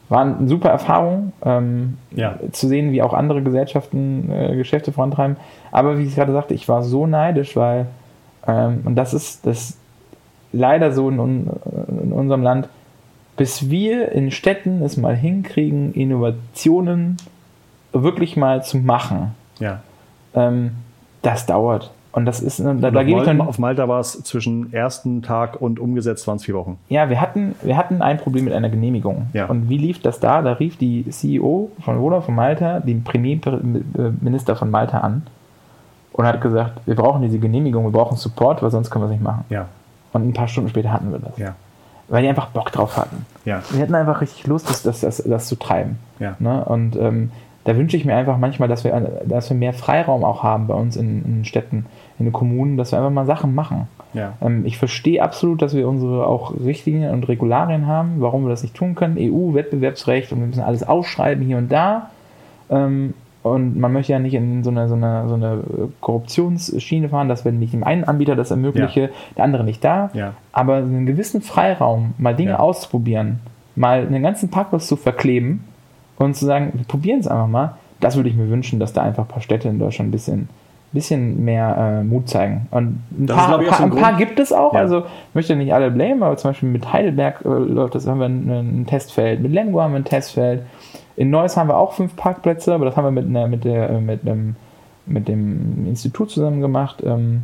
war 0.09 0.21
eine 0.21 0.47
super 0.47 0.69
Erfahrung, 0.69 1.33
ähm, 1.43 1.97
ja. 2.11 2.35
zu 2.51 2.67
sehen, 2.67 2.91
wie 2.91 3.01
auch 3.01 3.15
andere 3.15 3.41
Gesellschaften 3.41 4.31
äh, 4.31 4.55
Geschäfte 4.55 4.91
vorantreiben. 4.91 5.37
Aber 5.71 5.97
wie 5.97 6.03
ich 6.03 6.13
gerade 6.13 6.33
sagte, 6.33 6.53
ich 6.53 6.69
war 6.69 6.83
so 6.83 7.07
neidisch, 7.07 7.55
weil, 7.55 7.87
ähm, 8.47 8.81
und 8.85 8.95
das 8.95 9.15
ist 9.15 9.47
das 9.47 9.75
leider 10.51 10.91
so 10.91 11.09
in, 11.09 11.47
in 11.87 12.11
unserem 12.11 12.43
Land, 12.43 12.69
bis 13.39 13.69
wir 13.69 14.11
in 14.11 14.31
Städten 14.31 14.81
es 14.81 14.97
mal 14.97 15.15
hinkriegen, 15.15 15.93
Innovationen 15.93 17.15
wirklich 17.93 18.35
mal 18.35 18.65
zu 18.65 18.79
machen. 18.79 19.33
Ja. 19.59 19.79
Ähm, 20.33 20.71
das 21.21 21.45
dauert. 21.45 21.89
Und 22.11 22.25
das 22.25 22.41
ist, 22.41 22.59
da, 22.59 22.73
da 22.73 23.03
gebe 23.03 23.21
ich 23.21 23.25
dann. 23.25 23.39
Auf 23.39 23.57
Malta 23.57 23.87
war 23.87 24.01
es 24.01 24.21
zwischen 24.23 24.73
ersten 24.73 25.21
Tag 25.21 25.61
und 25.61 25.79
umgesetzt 25.79 26.27
waren 26.27 26.35
es 26.35 26.43
vier 26.43 26.55
Wochen. 26.55 26.79
Ja, 26.89 27.09
wir 27.09 27.21
hatten, 27.21 27.55
wir 27.61 27.77
hatten 27.77 28.01
ein 28.01 28.17
Problem 28.17 28.43
mit 28.43 28.53
einer 28.53 28.67
Genehmigung. 28.67 29.27
Ja. 29.31 29.45
Und 29.45 29.69
wie 29.69 29.77
lief 29.77 30.01
das 30.01 30.19
da? 30.19 30.41
Da 30.41 30.51
rief 30.53 30.75
die 30.75 31.09
CEO 31.09 31.71
von 31.79 31.97
Voda 31.97 32.19
von 32.19 32.35
Malta 32.35 32.81
den 32.81 33.05
Premierminister 33.05 34.57
von 34.57 34.69
Malta 34.69 34.97
an 34.97 35.21
und 36.11 36.25
hat 36.25 36.41
gesagt, 36.41 36.81
wir 36.85 36.95
brauchen 36.95 37.21
diese 37.21 37.39
Genehmigung, 37.39 37.85
wir 37.85 37.91
brauchen 37.91 38.17
Support, 38.17 38.61
weil 38.61 38.69
sonst 38.71 38.89
können 38.89 39.03
wir 39.03 39.07
es 39.07 39.13
nicht 39.13 39.23
machen. 39.23 39.45
Ja. 39.49 39.69
Und 40.11 40.27
ein 40.27 40.33
paar 40.33 40.49
Stunden 40.49 40.69
später 40.69 40.91
hatten 40.91 41.13
wir 41.13 41.19
das. 41.19 41.37
Ja 41.37 41.55
weil 42.09 42.23
die 42.23 42.29
einfach 42.29 42.47
Bock 42.47 42.71
drauf 42.71 42.97
hatten. 42.97 43.25
Ja. 43.45 43.61
Die 43.73 43.81
hatten 43.81 43.95
einfach 43.95 44.21
richtig 44.21 44.47
Lust, 44.47 44.69
das, 44.69 44.83
das, 44.83 45.01
das, 45.01 45.23
das 45.23 45.47
zu 45.47 45.55
treiben. 45.55 45.99
Ja. 46.19 46.35
Ne? 46.39 46.65
Und 46.65 46.95
ähm, 46.95 47.31
da 47.65 47.77
wünsche 47.77 47.97
ich 47.97 48.05
mir 48.05 48.15
einfach 48.15 48.37
manchmal, 48.37 48.67
dass 48.67 48.83
wir, 48.83 49.21
dass 49.25 49.49
wir 49.49 49.57
mehr 49.57 49.73
Freiraum 49.73 50.23
auch 50.23 50.43
haben 50.43 50.67
bei 50.67 50.73
uns 50.73 50.97
in, 50.97 51.23
in 51.23 51.45
Städten, 51.45 51.85
in 52.17 52.25
den 52.25 52.33
Kommunen, 52.33 52.77
dass 52.77 52.91
wir 52.91 52.97
einfach 52.97 53.11
mal 53.11 53.25
Sachen 53.25 53.53
machen. 53.53 53.87
Ja. 54.13 54.33
Ähm, 54.41 54.65
ich 54.65 54.77
verstehe 54.77 55.21
absolut, 55.21 55.61
dass 55.61 55.75
wir 55.75 55.87
unsere 55.87 56.25
auch 56.25 56.53
Richtlinien 56.59 57.13
und 57.13 57.27
Regularien 57.27 57.85
haben, 57.85 58.15
warum 58.19 58.43
wir 58.43 58.49
das 58.49 58.63
nicht 58.63 58.75
tun 58.75 58.95
können. 58.95 59.17
EU, 59.19 59.53
Wettbewerbsrecht 59.53 60.31
und 60.31 60.39
wir 60.39 60.47
müssen 60.47 60.63
alles 60.63 60.83
ausschreiben 60.83 61.45
hier 61.45 61.57
und 61.57 61.71
da. 61.71 62.09
Ähm, 62.69 63.13
und 63.41 63.79
man 63.79 63.93
möchte 63.93 64.11
ja 64.11 64.19
nicht 64.19 64.33
in 64.33 64.63
so 64.63 64.69
eine, 64.69 64.89
so 64.89 64.95
eine, 64.95 65.29
so 65.29 65.35
eine 65.35 65.63
Korruptionsschiene 66.01 67.09
fahren, 67.09 67.29
dass 67.29 67.45
wenn 67.45 67.61
ich 67.61 67.71
dem 67.71 67.83
einen 67.83 68.03
Anbieter 68.03 68.35
das 68.35 68.51
ermögliche, 68.51 69.01
ja. 69.01 69.09
der 69.37 69.43
andere 69.45 69.63
nicht 69.63 69.83
da. 69.83 70.09
Ja. 70.13 70.33
Aber 70.51 70.77
einen 70.77 71.05
gewissen 71.05 71.41
Freiraum, 71.41 72.13
mal 72.17 72.35
Dinge 72.35 72.51
ja. 72.51 72.59
auszuprobieren, 72.59 73.39
mal 73.75 74.05
einen 74.05 74.21
ganzen 74.21 74.49
Parkplatz 74.49 74.87
zu 74.87 74.97
verkleben 74.97 75.63
und 76.17 76.35
zu 76.35 76.45
sagen, 76.45 76.71
wir 76.73 76.85
probieren 76.85 77.19
es 77.19 77.27
einfach 77.27 77.47
mal, 77.47 77.75
das 78.01 78.17
würde 78.17 78.29
ich 78.29 78.35
mir 78.35 78.49
wünschen, 78.49 78.79
dass 78.79 78.91
da 78.91 79.03
einfach 79.03 79.23
ein 79.23 79.29
paar 79.29 79.41
Städte 79.41 79.69
in 79.69 79.79
Deutschland 79.79 80.09
ein 80.09 80.11
bisschen, 80.11 80.49
bisschen 80.91 81.45
mehr 81.45 82.01
äh, 82.01 82.03
Mut 82.03 82.27
zeigen. 82.27 82.67
Und 82.71 83.01
ein, 83.17 83.25
paar, 83.25 83.61
ist, 83.61 83.69
paar, 83.69 83.81
ein 83.81 83.89
paar, 83.91 84.17
gibt 84.17 84.37
es 84.39 84.51
auch, 84.51 84.73
also 84.73 84.99
ich 84.99 85.35
möchte 85.35 85.55
nicht 85.55 85.73
alle 85.73 85.91
blamen, 85.91 86.23
aber 86.23 86.35
zum 86.35 86.51
Beispiel 86.51 86.69
mit 86.69 86.91
Heidelberg 86.91 87.41
äh, 87.45 87.47
läuft 87.47 87.95
das, 87.95 88.05
haben 88.05 88.19
wir 88.19 88.27
ein, 88.27 88.49
ein 88.49 88.85
Testfeld, 88.85 89.41
mit 89.41 89.53
Lemgo 89.53 89.81
haben 89.81 89.93
wir 89.93 89.99
ein 89.99 90.05
Testfeld 90.05 90.63
in 91.19 91.31
Neuss 91.31 91.57
haben 91.57 91.67
wir 91.67 91.75
auch 91.75 91.91
fünf 91.91 92.15
Parkplätze, 92.15 92.73
aber 92.73 92.85
das 92.85 92.95
haben 92.95 93.03
wir 93.03 93.11
mit, 93.11 93.25
einer, 93.25 93.49
mit, 93.49 93.65
der, 93.65 93.99
mit, 93.99 94.21
einem, 94.21 94.55
mit 95.05 95.27
dem 95.27 95.85
Institut 95.85 96.31
zusammen 96.31 96.61
gemacht, 96.61 97.03
ähm, 97.05 97.43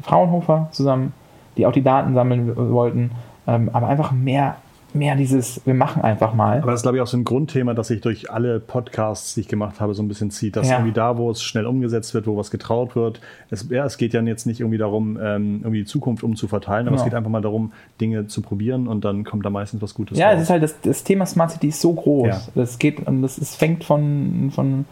Fraunhofer 0.00 0.68
zusammen, 0.70 1.12
die 1.56 1.66
auch 1.66 1.72
die 1.72 1.82
Daten 1.82 2.14
sammeln 2.14 2.56
wollten, 2.72 3.10
ähm, 3.48 3.68
aber 3.72 3.88
einfach 3.88 4.12
mehr 4.12 4.58
mehr 4.94 5.16
dieses, 5.16 5.60
wir 5.64 5.74
machen 5.74 6.02
einfach 6.02 6.34
mal. 6.34 6.58
Aber 6.58 6.72
das 6.72 6.80
ist, 6.80 6.82
glaube 6.82 6.98
ich, 6.98 7.02
auch 7.02 7.06
so 7.06 7.16
ein 7.16 7.24
Grundthema, 7.24 7.74
das 7.74 7.88
sich 7.88 8.00
durch 8.00 8.30
alle 8.30 8.60
Podcasts, 8.60 9.34
die 9.34 9.40
ich 9.40 9.48
gemacht 9.48 9.80
habe, 9.80 9.94
so 9.94 10.02
ein 10.02 10.08
bisschen 10.08 10.30
zieht. 10.30 10.56
Dass 10.56 10.68
ja. 10.68 10.76
irgendwie 10.76 10.92
da, 10.92 11.16
wo 11.18 11.30
es 11.30 11.42
schnell 11.42 11.66
umgesetzt 11.66 12.14
wird, 12.14 12.26
wo 12.26 12.36
was 12.36 12.50
getraut 12.50 12.96
wird, 12.96 13.20
es, 13.50 13.68
ja, 13.70 13.84
es 13.84 13.98
geht 13.98 14.12
ja 14.12 14.20
jetzt 14.22 14.46
nicht 14.46 14.60
irgendwie 14.60 14.78
darum, 14.78 15.18
ähm, 15.22 15.60
irgendwie 15.60 15.80
die 15.80 15.84
Zukunft 15.84 16.22
umzuverteilen, 16.22 16.86
aber 16.86 16.96
genau. 16.96 17.02
es 17.02 17.04
geht 17.04 17.14
einfach 17.14 17.30
mal 17.30 17.42
darum, 17.42 17.72
Dinge 18.00 18.26
zu 18.26 18.42
probieren 18.42 18.88
und 18.88 19.04
dann 19.04 19.24
kommt 19.24 19.44
da 19.44 19.50
meistens 19.50 19.82
was 19.82 19.94
Gutes 19.94 20.18
Ja, 20.18 20.28
raus. 20.28 20.36
es 20.36 20.42
ist 20.44 20.50
halt, 20.50 20.62
das, 20.62 20.80
das, 20.80 21.04
Thema 21.04 21.26
Smart 21.26 21.52
City 21.52 21.68
ist 21.68 21.80
so 21.80 21.92
groß. 21.92 22.28
Ja. 22.28 22.40
Das 22.54 22.78
geht, 22.78 23.06
und 23.06 23.22
das 23.22 23.38
ist, 23.38 23.56
fängt 23.56 23.84
von, 23.84 24.50
von, 24.54 24.84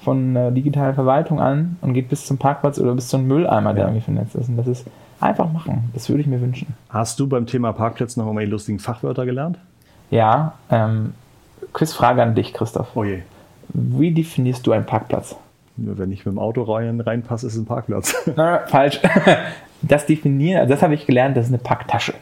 von 0.00 0.36
äh, 0.36 0.52
digitaler 0.52 0.94
Verwaltung 0.94 1.40
an 1.40 1.76
und 1.80 1.94
geht 1.94 2.08
bis 2.08 2.26
zum 2.26 2.38
Parkplatz 2.38 2.78
oder 2.78 2.94
bis 2.94 3.08
zum 3.08 3.26
Mülleimer, 3.26 3.74
der 3.74 3.84
irgendwie 3.84 4.02
vernetzt 4.02 4.34
ist. 4.34 4.48
Und 4.48 4.56
das 4.56 4.66
ist, 4.66 4.86
Einfach 5.24 5.50
machen. 5.50 5.88
Das 5.94 6.10
würde 6.10 6.20
ich 6.20 6.26
mir 6.26 6.38
wünschen. 6.42 6.74
Hast 6.90 7.18
du 7.18 7.26
beim 7.26 7.46
Thema 7.46 7.72
Parkplätze 7.72 8.20
noch 8.20 8.26
irgendwelche 8.26 8.50
lustigen 8.50 8.78
Fachwörter 8.78 9.24
gelernt? 9.24 9.56
Ja. 10.10 10.52
Ähm, 10.70 11.14
Quizfrage 11.72 12.22
an 12.22 12.34
dich, 12.34 12.52
Christoph. 12.52 12.88
Oh 12.94 13.04
je. 13.04 13.20
Wie 13.72 14.10
definierst 14.12 14.66
du 14.66 14.72
einen 14.72 14.84
Parkplatz? 14.84 15.34
Wenn 15.76 16.12
ich 16.12 16.26
mit 16.26 16.34
dem 16.34 16.38
Auto 16.38 16.62
rein, 16.64 17.00
reinpasse, 17.00 17.46
ist 17.46 17.54
es 17.54 17.60
ein 17.60 17.64
Parkplatz. 17.64 18.14
Na, 18.36 18.60
falsch. 18.66 19.00
Das 19.86 20.06
definieren, 20.06 20.60
also 20.60 20.72
das 20.72 20.82
habe 20.82 20.94
ich 20.94 21.04
gelernt, 21.04 21.36
das 21.36 21.44
ist 21.44 21.50
eine 21.50 21.58
Packtasche. 21.58 22.14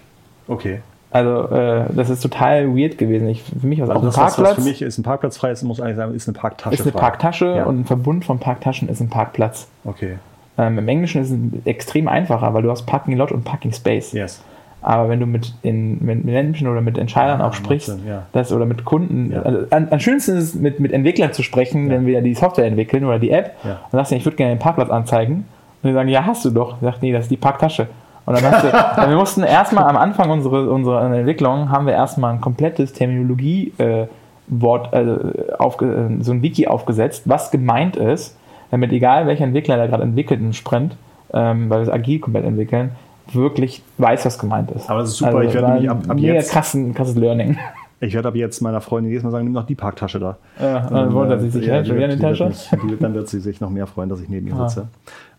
Okay. 0.48 0.80
Also 1.12 1.48
äh, 1.54 1.84
das 1.94 2.10
ist 2.10 2.20
total 2.20 2.76
weird 2.76 2.98
gewesen. 2.98 3.28
Ich, 3.28 3.44
für 3.44 3.64
mich 3.64 3.80
was 3.80 3.88
also 3.88 4.06
das, 4.06 4.16
Parkplatz. 4.16 4.56
Was 4.56 4.64
für 4.64 4.68
mich 4.68 4.82
ist 4.82 4.98
ein 4.98 5.04
Parkplatz 5.04 5.36
frei, 5.36 5.52
ist, 5.52 5.62
muss 5.62 5.80
eigentlich 5.80 5.94
sagen, 5.94 6.12
ist 6.12 6.26
eine 6.26 6.36
Parktasche. 6.36 6.74
Ist 6.74 6.82
eine 6.82 6.90
frei. 6.90 7.00
Parktasche 7.00 7.46
ja. 7.46 7.64
und 7.64 7.80
ein 7.80 7.84
Verbund 7.84 8.24
von 8.24 8.40
Parktaschen 8.40 8.88
ist 8.88 9.00
ein 9.00 9.10
Parkplatz. 9.10 9.68
Okay. 9.84 10.18
Ähm, 10.58 10.78
Im 10.78 10.88
Englischen 10.88 11.22
ist 11.22 11.30
es 11.30 11.38
extrem 11.66 12.08
einfacher, 12.08 12.52
weil 12.54 12.62
du 12.62 12.70
hast 12.70 12.82
Parking 12.86 13.16
Lot 13.16 13.32
und 13.32 13.44
Parking 13.44 13.72
Space. 13.72 14.12
Yes. 14.12 14.42
Aber 14.82 15.08
wenn 15.08 15.20
du 15.20 15.26
mit, 15.26 15.54
in, 15.62 16.04
mit 16.04 16.24
Menschen 16.24 16.66
oder 16.66 16.80
mit 16.80 16.98
Entscheidern 16.98 17.40
Ah, 17.40 17.46
auch 17.48 17.54
sprichst, 17.54 17.86
Sinn, 17.86 18.00
ja. 18.06 18.24
das, 18.32 18.52
oder 18.52 18.66
mit 18.66 18.84
Kunden, 18.84 19.30
Ja. 19.32 19.42
also, 19.42 19.60
am, 19.70 19.86
am 19.90 20.00
schönsten 20.00 20.36
ist 20.36 20.42
es, 20.42 20.54
mit, 20.56 20.80
mit 20.80 20.92
Entwicklern 20.92 21.32
zu 21.32 21.42
sprechen, 21.44 21.88
wenn 21.88 22.04
wir 22.04 22.20
die 22.20 22.34
Software 22.34 22.66
entwickeln 22.66 23.04
oder 23.04 23.18
die 23.20 23.30
App. 23.30 23.54
Ja. 23.62 23.78
Dann 23.90 23.98
sagst 24.00 24.10
du, 24.12 24.16
ich 24.16 24.24
würde 24.24 24.36
gerne 24.36 24.54
den 24.54 24.58
Parkplatz 24.58 24.90
anzeigen. 24.90 25.46
Und 25.82 25.88
die 25.88 25.94
sagen, 25.94 26.08
ja, 26.08 26.26
hast 26.26 26.44
du 26.44 26.50
doch. 26.50 26.74
Ich 26.76 26.82
sag, 26.82 27.00
nee, 27.00 27.12
das 27.12 27.22
ist 27.24 27.30
die 27.30 27.36
Parktasche. 27.36 27.86
Und 28.26 28.36
dann 28.40 28.52
hast 28.52 28.64
du, 28.64 28.72
weil 28.72 29.08
wir 29.10 29.16
mussten 29.16 29.42
erstmal 29.44 29.84
am 29.84 29.96
Anfang 29.96 30.30
unserer, 30.30 30.68
unserer 30.70 31.12
Entwicklung, 31.14 31.70
haben 31.70 31.86
wir 31.86 31.92
erstmal 31.94 32.32
ein 32.34 32.40
komplettes 32.40 32.92
Terminologie, 32.92 33.72
äh, 33.78 34.06
Wort, 34.48 34.92
also 34.92 35.12
äh, 35.14 36.08
so 36.20 36.32
ein 36.32 36.42
Wiki 36.42 36.66
aufgesetzt, 36.66 37.22
was 37.26 37.50
gemeint 37.52 37.96
ist, 37.96 38.36
damit 38.72 38.90
egal 38.92 39.28
welcher 39.28 39.44
Entwickler 39.44 39.76
der 39.76 39.86
gerade 39.86 40.02
entwickelt 40.02 40.40
einen 40.40 40.52
Sprint, 40.52 40.96
ähm, 41.32 41.70
weil 41.70 41.78
wir 41.78 41.82
es 41.84 41.88
agil 41.88 42.18
komplett 42.18 42.44
entwickeln, 42.44 42.90
wirklich 43.32 43.82
weiß, 43.98 44.24
was 44.26 44.38
gemeint 44.38 44.70
ist. 44.72 44.90
Aber 44.90 45.00
das 45.00 45.10
ist 45.10 45.18
super, 45.18 45.42
ich 45.44 45.54
werde 45.54 45.68
nämlich 45.74 45.88
ab- 45.90 46.02
ab 46.08 46.16
mega 46.16 46.34
jetzt- 46.34 46.50
krassen, 46.50 46.92
krasses 46.92 47.14
Learning. 47.14 47.56
Ich 48.04 48.14
werde 48.14 48.28
ab 48.28 48.34
jetzt 48.34 48.60
meiner 48.60 48.80
Freundin 48.80 49.10
jedes 49.10 49.22
Mal 49.22 49.30
sagen, 49.30 49.44
nimm 49.44 49.54
doch 49.54 49.64
die 49.64 49.76
Parktasche 49.76 50.18
da. 50.18 50.36
Ja, 50.60 50.90
dann 50.90 51.40
sie 51.40 51.50
sich, 51.50 51.66
ja, 51.66 51.84
schon 51.84 51.96
wieder 51.96 52.08
wird- 52.08 52.20
eine 52.22 52.34
die 52.34 52.40
wird 52.40 52.50
Tasche. 52.52 52.96
Dann 53.00 53.14
wird 53.14 53.28
sie 53.28 53.38
sich 53.40 53.60
noch 53.60 53.70
mehr 53.70 53.86
freuen, 53.86 54.08
dass 54.08 54.20
ich 54.20 54.28
neben 54.28 54.48
ihr 54.48 54.54
Ah. 54.54 54.68
sitze. 54.68 54.88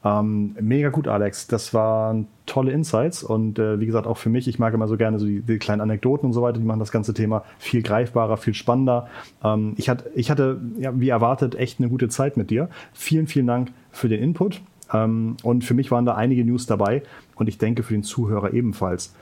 Ähm, 0.06 0.56
mega 0.62 0.88
gut, 0.90 1.08
Alex. 1.10 1.48
Das 1.48 1.74
waren 1.74 2.28
tolle 2.46 2.72
Insights 2.72 3.22
und 3.22 3.60
äh, 3.60 3.80
wie 3.82 3.86
gesagt 3.86 4.08
auch 4.08 4.18
für 4.18 4.30
mich. 4.30 4.48
Ich 4.48 4.60
mag 4.60 4.74
immer 4.74 4.88
so 4.88 4.96
gerne 4.96 5.20
so 5.20 5.26
die, 5.26 5.42
die 5.42 5.58
kleinen 5.60 5.82
Anekdoten 5.82 6.26
und 6.28 6.34
so 6.34 6.42
weiter. 6.42 6.58
Die 6.60 6.66
machen 6.66 6.80
das 6.80 6.92
ganze 6.92 7.14
Thema 7.14 7.44
viel 7.58 7.82
greifbarer, 7.84 8.38
viel 8.38 8.54
spannender. 8.54 9.08
Ähm, 9.44 9.74
ich, 9.78 9.90
hatte, 9.90 10.10
ich 10.16 10.32
hatte, 10.32 10.62
ja, 10.80 10.92
wie 10.98 11.10
erwartet, 11.10 11.56
echt 11.56 11.80
eine 11.80 11.90
gute 11.90 12.08
Zeit 12.08 12.38
mit 12.38 12.50
dir. 12.50 12.70
Vielen, 12.94 13.28
vielen 13.28 13.48
Dank 13.48 13.72
für 13.92 14.08
den 14.08 14.22
Input. 14.24 14.62
Ähm, 14.94 15.36
und 15.44 15.66
für 15.66 15.74
mich 15.74 15.92
waren 15.92 16.06
da 16.06 16.16
einige 16.16 16.46
News 16.46 16.66
dabei 16.66 17.04
und 17.36 17.48
ich 17.50 17.58
denke 17.58 17.84
für 17.84 17.94
den 17.94 18.04
Zuhörer 18.04 18.54
ebenfalls. 18.54 19.14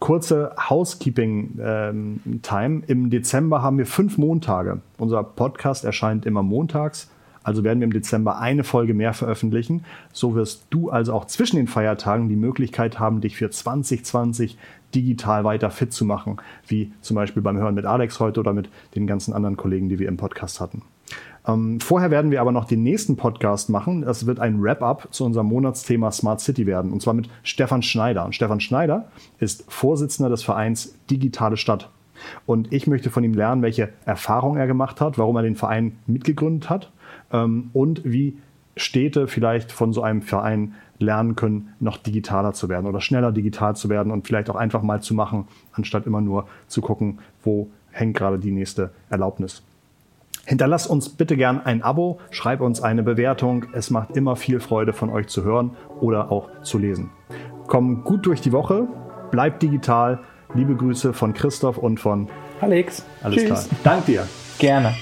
Kurze 0.00 0.54
Housekeeping-Time. 0.58 2.82
Im 2.86 3.10
Dezember 3.10 3.62
haben 3.62 3.78
wir 3.78 3.86
fünf 3.86 4.18
Montage. 4.18 4.80
Unser 4.96 5.24
Podcast 5.24 5.84
erscheint 5.84 6.24
immer 6.24 6.42
montags. 6.42 7.10
Also 7.42 7.64
werden 7.64 7.80
wir 7.80 7.86
im 7.86 7.92
Dezember 7.92 8.38
eine 8.38 8.62
Folge 8.62 8.94
mehr 8.94 9.14
veröffentlichen. 9.14 9.84
So 10.12 10.34
wirst 10.34 10.66
du 10.70 10.90
also 10.90 11.14
auch 11.14 11.24
zwischen 11.24 11.56
den 11.56 11.66
Feiertagen 11.66 12.28
die 12.28 12.36
Möglichkeit 12.36 13.00
haben, 13.00 13.22
dich 13.22 13.36
für 13.36 13.50
2020 13.50 14.58
digital 14.94 15.44
weiter 15.44 15.70
fit 15.70 15.92
zu 15.92 16.04
machen. 16.04 16.36
Wie 16.66 16.92
zum 17.00 17.14
Beispiel 17.14 17.42
beim 17.42 17.56
Hören 17.56 17.74
mit 17.74 17.86
Alex 17.86 18.20
heute 18.20 18.40
oder 18.40 18.52
mit 18.52 18.68
den 18.94 19.06
ganzen 19.06 19.32
anderen 19.32 19.56
Kollegen, 19.56 19.88
die 19.88 19.98
wir 19.98 20.08
im 20.08 20.18
Podcast 20.18 20.60
hatten. 20.60 20.82
Ähm, 21.48 21.80
vorher 21.80 22.10
werden 22.10 22.30
wir 22.30 22.40
aber 22.40 22.52
noch 22.52 22.66
den 22.66 22.82
nächsten 22.82 23.16
Podcast 23.16 23.70
machen. 23.70 24.02
Das 24.02 24.26
wird 24.26 24.38
ein 24.38 24.62
Wrap-up 24.62 25.08
zu 25.10 25.24
unserem 25.24 25.46
Monatsthema 25.46 26.12
Smart 26.12 26.40
City 26.40 26.66
werden. 26.66 26.92
Und 26.92 27.00
zwar 27.00 27.14
mit 27.14 27.28
Stefan 27.42 27.82
Schneider. 27.82 28.26
Und 28.26 28.34
Stefan 28.34 28.60
Schneider 28.60 29.10
ist 29.38 29.64
Vorsitzender 29.68 30.28
des 30.28 30.42
Vereins 30.42 30.94
Digitale 31.10 31.56
Stadt. 31.56 31.90
Und 32.46 32.72
ich 32.72 32.86
möchte 32.86 33.10
von 33.10 33.24
ihm 33.24 33.34
lernen, 33.34 33.62
welche 33.62 33.90
Erfahrungen 34.04 34.58
er 34.58 34.66
gemacht 34.66 35.00
hat, 35.00 35.18
warum 35.18 35.36
er 35.36 35.42
den 35.42 35.56
Verein 35.56 35.98
mitgegründet 36.06 36.68
hat 36.68 36.90
ähm, 37.32 37.70
und 37.72 38.02
wie 38.04 38.38
Städte 38.76 39.28
vielleicht 39.28 39.72
von 39.72 39.92
so 39.92 40.02
einem 40.02 40.22
Verein 40.22 40.74
lernen 40.98 41.36
können, 41.36 41.74
noch 41.78 41.96
digitaler 41.96 42.52
zu 42.52 42.68
werden 42.68 42.86
oder 42.86 43.00
schneller 43.00 43.30
digital 43.32 43.76
zu 43.76 43.88
werden 43.88 44.12
und 44.12 44.26
vielleicht 44.26 44.50
auch 44.50 44.56
einfach 44.56 44.82
mal 44.82 45.00
zu 45.00 45.14
machen, 45.14 45.46
anstatt 45.72 46.06
immer 46.06 46.20
nur 46.20 46.48
zu 46.66 46.80
gucken, 46.80 47.20
wo 47.44 47.68
hängt 47.92 48.16
gerade 48.16 48.38
die 48.38 48.50
nächste 48.50 48.90
Erlaubnis. 49.08 49.62
Hinterlass 50.48 50.86
uns 50.86 51.10
bitte 51.10 51.36
gern 51.36 51.60
ein 51.60 51.82
Abo, 51.82 52.20
schreib 52.30 52.62
uns 52.62 52.80
eine 52.80 53.02
Bewertung. 53.02 53.66
Es 53.74 53.90
macht 53.90 54.16
immer 54.16 54.34
viel 54.34 54.60
Freude 54.60 54.94
von 54.94 55.10
euch 55.10 55.26
zu 55.26 55.44
hören 55.44 55.76
oder 56.00 56.32
auch 56.32 56.48
zu 56.62 56.78
lesen. 56.78 57.10
Komm 57.66 58.02
gut 58.02 58.24
durch 58.24 58.40
die 58.40 58.50
Woche, 58.50 58.88
bleib 59.30 59.60
digital. 59.60 60.20
Liebe 60.54 60.74
Grüße 60.74 61.12
von 61.12 61.34
Christoph 61.34 61.76
und 61.76 62.00
von 62.00 62.30
Alex, 62.62 63.04
Alles 63.22 63.36
tschüss. 63.36 63.68
klar. 63.68 63.78
Dank 63.84 64.06
dir. 64.06 64.26
Gerne. 64.58 64.94